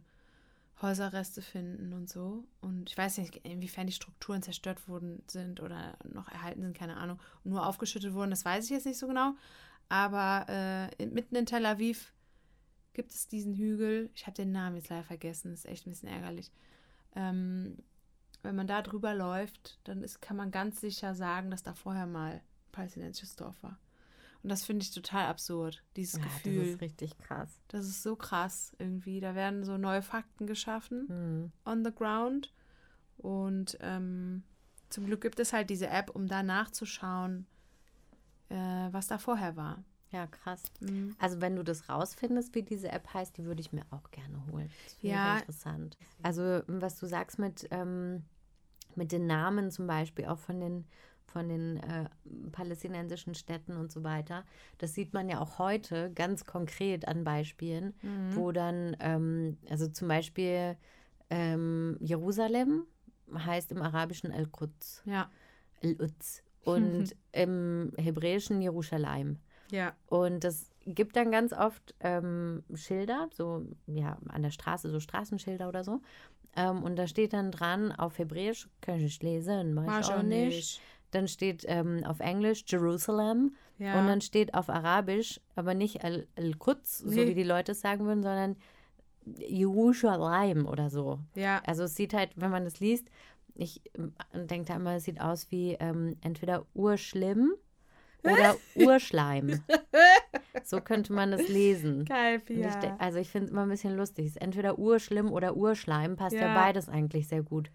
Häuserreste 0.81 1.41
finden 1.41 1.93
und 1.93 2.09
so. 2.09 2.45
Und 2.61 2.89
ich 2.89 2.97
weiß 2.97 3.17
nicht, 3.17 3.35
inwiefern 3.45 3.87
die 3.87 3.93
Strukturen 3.93 4.41
zerstört 4.41 4.87
worden 4.87 5.21
sind 5.27 5.59
oder 5.59 5.97
noch 6.11 6.29
erhalten 6.29 6.61
sind, 6.61 6.77
keine 6.77 6.97
Ahnung. 6.97 7.19
Nur 7.43 7.67
aufgeschüttet 7.67 8.13
wurden, 8.13 8.31
das 8.31 8.45
weiß 8.45 8.65
ich 8.65 8.71
jetzt 8.71 8.85
nicht 8.85 8.97
so 8.97 9.07
genau. 9.07 9.33
Aber 9.89 10.45
äh, 10.47 11.05
mitten 11.07 11.35
in 11.35 11.45
Tel 11.45 11.65
Aviv 11.65 12.13
gibt 12.93 13.11
es 13.11 13.27
diesen 13.27 13.53
Hügel. 13.55 14.09
Ich 14.15 14.25
habe 14.25 14.35
den 14.35 14.51
Namen 14.51 14.77
jetzt 14.77 14.89
leider 14.89 15.03
vergessen, 15.03 15.53
ist 15.53 15.65
echt 15.65 15.85
ein 15.85 15.91
bisschen 15.91 16.09
ärgerlich. 16.09 16.51
Ähm, 17.15 17.77
wenn 18.43 18.55
man 18.55 18.67
da 18.67 18.81
drüber 18.81 19.13
läuft, 19.13 19.79
dann 19.83 20.03
ist, 20.03 20.21
kann 20.21 20.37
man 20.37 20.51
ganz 20.51 20.81
sicher 20.81 21.13
sagen, 21.13 21.51
dass 21.51 21.63
da 21.63 21.73
vorher 21.73 22.07
mal 22.07 22.33
ein 22.33 22.41
palästinensisches 22.71 23.35
Dorf 23.35 23.61
war. 23.61 23.77
Und 24.43 24.49
das 24.49 24.63
finde 24.63 24.83
ich 24.83 24.91
total 24.91 25.27
absurd, 25.27 25.83
dieses 25.95 26.17
ja, 26.17 26.23
Gefühl. 26.23 26.59
Das 26.59 26.67
ist 26.69 26.81
richtig 26.81 27.17
krass. 27.19 27.61
Das 27.67 27.85
ist 27.85 28.01
so 28.01 28.15
krass 28.15 28.75
irgendwie. 28.79 29.19
Da 29.19 29.35
werden 29.35 29.63
so 29.63 29.77
neue 29.77 30.01
Fakten 30.01 30.47
geschaffen 30.47 31.07
Hm. 31.07 31.51
on 31.65 31.85
the 31.85 31.91
ground. 31.93 32.51
Und 33.17 33.77
ähm, 33.81 34.43
zum 34.89 35.05
Glück 35.05 35.21
gibt 35.21 35.39
es 35.39 35.53
halt 35.53 35.69
diese 35.69 35.87
App, 35.87 36.09
um 36.09 36.27
da 36.27 36.41
nachzuschauen, 36.41 37.45
äh, 38.49 38.55
was 38.55 39.07
da 39.07 39.19
vorher 39.19 39.55
war. 39.55 39.83
Ja, 40.11 40.27
krass. 40.27 40.63
Mhm. 40.81 41.15
Also 41.19 41.39
wenn 41.41 41.55
du 41.55 41.63
das 41.63 41.87
rausfindest, 41.89 42.53
wie 42.55 42.63
diese 42.63 42.89
App 42.91 43.13
heißt, 43.13 43.37
die 43.37 43.45
würde 43.45 43.61
ich 43.61 43.71
mir 43.71 43.83
auch 43.91 44.11
gerne 44.11 44.45
holen. 44.51 44.69
Ja. 45.01 45.37
interessant. 45.37 45.97
Also 46.21 46.61
was 46.67 46.97
du 46.99 47.05
sagst 47.07 47.39
mit, 47.39 47.67
ähm, 47.71 48.23
mit 48.95 49.11
den 49.11 49.25
Namen 49.25 49.71
zum 49.71 49.87
Beispiel, 49.87 50.25
auch 50.25 50.37
von 50.39 50.59
den, 50.59 50.85
von 51.27 51.47
den 51.47 51.77
äh, 51.77 52.09
palästinensischen 52.51 53.35
Städten 53.35 53.77
und 53.77 53.89
so 53.91 54.03
weiter, 54.03 54.43
das 54.79 54.93
sieht 54.93 55.13
man 55.13 55.29
ja 55.29 55.39
auch 55.39 55.59
heute 55.59 56.11
ganz 56.13 56.45
konkret 56.45 57.07
an 57.07 57.23
Beispielen, 57.23 57.93
Mhm. 58.01 58.35
wo 58.35 58.51
dann, 58.51 58.97
ähm, 58.99 59.57
also 59.69 59.87
zum 59.87 60.09
Beispiel 60.09 60.75
ähm, 61.29 61.95
Jerusalem 62.01 62.85
heißt 63.33 63.71
im 63.71 63.81
Arabischen 63.81 64.33
Al-Quds. 64.33 65.03
Ja, 65.05 65.31
Al-Uds. 65.81 66.43
Und 66.65 67.15
im 67.31 67.93
Hebräischen 67.97 68.61
Jerusalem. 68.61 69.37
Ja. 69.71 69.93
Und 70.07 70.43
das 70.43 70.69
gibt 70.85 71.15
dann 71.15 71.31
ganz 71.31 71.53
oft 71.53 71.95
ähm, 71.99 72.63
Schilder, 72.75 73.27
so 73.33 73.65
ja, 73.87 74.17
an 74.29 74.41
der 74.43 74.51
Straße, 74.51 74.89
so 74.89 74.99
Straßenschilder 74.99 75.67
oder 75.67 75.83
so. 75.83 76.01
Ähm, 76.55 76.83
und 76.83 76.95
da 76.97 77.07
steht 77.07 77.33
dann 77.33 77.51
dran 77.51 77.91
auf 77.91 78.17
Hebräisch, 78.19 78.67
kann 78.81 78.95
ich 78.97 79.03
nicht 79.03 79.23
lesen, 79.23 79.73
mach 79.73 79.99
ich 80.01 80.07
auch 80.07 80.21
nicht. 80.21 80.55
nicht. 80.55 80.81
Dann 81.11 81.27
steht 81.27 81.63
ähm, 81.67 82.03
auf 82.05 82.19
Englisch 82.19 82.63
Jerusalem 82.67 83.55
Ja. 83.77 83.99
und 83.99 84.07
dann 84.07 84.21
steht 84.21 84.53
auf 84.53 84.69
Arabisch, 84.69 85.39
aber 85.55 85.73
nicht 85.73 86.03
Al- 86.03 86.27
Al-Quds, 86.37 86.99
so 86.99 87.09
Nee. 87.09 87.27
wie 87.27 87.35
die 87.35 87.43
Leute 87.43 87.71
es 87.73 87.81
sagen 87.81 88.05
würden, 88.05 88.23
sondern 88.23 88.55
Jerusalem 89.37 90.65
oder 90.65 90.89
so. 90.89 91.19
ja, 91.35 91.61
Also 91.65 91.83
es 91.83 91.95
sieht 91.95 92.13
halt, 92.13 92.31
wenn 92.35 92.51
man 92.51 92.63
das 92.63 92.79
liest, 92.79 93.07
ich 93.53 93.81
denke 94.33 94.65
da 94.65 94.75
immer, 94.75 94.95
es 94.95 95.03
sieht 95.03 95.19
aus 95.21 95.51
wie 95.51 95.73
ähm, 95.79 96.15
entweder 96.21 96.65
urschlimm 96.73 97.53
oder 98.23 98.55
Urschleim. 98.75 99.61
so 100.63 100.79
könnte 100.81 101.13
man 101.13 101.31
das 101.31 101.47
lesen. 101.47 102.05
geil, 102.05 102.39
de- 102.47 102.91
also 102.99 103.17
ich 103.19 103.29
finde 103.29 103.45
es 103.47 103.51
immer 103.51 103.63
ein 103.63 103.69
bisschen 103.69 103.95
lustig. 103.95 104.25
Es 104.27 104.31
ist 104.33 104.41
entweder 104.41 104.77
urschlimm 104.79 105.31
oder 105.31 105.55
Urschleim, 105.55 106.15
passt 106.15 106.35
ja, 106.35 106.47
Ja. 106.47 106.53
beides 106.53 106.89
eigentlich 106.89 107.27
sehr 107.27 107.41
gut. 107.43 107.71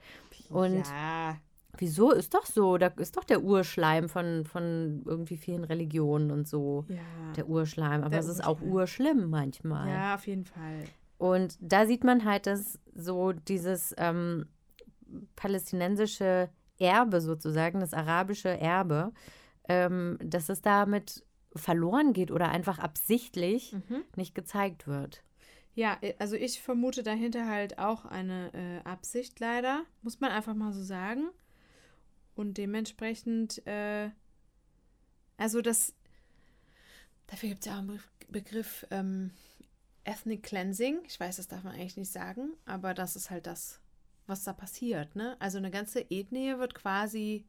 Und 0.51 0.87
ja. 0.89 1.37
wieso 1.79 2.13
ist 2.13 2.35
doch 2.35 2.47
so? 2.47 2.79
Da 2.79 2.89
ist 2.99 3.17
doch 3.17 3.25
der 3.25 3.43
Urschleim 3.43 4.09
von, 4.09 4.45
von 4.45 5.03
irgendwie 5.05 5.37
vielen 5.37 5.65
Religionen 5.65 6.31
und 6.31 6.47
so. 6.47 6.85
ja. 6.89 6.97
Der 7.37 7.49
Urschleim, 7.49 8.01
aber 8.03 8.11
Der 8.11 8.21
es 8.21 8.29
ist 8.29 8.45
auch 8.45 8.61
urschlimm 8.61 9.29
manchmal. 9.31 9.89
ja, 9.89 10.15
auf 10.15 10.27
jeden 10.27 10.45
Fall. 10.45 10.85
Und 11.19 11.57
da 11.61 11.87
sieht 11.87 12.05
man 12.05 12.25
halt, 12.25 12.47
dass 12.47 12.79
so 12.95 13.33
dieses 13.33 13.95
ähm, 13.97 14.47
palästinensische 15.35 16.51
Erbe 16.79 17.21
sozusagen, 17.21 17.81
das 17.81 17.95
arabische 17.95 18.49
Erbe, 18.61 19.13
ähm, 19.69 20.19
dass 20.23 20.49
es 20.49 20.63
damit 20.63 21.25
verloren 21.55 22.13
geht 22.13 22.31
oder 22.31 22.51
einfach 22.51 22.79
absichtlich 22.79 23.73
Mhm. 23.73 24.03
nicht 24.17 24.35
gezeigt 24.35 24.87
wird. 24.87 25.23
Ja, 25.75 25.99
äh, 26.01 26.15
also 26.19 26.37
ich 26.37 26.61
vermute 26.61 27.03
dahinter 27.03 27.47
halt 27.47 27.79
auch 27.79 28.05
eine 28.05 28.53
äh, 28.55 28.89
Absicht 28.89 29.41
leider, 29.41 29.85
muss 30.03 30.21
man 30.21 30.31
einfach 30.31 30.55
mal 30.55 30.73
so 30.73 30.83
sagen. 30.83 31.29
Und 32.35 32.59
dementsprechend, 32.59 33.67
äh, 33.67 34.11
also 35.39 35.63
das, 35.63 35.95
dafür 37.27 37.51
gibt 37.51 37.61
es 37.61 37.67
ja 37.67 37.75
auch 37.75 37.79
einen 37.79 37.89
Be 37.89 38.01
Begriff 38.29 38.85
ähm, 38.91 39.31
Ethnic 40.05 40.43
Cleansing. 40.43 40.99
Ich 41.07 41.19
weiß, 41.21 41.37
das 41.37 41.47
darf 41.49 41.63
man 41.63 41.75
eigentlich 41.75 41.97
nicht 41.97 42.11
sagen, 42.13 42.55
aber 42.65 42.93
das 42.93 43.15
ist 43.15 43.31
halt 43.31 43.47
das, 43.47 43.81
was 44.27 44.43
da 44.45 44.53
passiert. 44.53 45.15
Ne? 45.15 45.37
Also 45.39 45.59
eine 45.59 45.71
ganze 45.71 46.01
Ethnie 46.11 46.59
wird 46.59 46.75
quasi 46.75 47.45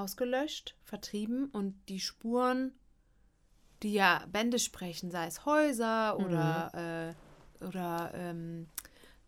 ausgelöscht, 0.00 0.76
vertrieben 0.84 1.46
und 1.50 1.74
die 1.88 2.00
Spuren, 2.00 2.72
die 3.82 3.92
ja 3.92 4.24
Bände 4.30 4.58
sprechen, 4.58 5.10
sei 5.10 5.26
es 5.26 5.44
Häuser 5.46 6.18
oder, 6.18 7.14
äh, 7.60 7.64
oder 7.64 8.10
ähm, 8.14 8.68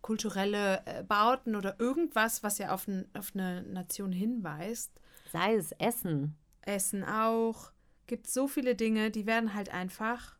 kulturelle 0.01 0.81
äh, 0.85 1.03
Bauten 1.03 1.55
oder 1.55 1.79
irgendwas, 1.79 2.43
was 2.43 2.57
ja 2.57 2.73
auf, 2.73 2.87
n, 2.87 3.05
auf 3.17 3.31
eine 3.33 3.63
Nation 3.63 4.11
hinweist, 4.11 4.91
Sei 5.31 5.55
es 5.55 5.71
Essen. 5.73 6.35
Essen 6.61 7.03
auch, 7.03 7.71
gibt 8.05 8.27
so 8.27 8.47
viele 8.47 8.75
Dinge, 8.75 9.09
die 9.09 9.25
werden 9.25 9.53
halt 9.55 9.69
einfach, 9.73 10.37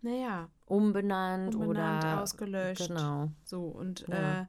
naja, 0.00 0.48
Umbenannt, 0.66 1.54
umbenannt, 1.54 2.04
oder 2.04 2.22
ausgelöscht. 2.22 2.88
Genau. 2.88 3.30
So, 3.44 3.64
und 3.64 4.06
Ja. 4.08 4.42
äh, 4.42 4.46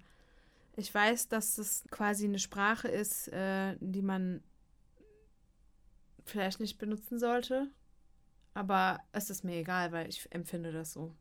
ich 0.81 0.93
weiß, 0.93 1.29
dass 1.29 1.55
das 1.55 1.85
quasi 1.91 2.25
eine 2.25 2.39
Sprache 2.39 2.87
ist, 2.87 3.27
äh, 3.29 3.77
die 3.79 4.01
man 4.01 4.43
vielleicht 6.25 6.59
nicht 6.59 6.79
benutzen 6.79 7.19
sollte. 7.19 7.69
Aber 8.53 8.99
es 9.11 9.29
ist 9.29 9.43
mir 9.43 9.55
egal, 9.55 9.91
weil 9.91 10.09
ich 10.09 10.27
empfinde 10.31 10.71
das 10.71 10.91
so. 10.91 11.15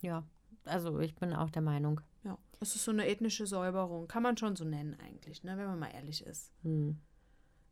Ja. 0.00 0.26
Also 0.64 0.98
ich 0.98 1.14
bin 1.14 1.32
auch 1.32 1.50
der 1.50 1.62
Meinung. 1.62 2.00
Ja. 2.24 2.36
Es 2.60 2.74
ist 2.74 2.84
so 2.84 2.90
eine 2.90 3.06
ethnische 3.06 3.46
Säuberung. 3.46 4.08
Kann 4.08 4.24
man 4.24 4.36
schon 4.36 4.56
so 4.56 4.64
nennen 4.64 4.98
eigentlich, 5.00 5.44
ne, 5.44 5.56
wenn 5.56 5.66
man 5.66 5.78
mal 5.78 5.94
ehrlich 5.94 6.26
ist. 6.26 6.52
Hm. 6.62 6.98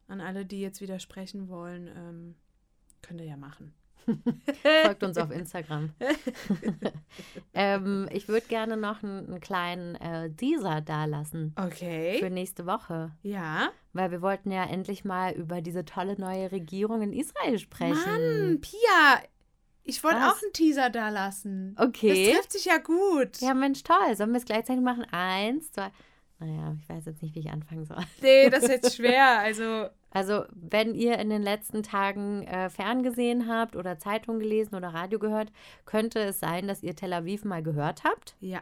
An 0.07 0.21
alle, 0.21 0.47
die 0.47 0.61
jetzt 0.61 0.81
widersprechen 0.81 1.49
wollen, 1.49 1.89
ähm, 1.89 2.37
könnt 3.03 3.21
ihr 3.21 3.27
ja 3.27 3.37
machen. 3.37 3.75
Folgt 4.85 5.03
uns 5.03 5.19
auf 5.19 5.31
Instagram. 5.31 5.91
ähm, 7.55 8.09
ich 8.13 8.29
würde 8.29 8.47
gerne 8.47 8.77
noch 8.77 9.03
einen, 9.03 9.27
einen 9.27 9.41
kleinen 9.41 9.95
äh, 9.97 10.31
Teaser 10.31 10.81
dalassen 10.81 11.55
für 11.57 11.67
Okay. 11.67 12.31
nächste 12.31 12.67
Woche. 12.67 13.13
Ja. 13.23 13.69
Weil 13.93 14.11
wir 14.11 14.23
wollten 14.23 14.51
ja 14.51 14.65
endlich 14.65 15.05
mal 15.05 15.33
über 15.33 15.61
diese 15.61 15.85
tolle 15.85 16.19
neue 16.21 16.53
Regierung 16.53 17.03
in 17.03 17.13
Israel 17.13 17.59
sprechen. 17.59 17.95
Mann, 17.95 18.61
Pia, 18.61 19.23
ich 19.83 20.03
wollte 20.03 20.19
auch 20.19 20.43
einen 20.43 20.53
Teaser 20.53 20.91
da 20.91 21.09
lassen. 21.09 21.77
Okay. 21.79 22.27
Das 22.27 22.35
trifft 22.35 22.53
sich 22.53 22.65
ja 22.67 22.79
gut. 22.79 23.41
Ja, 23.41 23.55
Mensch, 23.55 23.83
toll. 23.85 24.17
Sollen 24.17 24.31
wir 24.33 24.39
es 24.39 24.45
gleichzeitig 24.45 24.83
machen? 24.83 25.05
Eins, 25.13 25.71
zwei. 25.73 25.91
Naja, 26.39 26.77
ich 26.79 26.89
weiß 26.89 27.07
jetzt 27.07 27.23
nicht, 27.23 27.35
wie 27.35 27.41
ich 27.41 27.51
anfangen 27.51 27.87
soll. 27.87 28.03
Nee, 28.21 28.51
das 28.51 28.65
ist 28.65 28.69
jetzt 28.83 28.97
schwer. 28.97 29.39
Also, 29.39 29.89
Also, 30.17 30.45
wenn 30.55 30.95
ihr 30.95 31.19
in 31.19 31.29
den 31.29 31.43
letzten 31.43 31.83
Tagen 31.83 32.43
äh, 32.47 32.71
ferngesehen 32.71 33.49
habt 33.49 33.77
oder 33.77 33.99
Zeitung 33.99 34.39
gelesen 34.39 34.75
oder 34.75 34.89
Radio 34.89 35.19
gehört, 35.19 35.53
könnte 35.85 36.21
es 36.21 36.41
sein, 36.41 36.67
dass 36.69 36.83
ihr 36.83 36.97
Tel 36.97 37.13
Aviv 37.13 37.45
mal 37.45 37.63
gehört 37.63 38.03
habt. 38.05 38.35
ja. 38.41 38.61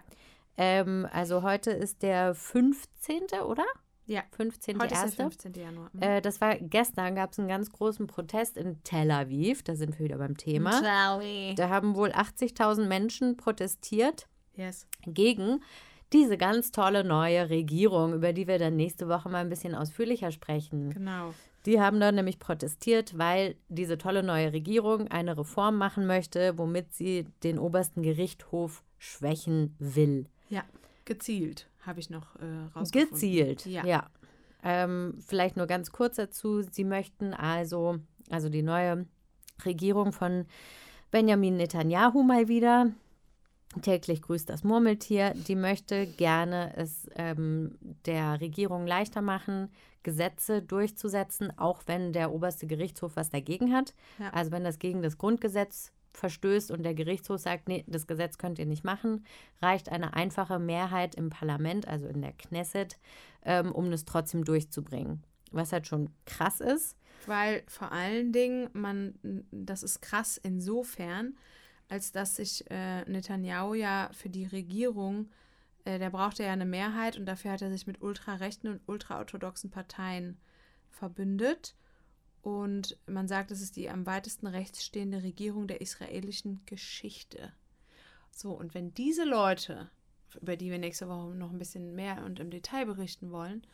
Ähm, 0.56 1.06
also, 1.12 1.42
heute 1.42 1.70
ist 1.72 2.02
der 2.02 2.34
15., 2.34 3.22
oder? 3.46 3.64
Ja. 4.06 4.22
15. 4.36 4.76
Heute 4.80 4.94
ist 4.94 5.00
der 5.00 5.04
erste. 5.04 5.22
15. 5.22 5.52
Januar. 5.54 5.90
Mhm. 5.92 6.02
Äh, 6.02 6.20
das 6.20 6.40
war 6.40 6.56
gestern, 6.56 7.14
gab 7.14 7.32
es 7.32 7.38
einen 7.38 7.48
ganz 7.48 7.70
großen 7.72 8.06
Protest 8.06 8.56
in 8.56 8.82
Tel 8.84 9.10
Aviv. 9.10 9.62
Da 9.62 9.74
sind 9.76 9.98
wir 9.98 10.04
wieder 10.04 10.18
beim 10.18 10.36
Thema. 10.36 10.72
Sorry. 10.72 11.54
Da 11.56 11.68
haben 11.70 11.94
wohl 11.96 12.10
80.000 12.10 12.86
Menschen 12.86 13.36
protestiert 13.36 14.26
Yes. 14.56 14.86
gegen 15.06 15.60
diese 16.12 16.36
ganz 16.36 16.70
tolle 16.70 17.04
neue 17.04 17.50
Regierung, 17.50 18.14
über 18.14 18.32
die 18.32 18.46
wir 18.46 18.58
dann 18.58 18.76
nächste 18.76 19.08
Woche 19.08 19.28
mal 19.28 19.38
ein 19.38 19.48
bisschen 19.48 19.74
ausführlicher 19.74 20.30
sprechen. 20.30 20.90
Genau. 20.90 21.34
Die 21.66 21.80
haben 21.80 21.98
dann 21.98 22.14
nämlich 22.14 22.38
protestiert, 22.38 23.16
weil 23.18 23.56
diese 23.68 23.96
tolle 23.96 24.22
neue 24.22 24.52
Regierung 24.52 25.08
eine 25.08 25.36
Reform 25.36 25.76
machen 25.78 26.06
möchte, 26.06 26.58
womit 26.58 26.92
sie 26.92 27.24
den 27.42 27.58
obersten 27.58 28.02
Gerichtshof 28.02 28.82
schwächen 28.98 29.74
will. 29.78 30.26
Ja. 30.50 30.62
Gezielt, 31.06 31.68
habe 31.80 32.00
ich 32.00 32.10
noch 32.10 32.36
äh, 32.36 32.44
rausgefunden. 32.76 33.10
Gezielt, 33.10 33.66
Ja. 33.66 33.84
ja. 33.86 34.06
Ähm, 34.62 35.18
vielleicht 35.26 35.56
nur 35.58 35.66
ganz 35.66 35.92
kurz 35.92 36.16
dazu. 36.16 36.62
Sie 36.62 36.84
möchten 36.84 37.34
also, 37.34 37.98
also 38.30 38.48
die 38.48 38.62
neue 38.62 39.06
Regierung 39.64 40.12
von 40.12 40.46
Benjamin 41.10 41.58
Netanyahu 41.58 42.22
mal 42.22 42.48
wieder, 42.48 42.90
täglich 43.82 44.22
grüßt 44.22 44.48
das 44.48 44.64
Murmeltier, 44.64 45.34
die 45.34 45.56
möchte 45.56 46.06
gerne 46.06 46.72
es 46.76 47.08
ähm, 47.16 47.78
der 48.06 48.40
Regierung 48.40 48.86
leichter 48.86 49.22
machen, 49.22 49.70
Gesetze 50.02 50.62
durchzusetzen, 50.62 51.56
auch 51.58 51.82
wenn 51.86 52.12
der 52.12 52.32
oberste 52.32 52.66
Gerichtshof 52.66 53.16
was 53.16 53.30
dagegen 53.30 53.72
hat. 53.72 53.94
Ja. 54.18 54.30
Also 54.30 54.52
wenn 54.52 54.64
das 54.64 54.78
gegen 54.78 55.02
das 55.02 55.18
Grundgesetz 55.18 55.92
verstößt 56.12 56.70
und 56.70 56.84
der 56.84 56.94
Gerichtshof 56.94 57.40
sagt, 57.40 57.68
nee, 57.68 57.84
das 57.86 58.06
Gesetz 58.06 58.38
könnt 58.38 58.58
ihr 58.58 58.66
nicht 58.66 58.84
machen, 58.84 59.24
reicht 59.60 59.88
eine 59.88 60.14
einfache 60.14 60.58
Mehrheit 60.58 61.14
im 61.16 61.30
Parlament, 61.30 61.88
also 61.88 62.06
in 62.06 62.22
der 62.22 62.32
Knesset, 62.32 62.98
ähm, 63.44 63.72
um 63.72 63.92
es 63.92 64.04
trotzdem 64.04 64.44
durchzubringen. 64.44 65.24
Was 65.50 65.72
halt 65.72 65.86
schon 65.86 66.10
krass 66.24 66.60
ist. 66.60 66.96
Weil 67.26 67.62
vor 67.66 67.92
allen 67.92 68.32
Dingen, 68.32 68.68
man, 68.72 69.14
das 69.50 69.82
ist 69.82 70.02
krass 70.02 70.38
insofern, 70.42 71.34
als 71.94 72.10
dass 72.10 72.34
sich 72.34 72.68
äh, 72.72 73.08
Netanyahu 73.08 73.74
ja 73.74 74.10
für 74.12 74.28
die 74.28 74.46
Regierung, 74.46 75.30
äh, 75.84 76.00
der 76.00 76.10
brauchte 76.10 76.42
ja 76.42 76.52
eine 76.52 76.66
Mehrheit 76.66 77.16
und 77.16 77.24
dafür 77.24 77.52
hat 77.52 77.62
er 77.62 77.70
sich 77.70 77.86
mit 77.86 78.02
ultrarechten 78.02 78.68
und 78.68 78.80
ultraorthodoxen 78.88 79.70
Parteien 79.70 80.36
verbündet. 80.90 81.76
Und 82.42 82.98
man 83.06 83.28
sagt, 83.28 83.52
es 83.52 83.62
ist 83.62 83.76
die 83.76 83.88
am 83.88 84.06
weitesten 84.06 84.48
rechts 84.48 84.84
stehende 84.84 85.22
Regierung 85.22 85.68
der 85.68 85.80
israelischen 85.80 86.60
Geschichte. 86.66 87.52
So, 88.32 88.50
und 88.50 88.74
wenn 88.74 88.92
diese 88.94 89.24
Leute, 89.24 89.88
über 90.42 90.56
die 90.56 90.72
wir 90.72 90.78
nächste 90.78 91.08
Woche 91.08 91.28
noch 91.36 91.52
ein 91.52 91.58
bisschen 91.58 91.94
mehr 91.94 92.24
und 92.24 92.40
im 92.40 92.50
Detail 92.50 92.86
berichten 92.86 93.30
wollen, 93.30 93.64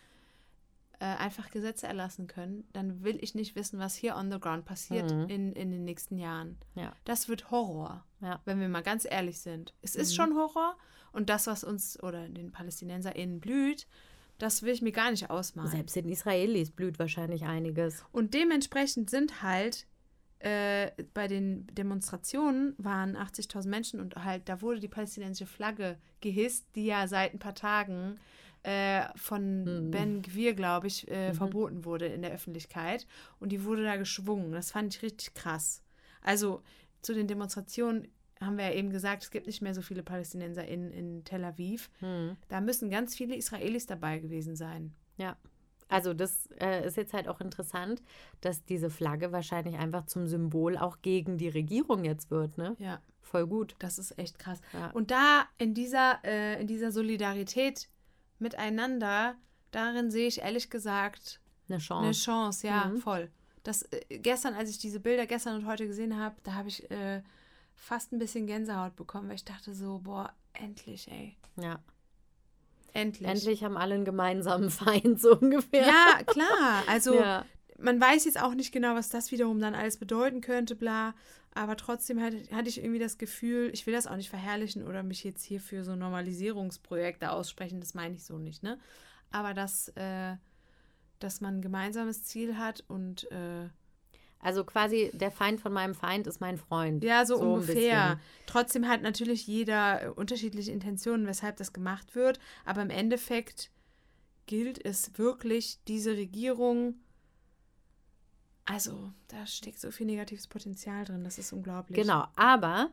äh, 1.01 1.07
einfach 1.07 1.51
Gesetze 1.51 1.87
erlassen 1.87 2.27
können, 2.27 2.69
dann 2.75 3.03
will 3.03 3.19
ich 3.23 3.35
nicht 3.35 3.57
wissen, 3.57 3.79
was 3.79 3.95
hier 3.95 4.15
on 4.17 4.31
the 4.31 4.39
ground 4.39 4.67
passiert 4.67 5.11
Mhm. 5.11 5.29
in, 5.31 5.53
in 5.55 5.71
den 5.71 5.85
nächsten 5.85 6.19
Jahren. 6.19 6.59
Ja. 6.75 6.93
Das 7.07 7.27
wird 7.27 7.51
Horror, 7.51 8.05
Ja. 8.21 8.41
wenn 8.45 8.61
wir 8.61 8.69
mal 8.69 8.83
ganz 8.83 9.07
ehrlich 9.09 9.41
sind. 9.41 9.75
Es 9.83 9.95
ist 9.97 10.11
Mhm. 10.13 10.15
schon 10.17 10.35
Horror 10.37 10.77
und 11.13 11.29
das, 11.31 11.47
was 11.47 11.65
uns 11.65 12.03
oder 12.03 12.29
den 12.29 12.53
PalästinenserInnen 12.53 13.41
blüht, 13.41 13.87
das 14.39 14.63
will 14.63 14.73
ich 14.73 14.83
mir 14.83 14.93
gar 14.93 15.11
nicht 15.11 15.29
ausmalen. 15.31 15.71
Selbst 15.71 15.97
den 15.97 16.09
Israelis 16.09 16.71
blüht 16.71 16.99
wahrscheinlich 16.99 17.45
einiges. 17.45 18.05
Und 18.13 18.33
dementsprechend 18.35 19.11
sind 19.11 19.43
halt 19.43 19.87
äh, 20.43 20.91
bei 21.13 21.29
den 21.29 21.67
Demonstrationen 21.67 22.75
waren 22.79 23.15
80.000 23.15 23.69
Menschen 23.69 24.01
und 24.01 24.17
halt 24.25 24.49
da 24.49 24.63
wurde 24.63 24.81
die 24.81 24.89
palästinensische 24.89 25.45
Flagge 25.47 25.99
gehisst, 26.23 26.65
die 26.75 26.87
ja 26.87 27.07
seit 27.09 27.35
ein 27.35 27.39
paar 27.39 27.55
Tagen 27.55 28.19
äh, 28.63 29.03
von 29.17 29.65
Mhm. 29.87 29.91
Ben 29.91 30.23
Gwir, 30.23 30.55
glaube 30.55 30.87
ich, 30.87 31.11
äh, 31.11 31.31
Mhm. 31.31 31.35
verboten 31.35 31.85
wurde 31.85 32.07
in 32.07 32.23
der 32.23 32.31
Öffentlichkeit. 32.33 33.07
Und 33.39 33.51
die 33.53 33.65
wurde 33.65 33.85
da 33.85 33.97
geschwungen. 33.97 34.53
Das 34.53 34.71
fand 34.71 34.95
ich 34.95 35.03
richtig 35.03 35.33
krass. 35.35 35.83
Also 36.23 36.63
zu 37.03 37.15
den 37.15 37.27
Demonstrationen 37.27 38.09
haben 38.41 38.57
wir 38.57 38.65
ja 38.71 38.73
eben 38.75 38.91
gesagt, 38.91 39.23
es 39.23 39.31
gibt 39.31 39.47
nicht 39.47 39.61
mehr 39.61 39.75
so 39.75 39.83
viele 39.83 40.03
Palästinenser 40.03 40.67
in, 40.67 40.91
in 40.93 41.25
Tel 41.25 41.45
Aviv. 41.45 41.91
Hm. 41.99 42.37
Da 42.49 42.61
müssen 42.61 42.89
ganz 42.91 43.15
viele 43.15 43.37
Israelis 43.37 43.85
dabei 43.87 44.19
gewesen 44.19 44.57
sein. 44.57 44.95
Ja. 45.19 45.37
Also 45.89 46.15
das 46.15 46.49
äh, 46.61 46.87
ist 46.87 46.97
jetzt 46.97 47.13
halt 47.13 47.29
auch 47.29 47.41
interessant, 47.41 48.01
dass 48.41 48.65
diese 48.65 48.89
Flagge 48.91 49.33
wahrscheinlich 49.33 49.77
einfach 49.77 50.07
zum 50.07 50.27
Symbol 50.27 50.79
auch 50.79 51.03
gegen 51.03 51.37
die 51.37 51.49
Regierung 51.49 52.05
jetzt 52.05 52.31
wird, 52.31 52.57
ne? 52.57 52.77
Ja. 52.79 53.03
Voll 53.21 53.47
gut. 53.47 53.75
Das 53.81 53.99
ist 53.99 54.17
echt 54.19 54.39
krass. 54.39 54.61
Ja. 54.73 54.91
Und 54.93 55.11
da 55.11 55.45
in 55.59 55.75
dieser, 55.75 56.21
äh, 56.25 56.61
in 56.61 56.67
dieser 56.67 56.93
Solidarität 56.93 57.89
miteinander, 58.39 59.35
darin 59.71 60.11
sehe 60.11 60.27
ich 60.29 60.41
ehrlich 60.41 60.71
gesagt 60.71 61.41
Eine 61.69 61.75
eine 61.77 61.83
Chance. 61.83 62.21
Chance, 62.25 62.67
ja, 62.67 62.87
Mhm. 62.87 62.97
voll. 62.99 63.31
Das, 63.63 63.83
äh, 63.83 64.19
gestern, 64.19 64.55
als 64.55 64.71
ich 64.71 64.79
diese 64.79 65.01
Bilder 65.01 65.27
gestern 65.27 65.57
und 65.57 65.67
heute 65.67 65.87
gesehen 65.87 66.19
habe, 66.19 66.37
da 66.43 66.55
habe 66.55 66.69
ich 66.69 66.91
äh, 66.91 67.23
fast 67.75 68.13
ein 68.13 68.19
bisschen 68.19 68.47
Gänsehaut 68.47 68.97
bekommen, 68.97 69.29
weil 69.29 69.37
ich 69.37 69.45
dachte 69.45 69.75
so, 69.75 70.01
boah, 70.03 70.33
endlich, 70.53 71.11
ey. 71.11 71.37
Ja. 71.57 71.81
Endlich. 72.93 73.29
Endlich 73.29 73.65
haben 73.65 73.77
alle 73.77 73.95
einen 73.95 74.05
gemeinsamen 74.05 74.71
Feind, 74.71 75.21
so 75.21 75.37
ungefähr. 75.39 75.87
Ja, 75.87 76.23
klar. 76.27 76.83
Also 76.87 77.15
ja. 77.15 77.45
man 77.79 78.01
weiß 78.01 78.25
jetzt 78.25 78.41
auch 78.41 78.55
nicht 78.55 78.73
genau, 78.73 78.95
was 78.95 79.09
das 79.09 79.31
wiederum 79.31 79.61
dann 79.61 79.75
alles 79.75 79.99
bedeuten 79.99 80.41
könnte, 80.41 80.75
bla. 80.75 81.15
Aber 81.53 81.77
trotzdem 81.77 82.21
hatte, 82.23 82.39
hatte 82.53 82.69
ich 82.69 82.79
irgendwie 82.79 83.01
das 83.01 83.19
Gefühl, 83.19 83.71
ich 83.73 83.87
will 83.87 83.95
das 83.95 84.07
auch 84.07 84.17
nicht 84.17 84.31
verherrlichen 84.31 84.87
oder 84.87 85.03
mich 85.03 85.25
jetzt 85.25 85.43
hier 85.43 85.61
für 85.61 85.83
so 85.83 85.97
Normalisierungsprojekte 85.97 87.33
aussprechen, 87.33 87.81
das 87.81 87.95
meine 87.95 88.15
ich 88.15 88.25
so 88.25 88.39
nicht, 88.39 88.63
ne? 88.63 88.79
Aber 89.33 89.53
dass, 89.55 89.89
äh, 89.97 90.37
dass 91.23 91.41
man 91.41 91.59
ein 91.59 91.63
gemeinsames 91.63 92.25
Ziel 92.25 92.57
hat 92.59 92.83
und 92.89 93.31
äh, 93.31 93.69
Also 94.41 94.65
quasi 94.65 95.11
der 95.15 95.31
Feind 95.31 95.61
von 95.61 95.73
meinem 95.73 95.95
Feind 95.95 96.27
ist 96.27 96.41
mein 96.41 96.57
Freund. 96.57 97.05
ja, 97.05 97.25
so, 97.27 97.37
So 97.37 97.55
ungefähr. 97.55 98.19
Trotzdem 98.47 98.89
hat 98.89 99.03
natürlich 99.03 99.47
jeder 99.47 100.03
äh, 100.03 100.09
unterschiedliche 100.09 100.73
Intentionen, 100.73 101.27
weshalb 101.27 101.57
das 101.59 101.73
gemacht 101.73 102.15
wird. 102.15 102.39
Aber 102.65 102.83
im 102.83 102.91
Endeffekt 102.91 103.71
gilt 104.47 104.85
es 104.85 105.17
wirklich, 105.19 105.79
diese 105.87 106.13
Regierung. 106.17 106.95
Also, 108.65 109.13
da 109.29 109.47
steckt 109.47 109.81
so 109.81 109.91
viel 109.91 110.07
negatives 110.07 110.47
Potenzial 110.47 111.05
drin, 111.05 111.25
das 111.25 111.39
ist 111.39 111.53
unglaublich. 111.53 111.97
Genau, 112.01 112.27
aber 112.37 112.91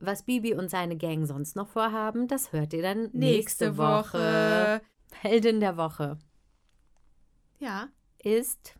was 0.00 0.24
Bibi 0.24 0.54
und 0.54 0.70
seine 0.70 0.96
Gang 0.96 1.26
sonst 1.26 1.56
noch 1.56 1.68
vorhaben, 1.68 2.28
das 2.28 2.52
hört 2.52 2.72
ihr 2.74 2.82
dann 2.82 3.04
nächste, 3.12 3.16
Nächste 3.16 3.76
Woche. 3.78 4.18
Woche. 4.18 4.80
Heldin 5.22 5.60
der 5.60 5.76
Woche 5.76 6.18
Ja. 7.64 7.88
ist 8.18 8.78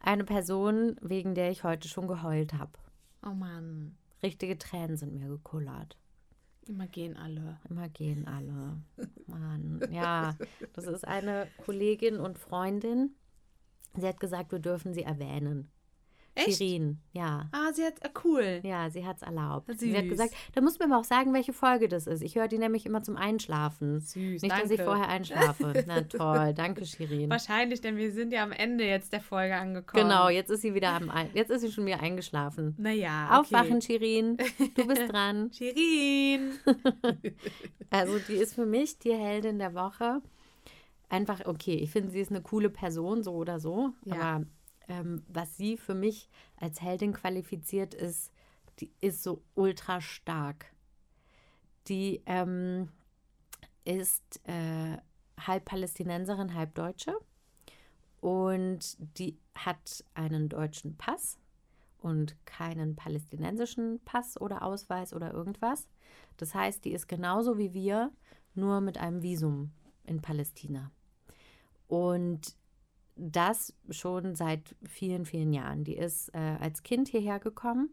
eine 0.00 0.24
Person, 0.24 0.96
wegen 1.02 1.34
der 1.34 1.50
ich 1.50 1.64
heute 1.64 1.86
schon 1.86 2.08
geheult 2.08 2.54
habe. 2.54 2.72
Oh 3.22 3.34
Mann. 3.34 3.98
Richtige 4.22 4.56
Tränen 4.56 4.96
sind 4.96 5.12
mir 5.12 5.28
gekullert. 5.28 5.98
Immer 6.66 6.86
gehen 6.86 7.14
alle. 7.18 7.60
Immer 7.68 7.90
gehen 7.90 8.26
alle. 8.26 8.78
Mann, 9.26 9.86
ja, 9.90 10.34
das 10.72 10.86
ist 10.86 11.06
eine 11.06 11.46
Kollegin 11.58 12.20
und 12.20 12.38
Freundin. 12.38 13.14
Sie 13.94 14.06
hat 14.06 14.18
gesagt, 14.18 14.50
wir 14.52 14.60
dürfen 14.60 14.94
sie 14.94 15.02
erwähnen. 15.02 15.70
Echt? 16.36 16.58
Shirin, 16.58 16.98
ja. 17.12 17.48
Ah, 17.52 17.72
sie 17.72 17.84
hat. 17.84 17.94
Ah, 18.02 18.10
cool. 18.24 18.60
Ja, 18.64 18.90
sie 18.90 19.06
hat 19.06 19.18
es 19.18 19.22
erlaubt. 19.22 19.68
Süß. 19.68 19.78
Sie 19.78 19.96
hat 19.96 20.08
gesagt, 20.08 20.34
da 20.52 20.60
muss 20.60 20.78
mir 20.78 20.86
aber 20.86 20.98
auch 20.98 21.04
sagen, 21.04 21.32
welche 21.32 21.52
Folge 21.52 21.88
das 21.88 22.08
ist. 22.08 22.22
Ich 22.22 22.34
höre 22.34 22.48
die 22.48 22.58
nämlich 22.58 22.86
immer 22.86 23.02
zum 23.02 23.16
Einschlafen. 23.16 24.00
Süß. 24.00 24.42
Nicht, 24.42 24.50
dass 24.50 24.70
ich 24.70 24.82
vorher 24.82 25.08
einschlafe. 25.08 25.84
Na 25.86 26.02
toll, 26.02 26.52
danke 26.54 26.84
Shirin. 26.86 27.30
Wahrscheinlich, 27.30 27.80
denn 27.80 27.96
wir 27.96 28.10
sind 28.12 28.32
ja 28.32 28.42
am 28.42 28.50
Ende 28.50 28.84
jetzt 28.84 29.12
der 29.12 29.20
Folge 29.20 29.54
angekommen. 29.54 30.02
Genau, 30.02 30.28
jetzt 30.28 30.50
ist 30.50 30.62
sie 30.62 30.74
wieder 30.74 30.90
am 30.90 31.08
Ein 31.10 31.30
jetzt 31.34 31.50
ist 31.50 31.60
sie 31.60 31.70
schon 31.70 31.86
wieder 31.86 32.00
eingeschlafen. 32.00 32.74
Naja. 32.78 33.26
Okay. 33.26 33.38
Aufwachen, 33.38 33.80
Shirin. 33.80 34.36
Du 34.74 34.86
bist 34.86 35.02
dran. 35.12 35.50
Shirin. 35.52 36.52
Also, 37.90 38.18
die 38.18 38.34
ist 38.34 38.54
für 38.54 38.66
mich 38.66 38.98
die 38.98 39.12
Heldin 39.14 39.60
der 39.60 39.72
Woche. 39.74 40.20
Einfach, 41.08 41.44
okay, 41.44 41.74
ich 41.74 41.90
finde, 41.90 42.10
sie 42.10 42.20
ist 42.20 42.30
eine 42.30 42.42
coole 42.42 42.70
Person, 42.70 43.22
so 43.22 43.34
oder 43.34 43.60
so. 43.60 43.90
Ja. 44.04 44.14
Aber 44.14 44.46
ähm, 44.88 45.24
was 45.28 45.56
sie 45.56 45.76
für 45.76 45.94
mich 45.94 46.28
als 46.56 46.80
Heldin 46.82 47.12
qualifiziert, 47.12 47.94
ist, 47.94 48.32
die 48.80 48.90
ist 49.00 49.22
so 49.22 49.42
ultra 49.54 50.00
stark. 50.00 50.66
Die 51.88 52.22
ähm, 52.26 52.88
ist 53.84 54.40
äh, 54.44 54.96
halb 55.38 55.64
Palästinenserin, 55.64 56.54
halb 56.54 56.74
Deutsche. 56.74 57.14
Und 58.20 58.96
die 59.18 59.36
hat 59.54 60.04
einen 60.14 60.48
deutschen 60.48 60.96
Pass 60.96 61.38
und 61.98 62.36
keinen 62.46 62.96
palästinensischen 62.96 64.00
Pass 64.04 64.40
oder 64.40 64.62
Ausweis 64.62 65.12
oder 65.12 65.32
irgendwas. 65.32 65.88
Das 66.36 66.54
heißt, 66.54 66.84
die 66.84 66.92
ist 66.92 67.06
genauso 67.06 67.58
wie 67.58 67.74
wir, 67.74 68.12
nur 68.54 68.80
mit 68.80 68.98
einem 68.98 69.22
Visum 69.22 69.72
in 70.04 70.22
Palästina. 70.22 70.90
Und 71.86 72.56
das 73.16 73.72
schon 73.90 74.34
seit 74.34 74.74
vielen, 74.84 75.24
vielen 75.24 75.52
Jahren. 75.52 75.84
Die 75.84 75.96
ist 75.96 76.34
äh, 76.34 76.56
als 76.60 76.82
Kind 76.82 77.08
hierher 77.08 77.38
gekommen 77.38 77.90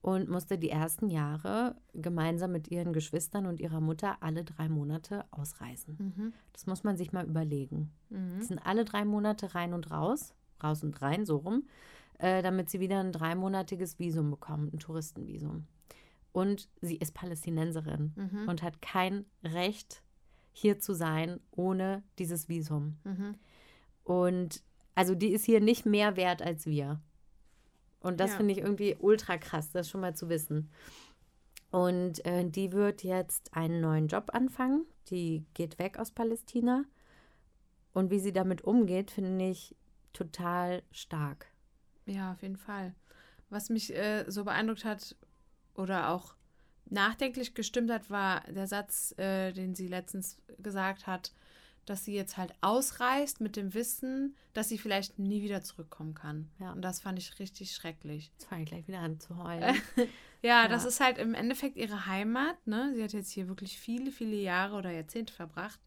und 0.00 0.28
musste 0.28 0.58
die 0.58 0.70
ersten 0.70 1.10
Jahre 1.10 1.76
gemeinsam 1.92 2.52
mit 2.52 2.68
ihren 2.70 2.92
Geschwistern 2.92 3.46
und 3.46 3.60
ihrer 3.60 3.80
Mutter 3.80 4.16
alle 4.22 4.44
drei 4.44 4.68
Monate 4.68 5.24
ausreisen. 5.32 5.96
Mhm. 6.16 6.32
Das 6.52 6.66
muss 6.66 6.84
man 6.84 6.96
sich 6.96 7.12
mal 7.12 7.26
überlegen. 7.26 7.90
Mhm. 8.08 8.38
Die 8.40 8.44
sind 8.44 8.58
alle 8.64 8.84
drei 8.84 9.04
Monate 9.04 9.54
rein 9.54 9.74
und 9.74 9.90
raus, 9.90 10.34
raus 10.62 10.82
und 10.82 11.00
rein, 11.02 11.26
so 11.26 11.36
rum, 11.36 11.64
äh, 12.18 12.42
damit 12.42 12.70
sie 12.70 12.80
wieder 12.80 13.00
ein 13.00 13.12
dreimonatiges 13.12 13.98
Visum 13.98 14.30
bekommen, 14.30 14.70
ein 14.72 14.78
Touristenvisum. 14.78 15.66
Und 16.32 16.68
sie 16.80 16.96
ist 16.96 17.14
Palästinenserin 17.14 18.12
Mhm. 18.14 18.48
und 18.48 18.62
hat 18.62 18.80
kein 18.80 19.24
Recht, 19.42 20.02
hier 20.52 20.78
zu 20.78 20.92
sein 20.92 21.38
ohne 21.50 22.02
dieses 22.18 22.48
Visum. 22.48 22.96
Mhm. 23.04 23.34
Und 24.08 24.62
also 24.94 25.14
die 25.14 25.28
ist 25.32 25.44
hier 25.44 25.60
nicht 25.60 25.84
mehr 25.84 26.16
wert 26.16 26.40
als 26.40 26.64
wir. 26.64 26.98
Und 28.00 28.20
das 28.20 28.30
Ja. 28.30 28.36
finde 28.38 28.52
ich 28.52 28.58
irgendwie 28.58 28.96
ultra 28.98 29.36
krass, 29.36 29.70
das 29.70 29.90
schon 29.90 30.00
mal 30.00 30.14
zu 30.16 30.30
wissen. 30.30 30.70
Und 31.70 32.24
äh, 32.24 32.48
die 32.48 32.72
wird 32.72 33.04
jetzt 33.04 33.54
einen 33.54 33.82
neuen 33.82 34.08
Job 34.08 34.30
anfangen. 34.32 34.86
Die 35.10 35.44
geht 35.52 35.78
weg 35.78 35.98
aus 35.98 36.10
Palästina. 36.10 36.84
Und 37.92 38.10
wie 38.10 38.18
sie 38.18 38.32
damit 38.32 38.62
umgeht, 38.62 39.10
finde 39.10 39.50
ich 39.50 39.76
total 40.14 40.82
stark. 40.90 41.46
Ja, 42.06 42.32
auf 42.32 42.40
jeden 42.40 42.56
Fall. 42.56 42.94
Was 43.50 43.68
mich 43.68 43.94
äh, 43.94 44.24
so 44.28 44.44
beeindruckt 44.44 44.86
hat 44.86 45.16
oder 45.74 46.08
auch 46.10 46.34
nachdenklich 46.86 47.54
gestimmt 47.54 47.90
hat, 47.90 48.08
war 48.08 48.40
der 48.50 48.66
Satz, 48.66 49.12
äh, 49.18 49.52
den 49.52 49.74
sie 49.74 49.88
letztens 49.88 50.38
gesagt 50.58 51.06
hat, 51.06 51.34
dass 51.88 52.04
sie 52.04 52.14
jetzt 52.14 52.36
halt 52.36 52.52
ausreist 52.60 53.40
mit 53.40 53.56
dem 53.56 53.74
Wissen, 53.74 54.34
dass 54.54 54.68
sie 54.68 54.78
vielleicht 54.78 55.18
nie 55.18 55.42
wieder 55.42 55.62
zurückkommen 55.62 56.14
kann. 56.14 56.48
Ja. 56.58 56.72
Und 56.72 56.82
das 56.82 57.00
fand 57.00 57.18
ich 57.18 57.38
richtig 57.38 57.72
schrecklich. 57.72 58.30
Jetzt 58.32 58.46
fange 58.48 58.62
ich 58.64 58.68
gleich 58.68 58.86
wieder 58.88 59.00
an 59.00 59.18
zu 59.20 59.42
heulen. 59.42 59.76
Ja, 60.40 60.62
Ja. 60.62 60.68
das 60.68 60.84
ist 60.84 61.00
halt 61.00 61.18
im 61.18 61.34
Endeffekt 61.34 61.76
ihre 61.76 62.06
Heimat. 62.06 62.64
Ne? 62.64 62.92
Sie 62.94 63.02
hat 63.02 63.12
jetzt 63.12 63.32
hier 63.32 63.48
wirklich 63.48 63.76
viele, 63.76 64.12
viele 64.12 64.36
Jahre 64.36 64.76
oder 64.76 64.92
Jahrzehnte 64.92 65.32
verbracht 65.32 65.80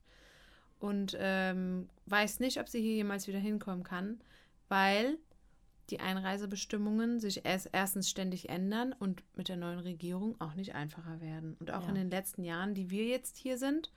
und 0.79 1.15
ähm, 1.17 1.87
weiß 2.07 2.41
nicht, 2.41 2.59
ob 2.59 2.67
sie 2.67 2.81
hier 2.81 2.95
jemals 2.95 3.27
wieder 3.27 3.39
hinkommen 3.39 3.83
kann, 3.85 4.19
weil 4.67 5.17
die 5.89 6.01
Einreisebestimmungen 6.01 7.19
sich 7.19 7.45
erst, 7.45 7.69
erstens 7.71 8.09
ständig 8.09 8.49
ändern 8.49 8.93
und 8.97 9.23
mit 9.35 9.47
der 9.47 9.57
neuen 9.57 9.79
Regierung 9.79 10.39
auch 10.41 10.53
nicht 10.55 10.75
einfacher 10.75 11.21
werden. 11.21 11.55
Und 11.59 11.71
auch 11.71 11.83
Ja. 11.83 11.89
in 11.89 11.95
den 11.95 12.09
letzten 12.09 12.43
Jahren, 12.43 12.73
die 12.73 12.89
wir 12.89 13.05
jetzt 13.05 13.37
hier 13.37 13.57
sind, 13.57 13.91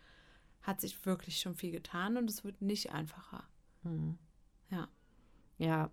hat 0.65 0.81
sich 0.81 1.07
wirklich 1.07 1.39
schon 1.41 1.55
viel 1.55 1.71
getan 1.71 2.17
und 2.17 2.29
es 2.29 2.43
wird 2.45 2.61
nicht 2.61 2.93
einfacher. 2.93 3.45
Hm. 3.85 4.19
Ja. 4.71 4.89
Ja. 5.59 5.91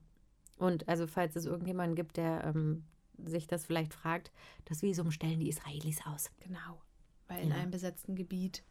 Und 0.58 0.88
also, 0.90 1.06
falls 1.08 1.36
es 1.36 1.46
irgendjemanden 1.46 1.96
gibt, 1.96 2.18
der 2.18 2.44
ähm, 2.46 2.84
sich 3.24 3.48
das 3.48 3.66
vielleicht 3.66 3.94
fragt, 3.94 4.32
das 4.66 4.82
Visum 4.82 5.12
stellen 5.12 5.40
die 5.40 5.50
Israelis 5.50 6.00
aus. 6.06 6.32
Genau. 6.40 6.82
Weil 7.28 7.44
in 7.44 7.50
Ja. 7.50 7.56
einem 7.56 7.72
besetzten 7.72 8.16
Gebiet 8.16 8.64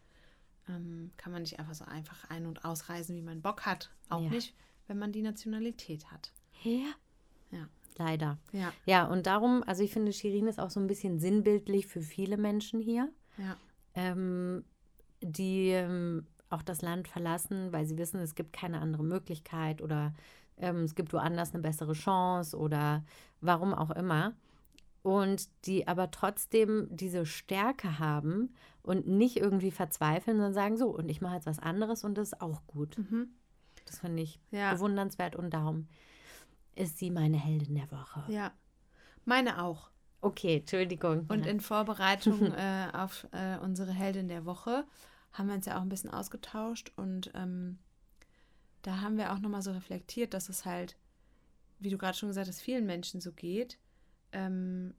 ähm, 0.68 1.10
kann 1.16 1.32
man 1.32 1.42
nicht 1.42 1.58
einfach 1.58 1.74
so 1.74 1.84
einfach 1.84 2.28
ein- 2.30 2.46
und 2.46 2.64
ausreisen, 2.64 3.16
wie 3.16 3.22
man 3.22 3.42
Bock 3.42 3.66
hat. 3.66 3.90
Auch 4.08 4.22
Ja. 4.22 4.30
nicht, 4.30 4.54
wenn 4.86 4.98
man 4.98 5.10
die 5.12 5.22
Nationalität 5.22 6.10
hat. 6.12 6.32
Ja. 6.62 6.92
Ja. 7.50 7.68
Leider. 7.96 8.38
Ja, 8.52 8.72
Ja, 8.86 9.04
und 9.06 9.26
darum, 9.26 9.62
also 9.66 9.82
ich 9.82 9.92
finde, 9.92 10.12
Shirin 10.12 10.46
ist 10.46 10.60
auch 10.60 10.70
so 10.70 10.78
ein 10.80 10.86
bisschen 10.86 11.18
sinnbildlich 11.18 11.86
für 11.86 12.00
viele 12.00 12.36
Menschen 12.36 12.80
hier, 12.80 13.10
ja, 13.36 13.56
ähm, 13.94 14.64
die 15.22 15.70
ähm, 15.70 16.26
auch 16.48 16.62
das 16.62 16.82
Land 16.82 17.08
verlassen, 17.08 17.72
weil 17.72 17.86
sie 17.86 17.98
wissen, 17.98 18.20
es 18.20 18.34
gibt 18.34 18.52
keine 18.52 18.80
andere 18.80 19.04
Möglichkeit 19.04 19.82
oder 19.82 20.12
ähm, 20.58 20.84
es 20.84 20.94
gibt 20.94 21.12
woanders 21.12 21.54
eine 21.54 21.62
bessere 21.62 21.92
Chance 21.92 22.56
oder 22.56 23.04
warum 23.40 23.72
auch 23.72 23.90
immer. 23.90 24.34
Und 25.02 25.48
die 25.66 25.88
aber 25.88 26.10
trotzdem 26.10 26.88
diese 26.90 27.24
Stärke 27.24 27.98
haben 27.98 28.54
und 28.82 29.06
nicht 29.06 29.38
irgendwie 29.38 29.70
verzweifeln, 29.70 30.36
sondern 30.36 30.52
sagen 30.52 30.76
so, 30.76 30.88
und 30.88 31.08
ich 31.08 31.22
mache 31.22 31.36
jetzt 31.36 31.46
was 31.46 31.58
anderes 31.58 32.04
und 32.04 32.18
das 32.18 32.32
ist 32.32 32.42
auch 32.42 32.66
gut. 32.66 32.98
mhm. 32.98 33.30
Das 33.86 33.98
finde 34.00 34.22
ich 34.22 34.38
ja, 34.52 34.72
bewundernswert 34.72 35.34
und 35.34 35.52
darum 35.52 35.88
ist 36.76 36.98
sie 36.98 37.10
meine 37.10 37.38
Heldin 37.38 37.74
der 37.74 37.90
Woche. 37.90 38.22
ja. 38.28 38.52
Meine 39.24 39.62
auch. 39.62 39.90
Okay, 40.22 40.58
Entschuldigung. 40.58 41.26
Und 41.28 41.46
in 41.46 41.60
Vorbereitung 41.60 42.52
äh, 42.54 42.88
auf 42.92 43.26
äh, 43.32 43.58
unsere 43.58 43.92
Heldin 43.92 44.28
der 44.28 44.44
Woche 44.44 44.84
haben 45.32 45.48
wir 45.48 45.54
uns 45.54 45.66
ja 45.66 45.78
auch 45.78 45.82
ein 45.82 45.88
bisschen 45.88 46.10
ausgetauscht 46.10 46.92
und 46.96 47.30
ähm, 47.34 47.78
da 48.82 49.00
haben 49.00 49.18
wir 49.18 49.32
auch 49.32 49.38
nochmal 49.38 49.62
so 49.62 49.72
reflektiert, 49.72 50.34
dass 50.34 50.48
es 50.48 50.64
halt, 50.64 50.96
wie 51.78 51.90
du 51.90 51.98
gerade 51.98 52.16
schon 52.16 52.28
gesagt 52.30 52.48
hast, 52.48 52.60
vielen 52.60 52.86
Menschen 52.86 53.20
so 53.20 53.32
geht, 53.32 53.78
ähm, 54.32 54.94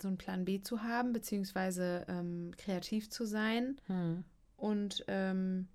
so 0.00 0.08
einen 0.08 0.18
Plan 0.18 0.44
B 0.44 0.60
zu 0.60 0.82
haben, 0.82 1.12
beziehungsweise 1.12 2.04
ähm, 2.08 2.52
kreativ 2.56 3.10
zu 3.10 3.24
sein. 3.24 3.80
hm. 3.86 4.24
Und 4.62 5.04
ähm, 5.08 5.66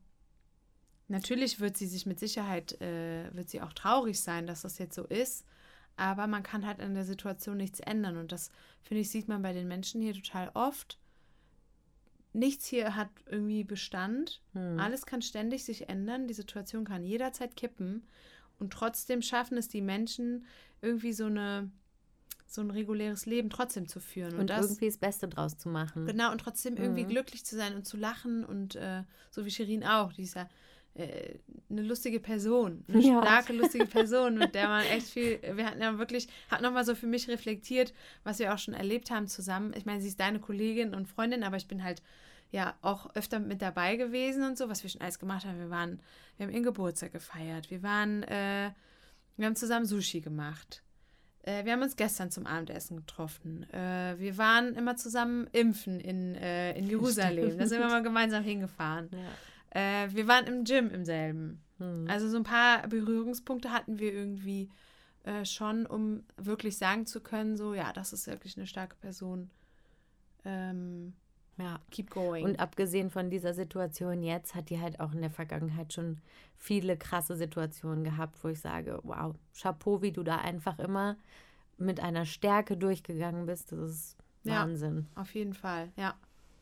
natürlich 1.09 1.59
wird 1.59 1.75
sie 1.75 1.87
sich 1.87 2.05
mit 2.05 2.19
Sicherheit, 2.21 2.79
äh, 2.79 3.29
wird 3.35 3.49
sie 3.49 3.61
auch 3.61 3.73
traurig 3.73 4.21
sein, 4.21 4.47
dass 4.47 4.61
das 4.61 4.77
jetzt 4.77 4.95
so 4.95 5.03
ist. 5.03 5.45
Aber 5.97 6.25
man 6.27 6.41
kann 6.41 6.65
halt 6.65 6.79
an 6.79 6.93
der 6.93 7.03
Situation 7.03 7.57
nichts 7.57 7.81
ändern. 7.81 8.15
Und 8.15 8.31
das, 8.31 8.49
finde 8.81 9.01
ich, 9.01 9.09
sieht 9.09 9.27
man 9.27 9.41
bei 9.41 9.51
den 9.51 9.67
Menschen 9.67 10.01
hier 10.01 10.13
total 10.13 10.51
oft. 10.53 10.99
Nichts 12.37 12.67
hier 12.67 12.95
hat 12.95 13.09
irgendwie 13.25 13.63
Bestand. 13.63 14.41
Hm. 14.53 14.79
Alles 14.79 15.05
kann 15.05 15.21
ständig 15.23 15.65
sich 15.65 15.89
ändern. 15.89 16.27
Die 16.27 16.33
Situation 16.35 16.85
kann 16.85 17.03
jederzeit 17.03 17.55
kippen. 17.55 18.05
Und 18.59 18.71
trotzdem 18.71 19.21
schaffen 19.21 19.57
es 19.57 19.67
die 19.69 19.81
Menschen, 19.81 20.45
irgendwie 20.81 21.13
so 21.13 21.25
eine 21.25 21.71
so 22.49 22.61
ein 22.61 22.71
reguläres 22.71 23.25
Leben 23.25 23.49
trotzdem 23.49 23.87
zu 23.87 23.99
führen. 23.99 24.37
Und, 24.37 24.51
irgendwie 24.51 24.85
das 24.85 24.97
Beste 24.97 25.27
draus 25.27 25.57
zu 25.57 25.67
machen. 25.67 26.05
Genau, 26.05 26.31
und 26.31 26.39
trotzdem 26.39 26.77
irgendwie 26.77 27.03
Mhm. 27.03 27.09
glücklich 27.09 27.43
zu 27.45 27.57
sein 27.57 27.75
und 27.75 27.85
zu 27.85 27.97
lachen 27.97 28.45
und 28.45 28.75
äh, 28.75 29.03
so 29.31 29.45
wie 29.45 29.51
Shirin 29.51 29.83
auch, 29.83 30.13
die 30.13 30.23
ist 30.23 30.35
ja 30.35 30.47
äh, 30.93 31.37
eine 31.69 31.81
lustige 31.81 32.19
Person, 32.21 32.85
eine 32.87 33.01
Ja. 33.01 33.21
starke, 33.21 33.51
lustige 33.53 33.85
Person, 33.85 34.37
mit 34.37 34.55
der 34.55 34.67
man 34.67 34.85
echt 34.85 35.07
viel, 35.09 35.39
wir 35.41 35.65
hatten 35.65 35.81
ja 35.81 35.97
wirklich, 35.99 36.27
hat 36.49 36.61
nochmal 36.61 36.85
so 36.85 36.95
für 36.95 37.05
mich 37.05 37.27
reflektiert, 37.27 37.93
was 38.23 38.39
wir 38.39 38.53
auch 38.53 38.57
schon 38.57 38.73
erlebt 38.73 39.11
haben 39.11 39.27
zusammen. 39.27 39.73
Ich 39.75 39.85
meine, 39.85 40.01
sie 40.01 40.07
ist 40.07 40.19
deine 40.19 40.39
Kollegin 40.39 40.95
und 40.95 41.07
Freundin, 41.07 41.43
aber 41.43 41.57
ich 41.57 41.67
bin 41.67 41.83
halt 41.83 42.01
ja 42.51 42.75
auch 42.81 43.13
öfter 43.15 43.39
mit 43.39 43.61
dabei 43.61 43.95
gewesen 43.95 44.43
und 44.43 44.57
so, 44.57 44.69
was 44.69 44.83
wir 44.83 44.89
schon 44.89 45.01
alles 45.01 45.19
gemacht 45.19 45.45
haben. 45.45 45.59
Wir 45.59 45.69
waren, 45.69 45.99
wir 46.37 46.45
haben 46.45 46.53
ihren 46.53 46.63
Geburtstag 46.63 47.11
gefeiert, 47.11 47.69
wir 47.69 47.83
waren, 47.83 48.23
äh, 48.23 48.71
wir 49.35 49.45
haben 49.45 49.55
zusammen 49.55 49.85
Sushi 49.85 50.21
gemacht. 50.21 50.83
Äh, 51.43 51.65
wir 51.65 51.73
haben 51.73 51.81
uns 51.81 51.95
gestern 51.95 52.31
zum 52.31 52.45
Abendessen 52.45 52.97
getroffen. 52.97 53.63
Äh, 53.71 54.15
wir 54.17 54.37
waren 54.37 54.75
immer 54.75 54.95
zusammen 54.95 55.47
impfen 55.51 55.99
in, 55.99 56.35
äh, 56.35 56.77
in 56.77 56.87
Jerusalem. 56.87 57.57
Da 57.57 57.67
sind 57.67 57.79
wir 57.79 57.87
mal 57.87 58.03
gemeinsam 58.03 58.43
hingefahren. 58.43 59.09
Ja. 59.11 60.03
Äh, 60.03 60.13
wir 60.13 60.27
waren 60.27 60.45
im 60.45 60.63
Gym 60.63 60.89
im 60.89 61.05
selben. 61.05 61.61
Hm. 61.77 62.05
Also 62.09 62.29
so 62.29 62.37
ein 62.37 62.43
paar 62.43 62.87
Berührungspunkte 62.87 63.71
hatten 63.71 63.99
wir 63.99 64.13
irgendwie 64.13 64.69
äh, 65.23 65.45
schon, 65.45 65.85
um 65.85 66.23
wirklich 66.37 66.77
sagen 66.77 67.05
zu 67.05 67.21
können, 67.21 67.57
so 67.57 67.73
ja, 67.73 67.93
das 67.93 68.13
ist 68.13 68.27
wirklich 68.27 68.57
eine 68.57 68.67
starke 68.67 68.95
Person. 68.95 69.49
Ähm, 70.45 71.13
ja. 71.57 71.79
keep 71.91 72.09
going. 72.09 72.45
Und 72.45 72.59
abgesehen 72.59 73.09
von 73.09 73.29
dieser 73.29 73.53
Situation 73.53 74.23
jetzt 74.23 74.55
hat 74.55 74.69
die 74.69 74.79
halt 74.79 74.99
auch 74.99 75.13
in 75.13 75.21
der 75.21 75.29
Vergangenheit 75.31 75.93
schon 75.93 76.21
viele 76.55 76.97
krasse 76.97 77.35
Situationen 77.35 78.03
gehabt, 78.03 78.43
wo 78.43 78.49
ich 78.49 78.59
sage, 78.59 78.99
wow, 79.03 79.35
Chapeau, 79.59 80.01
wie 80.01 80.11
du 80.11 80.23
da 80.23 80.37
einfach 80.37 80.79
immer 80.79 81.17
mit 81.77 81.99
einer 81.99 82.25
Stärke 82.25 82.77
durchgegangen 82.77 83.45
bist. 83.45 83.71
Das 83.71 83.79
ist 83.91 84.17
Ja. 84.43 84.61
Wahnsinn. 84.61 85.07
Auf 85.15 85.33
jeden 85.35 85.53
Fall, 85.53 85.91
ja. 85.95 86.15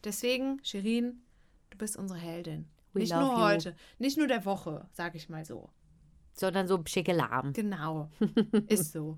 Deswegen, 0.03 0.59
Shirin, 0.63 1.21
du 1.69 1.77
bist 1.77 1.97
unsere 1.97 2.19
Heldin. 2.19 2.67
We 2.93 2.99
nicht 2.99 3.13
nur 3.13 3.31
you. 3.31 3.37
heute, 3.41 3.75
nicht 3.99 4.17
nur 4.17 4.27
der 4.27 4.45
Woche, 4.45 4.87
sag 4.93 5.15
ich 5.15 5.29
mal 5.29 5.43
so. 5.45 5.69
Sondern 6.33 6.67
so 6.67 6.81
Schickelarm. 6.85 7.53
Genau, 7.53 8.09
ist 8.67 8.91
so. 8.91 9.17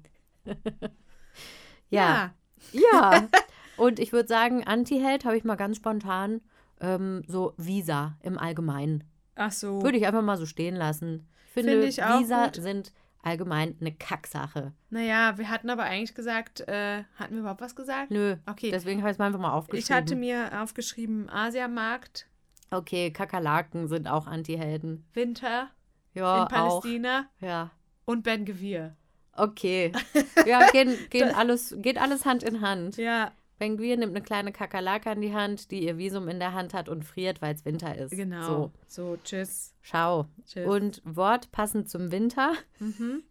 Ja. 1.89 2.33
Ja. 2.71 3.27
Und 3.77 3.99
ich 3.99 4.11
würde 4.11 4.27
sagen, 4.27 4.63
Anti-Held 4.65 5.25
habe 5.25 5.37
ich 5.37 5.43
mal 5.43 5.55
ganz 5.55 5.77
spontan 5.77 6.41
ähm, 6.81 7.23
so 7.27 7.53
Visa 7.57 8.17
im 8.21 8.37
Allgemeinen. 8.37 9.03
Ach 9.35 9.51
so. 9.51 9.81
Würde 9.83 9.97
ich 9.97 10.05
einfach 10.07 10.21
mal 10.23 10.37
so 10.37 10.45
stehen 10.45 10.75
lassen. 10.75 11.27
Ich 11.47 11.53
finde, 11.53 11.71
Finde 11.73 11.87
ich 11.87 12.03
auch 12.03 12.19
Visa 12.19 12.45
gut. 12.45 12.55
sind 12.55 12.93
allgemein 13.23 13.75
eine 13.81 13.91
Kacksache. 13.91 14.73
Naja, 14.89 15.37
wir 15.37 15.49
hatten 15.49 15.69
aber 15.69 15.83
eigentlich 15.83 16.15
gesagt, 16.15 16.61
äh, 16.61 17.03
hatten 17.15 17.33
wir 17.33 17.41
überhaupt 17.41 17.61
was 17.61 17.75
gesagt? 17.75 18.09
Nö. 18.11 18.37
Okay. 18.45 18.71
Deswegen 18.71 19.01
habe 19.01 19.09
ich 19.11 19.15
es 19.15 19.19
mal 19.19 19.25
einfach 19.27 19.39
mal 19.39 19.49
Ich 19.49 19.53
aufgeschrieben. 19.55 19.95
hatte 19.95 20.15
mir 20.15 20.61
aufgeschrieben, 20.61 21.29
Asiamarkt, 21.29 22.27
Okay, 22.69 23.11
Kakerlaken 23.11 23.87
sind 23.87 24.09
auch 24.09 24.27
Anti-Helden. 24.27 25.05
Winter 25.13 25.69
Ja, 26.13 26.41
in 26.43 26.47
Palästina 26.49 27.27
auch. 27.39 27.41
Ja. 27.45 27.71
und 28.03 28.23
Ben 28.23 28.43
Gewir. 28.43 28.95
Okay. 29.33 29.91
Ja, 30.45 30.69
gehen, 30.71 30.97
gehen 31.09 31.33
alles, 31.33 31.75
geht 31.79 31.97
alles 31.97 32.25
Hand 32.25 32.43
in 32.43 32.59
Hand. 32.61 32.97
Ja, 32.97 33.31
Benguir 33.59 33.97
nimmt 33.97 34.15
eine 34.15 34.23
kleine 34.23 34.51
Kakerlake 34.51 35.09
an 35.09 35.21
die 35.21 35.33
Hand, 35.33 35.71
die 35.71 35.83
ihr 35.85 35.97
Visum 35.97 36.27
in 36.27 36.39
der 36.39 36.53
Hand 36.53 36.73
hat 36.73 36.89
und 36.89 37.03
friert, 37.03 37.41
weil 37.41 37.55
es 37.55 37.65
Winter 37.65 37.95
ist. 37.97 38.11
genau. 38.11 38.71
So, 38.87 39.13
So, 39.13 39.17
tschüss. 39.23 39.73
schau. 39.81 40.27
Tschüss. 40.45 40.67
Und 40.67 41.01
Wort 41.05 41.51
passend 41.51 41.89
zum 41.89 42.11
Winter. 42.11 42.53
Mhm. 42.79 43.23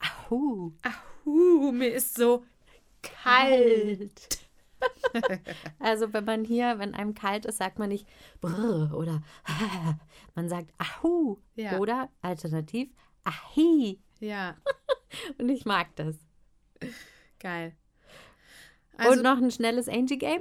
Ahu. 0.00 0.72
Ahu, 0.82 1.72
mir 1.72 1.92
ist 1.92 2.16
so 2.16 2.44
kalt. 3.02 4.40
Also 5.78 6.12
wenn 6.12 6.26
man 6.26 6.44
hier, 6.44 6.78
wenn 6.78 6.92
einem 6.94 7.14
kalt 7.14 7.46
ist, 7.46 7.56
sagt 7.56 7.78
man 7.78 7.88
nicht 7.88 8.06
brr 8.42 8.92
oder 8.94 9.22
man 10.34 10.50
sagt 10.50 10.74
ahu 10.76 11.38
Ja. 11.54 11.78
oder 11.78 12.10
alternativ 12.20 12.90
ahi. 13.24 13.98
Ja, 14.20 14.56
Und 15.38 15.48
ich 15.48 15.64
mag 15.64 15.94
das. 15.96 16.16
geil. 17.38 17.74
Also, 18.96 19.12
Und 19.12 19.22
noch 19.22 19.38
ein 19.38 19.50
schnelles 19.50 19.88
Angie-Game? 19.88 20.40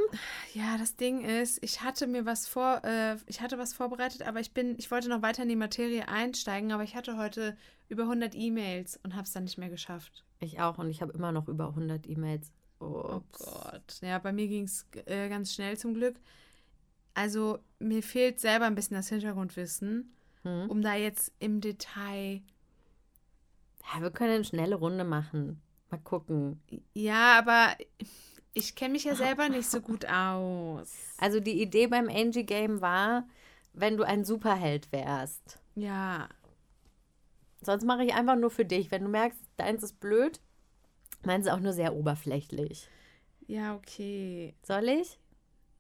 ja, 0.54 0.78
das 0.78 0.96
Ding 0.96 1.22
ist, 1.26 1.58
ich 1.64 1.82
hatte 1.82 2.06
mir 2.08 2.26
was 2.26 2.48
vor, 2.48 2.82
äh, 2.84 3.16
ich 3.26 3.42
hatte 3.42 3.58
was 3.58 3.74
vorbereitet, 3.74 4.22
aber 4.22 4.40
ich 4.40 4.54
bin, 4.54 4.76
ich 4.78 4.92
wollte 4.92 5.10
noch 5.10 5.22
weiter 5.24 5.44
in 5.44 5.50
die 5.50 5.56
Materie 5.56 6.08
einsteigen, 6.08 6.72
aber 6.72 6.84
ich 6.84 6.96
hatte 6.96 7.18
heute 7.18 7.58
über 7.90 8.04
100 8.04 8.36
E-Mails 8.36 9.00
und 9.04 9.14
habe 9.16 9.24
es 9.24 9.32
dann 9.34 9.44
nicht 9.46 9.58
mehr 9.58 9.70
geschafft. 9.70 10.24
Ich 10.40 10.60
auch 10.60 10.78
und 10.78 10.90
ich 10.90 11.02
habe 11.02 11.14
immer 11.14 11.32
noch 11.32 11.48
über 11.48 11.70
100 11.70 12.08
E-Mails. 12.08 12.52
Oh. 12.80 13.22
Gott. 13.32 13.98
Ja, 14.02 14.20
bei 14.20 14.32
mir 14.34 14.48
ging 14.48 14.66
es 14.66 14.86
äh, 15.06 15.30
ganz 15.30 15.54
schnell 15.54 15.78
zum 15.78 15.94
Glück. 15.94 16.16
Also 17.16 17.60
mir 17.80 18.04
fehlt 18.04 18.40
selber 18.40 18.66
ein 18.66 18.76
bisschen 18.76 18.98
das 18.98 19.10
Hintergrundwissen, 19.10 20.14
Hm? 20.44 20.70
um 20.70 20.82
da 20.82 20.94
jetzt 20.96 21.32
im 21.40 21.62
Detail. 21.62 22.42
Ja, 23.94 24.02
wir 24.02 24.12
können 24.12 24.34
eine 24.36 24.44
schnelle 24.44 24.76
Runde 24.76 25.04
machen. 25.06 25.62
Mal 25.90 25.98
gucken. 26.00 26.60
Ja, 26.94 27.38
aber 27.38 27.76
ich 28.54 28.76
kenne 28.76 28.94
mich 28.94 29.04
ja 29.06 29.16
selber 29.16 29.50
nicht 29.50 29.70
so 29.70 29.82
gut 29.82 30.06
aus. 30.06 30.94
Also 31.18 31.40
die 31.40 31.62
Idee 31.62 31.88
beim 31.88 32.08
Angie-Game 32.08 32.82
war, 32.82 33.28
wenn 33.74 33.98
du 33.98 34.04
ein 34.04 34.26
Superheld 34.26 34.92
wärst. 34.92 35.60
Ja. 35.76 36.30
Sonst 37.62 37.86
mache 37.86 38.04
ich 38.04 38.14
einfach 38.14 38.36
nur 38.36 38.52
für 38.52 38.66
dich. 38.66 38.92
Wenn 38.92 39.04
du 39.04 39.10
merkst, 39.10 39.40
deins 39.58 39.84
ist 39.84 40.00
blöd, 40.00 40.40
meins 41.24 41.48
ist 41.48 41.52
auch 41.52 41.60
nur 41.60 41.74
sehr 41.74 41.96
oberflächlich. 41.96 42.90
Ja, 43.48 43.76
okay. 43.76 44.54
Soll 44.64 44.90
ich? 44.90 45.20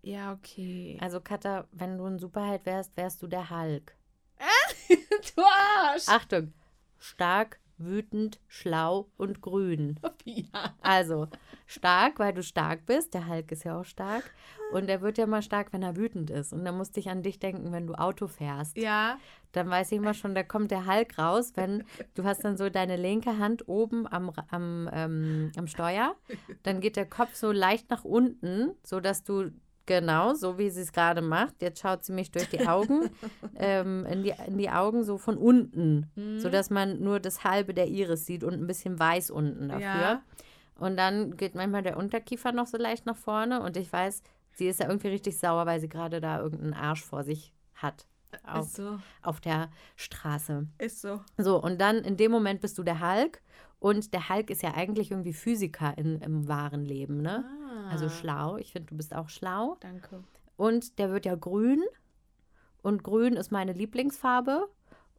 Ja, 0.02 0.34
okay. 0.34 0.98
Also, 1.00 1.22
Katha, 1.22 1.68
wenn 1.72 1.98
du 1.98 2.06
ein 2.06 2.20
Superheld 2.20 2.66
wärst, 2.66 2.98
wärst 2.98 3.22
du 3.22 3.28
der 3.28 3.50
Hulk. 3.50 3.96
du 5.36 5.42
Arsch! 5.44 6.08
Achtung. 6.08 6.54
Stark, 6.98 7.60
wütend, 7.78 8.40
schlau 8.48 9.10
und 9.18 9.42
grün. 9.42 10.00
Ja. 10.26 10.74
Also, 10.82 11.28
stark, 11.66 12.20
weil 12.20 12.34
du 12.34 12.44
stark 12.44 12.86
bist. 12.86 13.14
Der 13.14 13.28
Hulk 13.28 13.52
ist 13.52 13.64
ja 13.64 13.80
auch 13.80 13.86
stark. 13.86 14.24
Und 14.72 14.90
er 14.90 15.02
wird 15.02 15.18
ja 15.18 15.28
mal 15.28 15.42
stark, 15.42 15.72
wenn 15.72 15.84
er 15.84 15.96
wütend 15.96 16.30
ist. 16.30 16.54
Und 16.54 16.66
dann 16.66 16.78
musste 16.78 17.00
ich 17.00 17.10
an 17.10 17.22
dich 17.22 17.40
denken, 17.40 17.72
wenn 17.72 17.88
du 17.88 17.94
Auto 17.94 18.28
fährst. 18.28 18.78
Ja. 18.78 19.18
Dann 19.52 19.70
weiß 19.70 19.92
ich 19.92 20.00
immer 20.00 20.14
schon, 20.14 20.34
da 20.34 20.44
kommt 20.44 20.72
der 20.72 20.88
Hulk 20.88 21.18
raus, 21.20 21.54
wenn 21.56 21.84
du 22.16 22.24
hast 22.24 22.44
dann 22.44 22.58
so 22.58 22.70
deine 22.70 22.96
linke 22.96 23.38
Hand 23.38 23.68
oben 23.68 24.12
am, 24.12 24.32
am, 24.50 24.90
ähm, 24.92 25.52
am 25.56 25.68
Steuer. 25.68 26.16
Dann 26.64 26.80
geht 26.80 26.96
der 26.96 27.06
Kopf 27.06 27.36
so 27.36 27.52
leicht 27.52 27.90
nach 27.92 28.04
unten, 28.04 28.72
sodass 28.84 29.24
du 29.24 29.52
genau, 29.86 30.34
so 30.34 30.58
wie 30.58 30.70
sie 30.70 30.82
es 30.82 30.94
gerade 30.94 31.22
macht, 31.22 31.62
jetzt 31.62 31.82
schaut 31.82 32.04
sie 32.04 32.14
mich 32.14 32.32
durch 32.32 32.50
die 32.50 32.68
Augen, 32.68 33.10
ähm, 33.58 34.06
in, 34.06 34.24
die, 34.24 34.34
in 34.48 34.58
die 34.58 34.70
Augen 34.70 35.04
so 35.04 35.18
von 35.18 35.38
unten, 35.38 36.10
sodass 36.40 36.70
man 36.70 37.02
nur 37.02 37.20
das 37.20 37.44
halbe 37.44 37.74
der 37.74 37.88
Iris 37.88 38.26
sieht 38.26 38.44
und 38.44 38.54
ein 38.54 38.68
bisschen 38.68 38.98
weiß 38.98 39.30
unten 39.30 39.70
dafür. 39.70 39.86
Ja. 39.86 40.22
Und 40.80 40.98
dann 40.98 41.38
geht 41.38 41.56
manchmal 41.56 41.84
der 41.84 41.98
Unterkiefer 41.98 42.52
noch 42.52 42.68
so 42.68 42.78
leicht 42.78 43.06
nach 43.06 43.16
vorne 43.16 43.62
und 43.62 43.78
ich 43.78 43.92
weiß, 43.92 44.24
sie 44.54 44.68
ist 44.68 44.80
ja 44.80 44.88
irgendwie 44.88 45.10
richtig 45.10 45.38
sauer, 45.38 45.66
weil 45.66 45.80
sie 45.80 45.90
gerade 45.90 46.20
da 46.20 46.40
irgendeinen 46.40 46.74
Arsch 46.74 47.04
vor 47.04 47.24
sich 47.24 47.54
hat. 47.76 48.08
Auf, 48.44 48.66
Ist 48.66 48.76
so. 48.78 49.00
auf 49.22 49.40
der 49.42 49.70
Straße. 49.96 50.68
Ist 50.80 51.02
so. 51.02 51.22
So, 51.38 51.62
und 51.62 51.80
dann 51.80 51.98
in 51.98 52.18
dem 52.18 52.32
Moment 52.32 52.62
bist 52.62 52.78
du 52.78 52.84
der 52.84 53.00
Hulk. 53.00 53.42
Und 53.80 54.14
der 54.14 54.30
Hulk 54.30 54.50
ist 54.50 54.64
ja 54.64 54.74
eigentlich 54.76 55.12
irgendwie 55.12 55.34
Physiker 55.34 55.98
in, 55.98 56.20
im 56.22 56.48
wahren 56.48 56.86
Leben, 56.86 57.22
ne? 57.22 57.44
Ah. 57.46 57.90
Also 57.92 58.10
schlau. 58.10 58.58
Ich 58.58 58.72
finde, 58.72 58.88
du 58.88 58.96
bist 58.96 59.14
auch 59.14 59.30
schlau. 59.30 59.78
Danke. 59.82 60.24
Und 60.56 60.98
der 61.00 61.12
wird 61.12 61.26
ja 61.26 61.36
grün. 61.36 61.84
Und 62.82 63.04
grün 63.04 63.34
ist 63.34 63.52
meine 63.52 63.74
Lieblingsfarbe. 63.74 64.68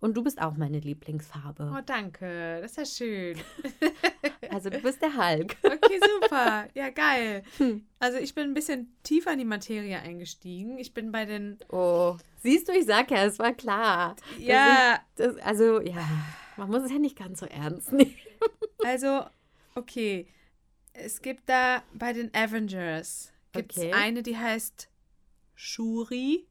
Und 0.01 0.17
du 0.17 0.25
bist 0.25 0.41
auch 0.41 0.57
meine 0.57 0.81
Lieblingsfarbe. 0.81 1.73
Oh, 1.77 1.81
danke. 1.85 2.61
Das 2.61 2.73
ist 2.73 2.77
ja 2.77 3.07
schön. 3.07 3.39
Also 4.55 4.71
du 4.71 4.79
bist 4.79 5.03
der 5.03 5.17
Hulk. 5.17 5.57
Okay, 5.65 6.01
super. 6.21 6.69
Ja, 6.75 6.91
geil. 6.91 7.43
Also 7.99 8.19
ich 8.19 8.35
bin 8.35 8.45
ein 8.45 8.55
bisschen 8.55 8.95
tiefer 9.03 9.33
in 9.33 9.39
die 9.41 9.45
Materie 9.45 9.99
eingestiegen. 9.99 10.79
Ich 10.79 10.95
bin 10.95 11.11
bei 11.11 11.25
den. 11.25 11.59
Oh. 11.71 12.17
Siehst 12.43 12.69
du, 12.69 12.73
ich 12.73 12.87
sag 12.87 13.11
ja, 13.11 13.25
es 13.25 13.39
war 13.39 13.53
klar. 13.53 14.17
Ja, 14.39 14.95
ist, 14.95 15.01
das, 15.17 15.37
also, 15.39 15.81
ja, 15.81 16.07
man 16.57 16.69
muss 16.71 16.83
es 16.85 16.93
ja 16.93 16.99
nicht 16.99 17.19
ganz 17.19 17.41
so 17.41 17.47
ernst 17.47 17.93
nehmen. 17.93 18.15
also, 18.85 19.25
okay. 19.75 20.29
Es 20.93 21.21
gibt 21.21 21.49
da 21.49 21.83
bei 21.93 22.13
den 22.13 22.33
Avengers 22.35 23.33
gibt's 23.53 23.77
Okay. 23.79 23.93
eine, 23.93 24.23
die 24.23 24.37
heißt 24.39 24.89
Shuri. 25.55 26.47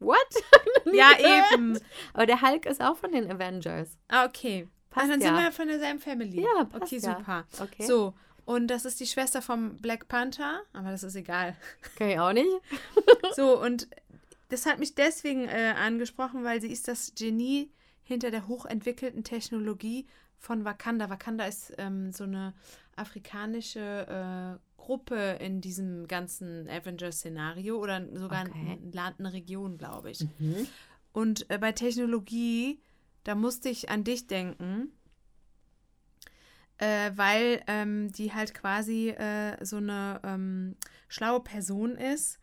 What? 0.00 0.16
Ja, 0.92 1.10
eben. 1.18 1.78
Aber 2.14 2.24
der 2.24 2.40
Hulk 2.40 2.64
ist 2.64 2.80
auch 2.80 2.96
von 2.96 3.12
den 3.12 3.30
Avengers. 3.30 3.98
Ah, 4.08 4.24
okay. 4.24 4.66
Passt 4.98 5.10
ah, 5.10 5.12
dann 5.12 5.20
ja. 5.20 5.26
sind 5.28 5.44
wir 5.44 5.52
von 5.52 5.68
derselben 5.68 6.00
Family. 6.00 6.40
Ja, 6.42 6.64
passt 6.64 6.82
Okay, 6.82 6.98
ja. 6.98 7.16
super. 7.18 7.46
Okay. 7.60 7.86
So, 7.86 8.14
und 8.44 8.68
das 8.68 8.84
ist 8.84 8.98
die 9.00 9.06
Schwester 9.06 9.42
vom 9.42 9.78
Black 9.78 10.08
Panther, 10.08 10.62
aber 10.72 10.90
das 10.90 11.02
ist 11.02 11.14
egal. 11.14 11.56
Kann 11.96 12.08
ich 12.08 12.18
auch 12.18 12.32
nicht. 12.32 12.48
So, 13.36 13.60
und 13.60 13.88
das 14.48 14.64
hat 14.66 14.78
mich 14.78 14.94
deswegen 14.94 15.46
äh, 15.46 15.74
angesprochen, 15.78 16.44
weil 16.44 16.60
sie 16.60 16.72
ist 16.72 16.88
das 16.88 17.12
Genie 17.14 17.70
hinter 18.02 18.30
der 18.30 18.48
hochentwickelten 18.48 19.22
Technologie 19.22 20.06
von 20.38 20.64
Wakanda. 20.64 21.10
Wakanda 21.10 21.44
ist 21.44 21.74
ähm, 21.76 22.12
so 22.12 22.24
eine 22.24 22.54
afrikanische 22.96 24.58
äh, 24.58 24.80
Gruppe 24.80 25.36
in 25.40 25.60
diesem 25.60 26.08
ganzen 26.08 26.68
Avengers-Szenario 26.68 27.76
oder 27.76 28.06
sogar 28.14 28.46
Okay. 28.46 28.78
ein 28.82 28.92
Land, 28.92 29.16
eine 29.18 29.32
Region, 29.34 29.76
glaube 29.76 30.10
ich. 30.10 30.26
Mhm. 30.38 30.66
Und 31.12 31.50
äh, 31.50 31.58
bei 31.58 31.72
Technologie, 31.72 32.80
da 33.24 33.34
musste 33.34 33.68
ich 33.68 33.90
an 33.90 34.04
dich 34.04 34.26
denken, 34.26 34.92
äh, 36.78 37.10
weil 37.16 37.62
ähm, 37.66 38.12
die 38.12 38.32
halt 38.32 38.54
quasi 38.54 39.10
äh, 39.10 39.62
so 39.64 39.76
eine 39.76 40.20
ähm, 40.24 40.76
schlaue 41.08 41.40
Person 41.40 41.96
ist, 41.96 42.38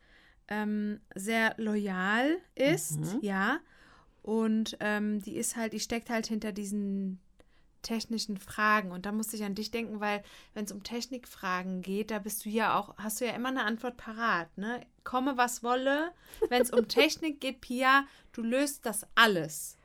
ähm, 0.48 1.00
sehr 1.16 1.56
loyal 1.58 2.38
ist, 2.56 3.00
Mhm. 3.00 3.20
ja. 3.22 3.60
Und 4.22 4.76
ähm, 4.80 5.22
die 5.22 5.36
ist 5.38 5.56
halt, 5.56 5.74
die 5.74 5.80
steckt 5.80 6.10
halt 6.10 6.28
hinter 6.28 6.52
diesen 6.52 7.20
technischen 7.84 8.38
Fragen. 8.38 8.92
Und 8.92 9.06
da 9.06 9.12
musste 9.12 9.36
ich 9.36 9.44
an 9.44 9.54
dich 9.54 9.70
denken, 9.70 10.00
weil 10.00 10.24
wenn 10.56 10.66
es 10.66 10.72
um 10.72 10.82
Technikfragen 10.82 11.84
geht, 11.84 12.10
da 12.10 12.18
bist 12.18 12.44
du 12.44 12.50
ja 12.50 12.78
auch, 12.78 12.98
hast 12.98 13.22
du 13.22 13.26
ja 13.26 13.34
immer 13.34 13.50
eine 13.50 13.64
Antwort 13.64 13.96
parat, 13.98 14.56
ne? 14.58 14.82
Komme, 15.04 15.38
was 15.38 15.62
wolle. 15.62 16.12
Wenn 16.50 16.64
es 16.64 16.72
um 16.72 16.88
Technik 16.88 17.40
geht, 17.40 17.62
Pia, 17.62 18.06
du 18.34 18.42
löst 18.42 18.88
das 18.88 19.06
alles. 19.14 19.78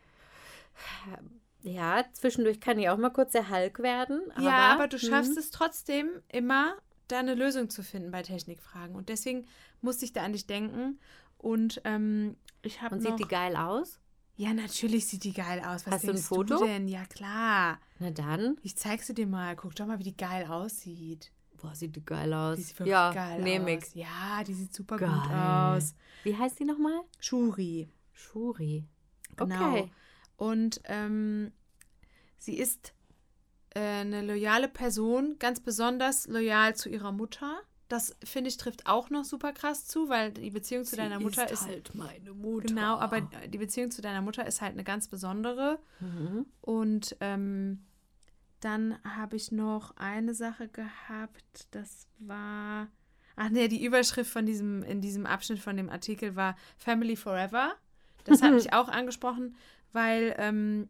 Ja, 1.63 2.05
zwischendurch 2.13 2.61
kann 2.61 2.79
ich 2.79 2.89
auch 2.89 2.97
mal 2.97 3.11
kurz 3.11 3.33
der 3.33 3.51
Hulk 3.51 3.81
werden. 3.81 4.23
Aber, 4.33 4.43
ja, 4.43 4.75
aber 4.75 4.89
du 4.89 4.99
schaffst 4.99 5.33
hm, 5.33 5.39
es 5.39 5.51
trotzdem 5.51 6.09
immer, 6.29 6.75
da 7.09 7.19
eine 7.19 7.35
Lösung 7.35 7.69
zu 7.69 7.83
finden 7.83 8.11
bei 8.11 8.23
Technikfragen. 8.23 8.97
Und 8.97 9.09
deswegen 9.09 9.47
musste 9.83 10.05
ich 10.05 10.13
da 10.13 10.23
an 10.23 10.33
dich 10.33 10.47
denken. 10.47 10.99
Und 11.37 11.83
ähm, 11.85 12.37
ich 12.63 12.81
habe 12.81 12.95
Und 12.95 13.03
noch... 13.03 13.11
sieht 13.11 13.27
die 13.27 13.29
geil 13.29 13.57
aus? 13.57 14.01
ja, 14.41 14.55
natürlich 14.55 15.07
sieht 15.07 15.25
die 15.25 15.35
geil 15.35 15.61
aus. 15.61 15.85
Was 15.85 15.97
Hast 15.97 16.05
du 16.05 16.13
ein 16.13 16.17
Foto? 16.17 16.57
Du 16.61 16.65
denn? 16.65 16.89
Ja, 16.89 17.05
klar. 17.05 17.79
Na 17.99 18.11
dann. 18.11 18.57
Ich 18.63 18.75
zeig's 18.75 19.09
dir 19.09 19.27
mal. 19.27 19.55
Guck 19.55 19.75
doch 19.75 19.85
mal, 19.85 19.99
wie 19.99 20.05
die 20.05 20.17
geil 20.17 20.47
aussieht. 20.47 21.31
Boah, 21.61 21.75
sieht 21.75 21.95
die 21.95 22.03
geil 22.03 22.33
aus. 22.33 22.57
Die 22.57 22.63
sieht 22.63 22.79
wirklich 22.79 22.93
ja, 22.93 23.13
geil 23.13 23.43
nehme 23.43 23.77
aus. 23.77 23.89
ich. 23.89 23.95
Ja, 23.97 24.43
die 24.47 24.55
sieht 24.55 24.75
super 24.75 24.97
gut 24.97 25.09
Geil. 25.09 25.77
aus. 25.77 25.95
Wie 26.23 26.35
heißt 26.35 26.59
die 26.59 26.65
nochmal? 26.65 27.03
Shuri. 27.19 27.91
Shuri. 28.15 28.87
Genau. 29.37 29.73
Okay. 29.73 29.91
Und 30.41 30.81
ähm, 30.85 31.53
sie 32.39 32.57
ist 32.59 32.95
äh, 33.75 33.81
eine 33.81 34.23
loyale 34.23 34.69
Person, 34.69 35.37
ganz 35.39 35.61
besonders 35.61 36.27
loyal 36.29 36.75
zu 36.75 36.89
ihrer 36.89 37.13
Mutter. 37.13 37.61
Das 37.89 38.17
finde 38.25 38.49
ich 38.49 38.57
trifft 38.57 38.87
auch 38.87 39.11
noch 39.11 39.25
super 39.25 39.53
krass 39.53 39.87
zu, 39.87 40.09
weil 40.09 40.33
die 40.33 40.49
Beziehung 40.49 40.87
zu 40.87 40.97
deiner 40.97 41.21
Mutter 41.21 41.51
ist, 41.51 41.67
halt 41.67 41.95
meine 41.95 42.33
Mutter. 42.33 42.69
genau, 42.69 42.97
aber 42.97 43.21
die 43.21 43.59
Beziehung 43.59 43.91
zu 43.91 44.01
deiner 44.01 44.23
Mutter 44.23 44.47
ist 44.47 44.63
halt 44.63 44.73
eine 44.73 44.83
ganz 44.83 45.09
besondere. 45.09 45.79
Mhm. 46.01 46.47
Und 46.63 47.17
ähm, 47.21 47.85
dann 48.61 48.97
habe 49.05 49.37
ich 49.37 49.53
noch 49.53 49.95
eine 49.99 50.33
Sache 50.33 50.69
gehabt, 50.69 51.69
das 51.73 52.07
war. 52.19 52.89
Ach 53.37 53.51
nee, 53.51 53.69
die 53.69 53.85
Überschrift 53.85 54.31
von 54.31 54.47
diesem, 54.47 54.85
in 54.85 55.03
diesem 55.03 55.27
Abschnitt 55.27 55.59
von 55.59 55.77
dem 55.77 55.91
Artikel 55.91 56.35
war 56.35 56.57
Family 56.79 57.17
Forever. 57.17 57.75
Das 58.25 58.41
hat 58.41 58.53
mich 58.55 58.73
auch 58.73 58.89
angesprochen, 58.89 59.55
weil 59.93 60.35
ähm, 60.39 60.89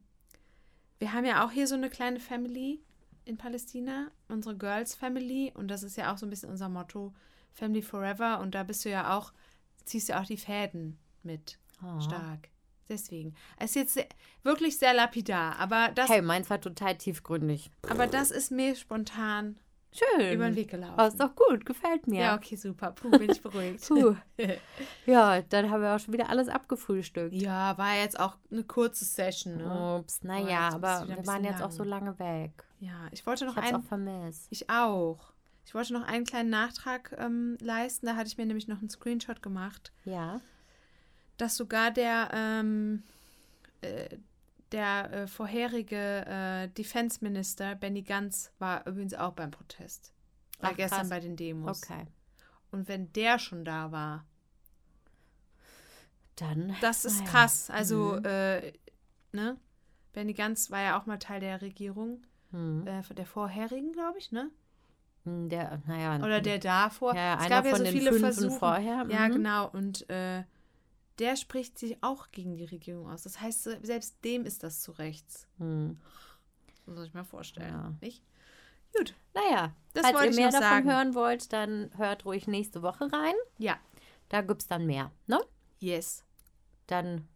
wir 0.99 1.13
haben 1.13 1.25
ja 1.25 1.45
auch 1.45 1.51
hier 1.51 1.67
so 1.67 1.75
eine 1.75 1.91
kleine 1.91 2.21
Family 2.21 2.81
in 3.25 3.37
Palästina, 3.37 4.11
unsere 4.29 4.57
Girls 4.57 4.95
Family. 4.95 5.53
Und 5.55 5.69
das 5.69 5.83
ist 5.83 5.97
ja 5.97 6.13
auch 6.13 6.19
so 6.19 6.27
ein 6.27 6.31
bisschen 6.31 6.51
unser 6.51 6.69
Motto, 6.69 7.15
Family 7.53 7.83
Forever. 7.83 8.41
Und 8.41 8.55
da 8.55 8.63
bist 8.63 8.85
du 8.85 8.91
ja 8.91 9.17
auch, 9.17 9.33
ziehst 9.85 10.09
du 10.09 10.19
auch 10.19 10.25
die 10.27 10.37
Fäden 10.37 10.99
mit. 11.23 11.59
Oh. 11.83 12.01
Stark. 12.01 12.49
Deswegen. 12.89 13.35
Es 13.57 13.71
ist 13.71 13.77
jetzt 13.77 13.95
sehr, 13.95 14.09
wirklich 14.43 14.77
sehr 14.77 14.93
lapidar, 14.93 15.57
aber 15.59 15.91
das, 15.95 16.11
Hey, 16.11 16.23
meins 16.23 16.51
war 16.51 16.61
total 16.61 16.97
tiefgründig. 16.97 17.71
aber 17.89 18.09
das 18.09 18.33
ist 18.33 18.51
mir 18.51 18.75
spontan 18.75 19.59
Schön. 19.93 20.33
über 20.35 20.45
den 20.47 20.57
Weg 20.57 20.71
gelaufen. 20.71 20.95
Oh, 20.99 21.03
ist 21.07 21.19
doch 21.21 21.35
gut, 21.35 21.67
gefällt 21.67 22.07
mir. 22.07 22.21
ja, 22.21 22.37
okay, 22.37 22.55
super. 22.57 22.93
Puh, 22.93 23.11
bin 23.11 23.31
ich 23.31 23.43
beruhigt. 23.43 23.87
Puh. 23.89 24.15
Ja, 25.07 25.43
dann 25.43 25.71
haben 25.71 25.83
wir 25.83 25.95
auch 25.95 25.99
schon 25.99 26.15
wieder 26.15 26.29
alles 26.31 26.49
abgefrühstückt. 26.49 27.35
ja, 27.35 27.77
war 27.77 27.97
jetzt 27.97 28.19
auch 28.21 28.37
eine 28.51 28.63
kurze 28.65 29.05
Session, 29.05 29.57
ne? 29.57 29.97
Ups, 29.99 30.23
naja, 30.23 30.71
du 30.71 30.77
aber 30.77 31.09
wir 31.09 31.17
waren 31.17 31.43
bisschen 31.43 31.45
jetzt 31.45 31.63
auch 31.63 31.71
so 31.73 31.83
lang. 31.85 32.05
lange 32.05 32.19
weg. 32.19 32.65
Ja, 32.79 33.09
ich 33.11 33.27
wollte 33.27 33.45
Ich 33.45 33.51
noch 33.51 33.57
auch 33.63 33.63
einen. 33.67 33.83
vermisst. 33.83 34.47
Ich 34.51 34.71
auch. 34.71 35.33
Ich 35.67 35.75
wollte 35.75 35.93
noch 35.93 36.07
einen 36.07 36.25
kleinen 36.25 36.51
Nachtrag 36.51 37.15
ähm, 37.19 37.57
leisten. 37.61 38.07
Da 38.07 38.17
hatte 38.17 38.29
ich 38.29 38.39
mir 38.39 38.47
nämlich 38.47 38.69
noch 38.69 38.79
einen 38.79 38.91
Screenshot 38.91 39.43
gemacht, 39.43 39.93
Ja. 40.05 40.41
dass 41.37 41.57
sogar 41.57 41.91
der, 41.91 42.31
ähm, 42.33 43.03
äh, 43.83 44.17
der 44.73 45.13
äh, 45.13 45.27
vorherige 45.27 45.97
äh, 46.27 46.69
Defense 46.69 47.19
Minister 47.23 47.75
Benny 47.75 48.03
Gantz 48.03 48.53
war 48.59 48.87
übrigens 48.87 49.15
auch 49.15 49.33
beim 49.33 49.51
Protest. 49.51 50.13
War 50.61 50.71
Ach, 50.73 50.77
gestern 50.77 50.99
krass. 51.01 51.09
bei 51.11 51.21
den 51.21 51.37
Demos. 51.37 51.83
Okay. 51.83 52.07
Und 52.71 52.87
wenn 52.89 53.13
der 53.13 53.39
schon 53.39 53.65
da 53.65 53.91
war, 53.93 54.25
Dann. 56.37 56.75
das 56.81 57.05
ist 57.05 57.21
naja. 57.21 57.31
krass. 57.31 57.71
Also, 57.71 58.17
Mhm. 58.19 58.25
äh, 58.25 58.73
ne? 59.33 59.57
Benny 60.13 60.33
Gantz 60.35 60.71
war 60.71 60.81
ja 60.81 60.99
auch 61.01 61.07
mal 61.07 61.19
Teil 61.19 61.41
der 61.41 61.61
Regierung, 61.63 62.23
Hm. 62.51 62.87
äh, 62.87 63.03
der 63.15 63.27
vorherigen, 63.27 63.93
glaube 63.93 64.19
ich, 64.19 64.33
ne? 64.33 64.51
Der, 65.25 65.83
naja. 65.87 66.17
Oder 66.25 66.41
der 66.41 66.59
davor. 66.59 67.15
Ja, 67.15 67.21
ja, 67.37 67.43
es 67.43 67.49
gab 67.49 67.67
ja 67.67 67.77
so 67.77 67.85
viele 67.85 68.13
Versuche. 68.15 68.59
vorher. 68.59 69.07
Ja, 69.11 69.29
mhm. 69.29 69.33
genau. 69.33 69.69
Und 69.69 70.09
äh, 70.09 70.45
der 71.21 71.37
spricht 71.37 71.79
sich 71.79 72.03
auch 72.03 72.31
gegen 72.33 72.57
die 72.57 72.65
Regierung 72.65 73.09
aus. 73.11 73.23
Das 73.23 73.41
heißt, 73.41 73.63
selbst 73.83 74.17
dem 74.25 74.45
ist 74.45 74.63
das 74.63 74.81
zu 74.81 74.93
rechts. 74.93 75.47
Hm. 75.59 76.01
Das 76.87 76.97
muss 76.97 77.07
ich 77.07 77.15
mir 77.15 77.25
vorstellen. 77.25 77.69
Ja. 77.71 77.95
Nicht? 78.01 78.23
Gut. 78.97 79.15
Naja, 79.35 79.73
Das 79.93 80.11
falls 80.11 80.35
ihr 80.37 80.43
mehr 80.43 80.51
davon 80.51 80.69
sagen. 80.69 80.91
hören 80.91 81.15
wollt, 81.15 81.53
dann 81.53 81.91
hört 81.97 82.25
ruhig 82.25 82.49
nächste 82.49 82.83
Woche 82.83 83.13
rein. 83.13 83.35
Ja. 83.59 83.79
Da 84.31 84.41
gibt 84.41 84.63
es 84.63 84.67
dann 84.69 84.87
mehr. 84.87 85.13
Ne? 85.27 85.39
Yes. 85.79 86.25
Dann 86.89 87.29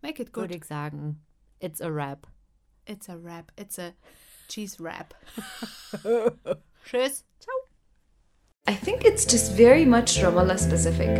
Make 0.00 0.22
it 0.22 0.32
good. 0.32 0.44
würde 0.44 0.56
ich 0.56 0.64
sagen, 0.64 1.20
it's 1.60 1.80
a 1.82 1.88
wrap. 1.92 2.26
It's 2.86 3.08
a 3.10 3.14
rap. 3.16 3.52
It's 3.56 3.78
a 3.78 3.92
cheese 4.48 4.82
rap. 4.82 5.14
Tschüss. 6.84 7.24
I 8.66 8.72
think 8.74 9.04
it's 9.04 9.26
just 9.26 9.52
very 9.52 9.84
much 9.84 10.22
Ramallah 10.22 10.58
specific. 10.58 11.10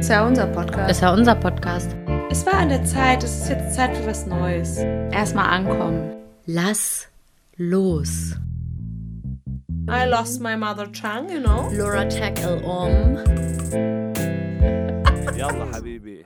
Es 0.00 0.08
ja 0.08 0.26
unser 0.26 0.48
Podcast. 0.48 0.90
Ist 0.90 1.00
ja 1.00 1.12
unser 1.14 1.36
Podcast. 1.36 1.94
Es 2.28 2.44
war 2.44 2.54
an 2.54 2.70
der 2.70 2.84
Zeit, 2.84 3.22
es 3.22 3.42
ist 3.42 3.48
jetzt 3.50 3.76
Zeit 3.76 3.96
für 3.96 4.04
was 4.04 4.26
Neues. 4.26 4.78
Erstmal 5.12 5.46
ankommen. 5.46 6.12
Lass 6.46 7.06
los. 7.56 8.34
I 9.88 10.06
lost 10.08 10.40
my 10.40 10.56
mother 10.56 10.90
tongue, 10.90 11.30
you 11.30 11.40
know. 11.40 11.70
Laura 11.72 12.04
tackle 12.08 12.60
um. 12.64 13.16
Yalla, 15.36 15.68
Habibi. 15.72 16.24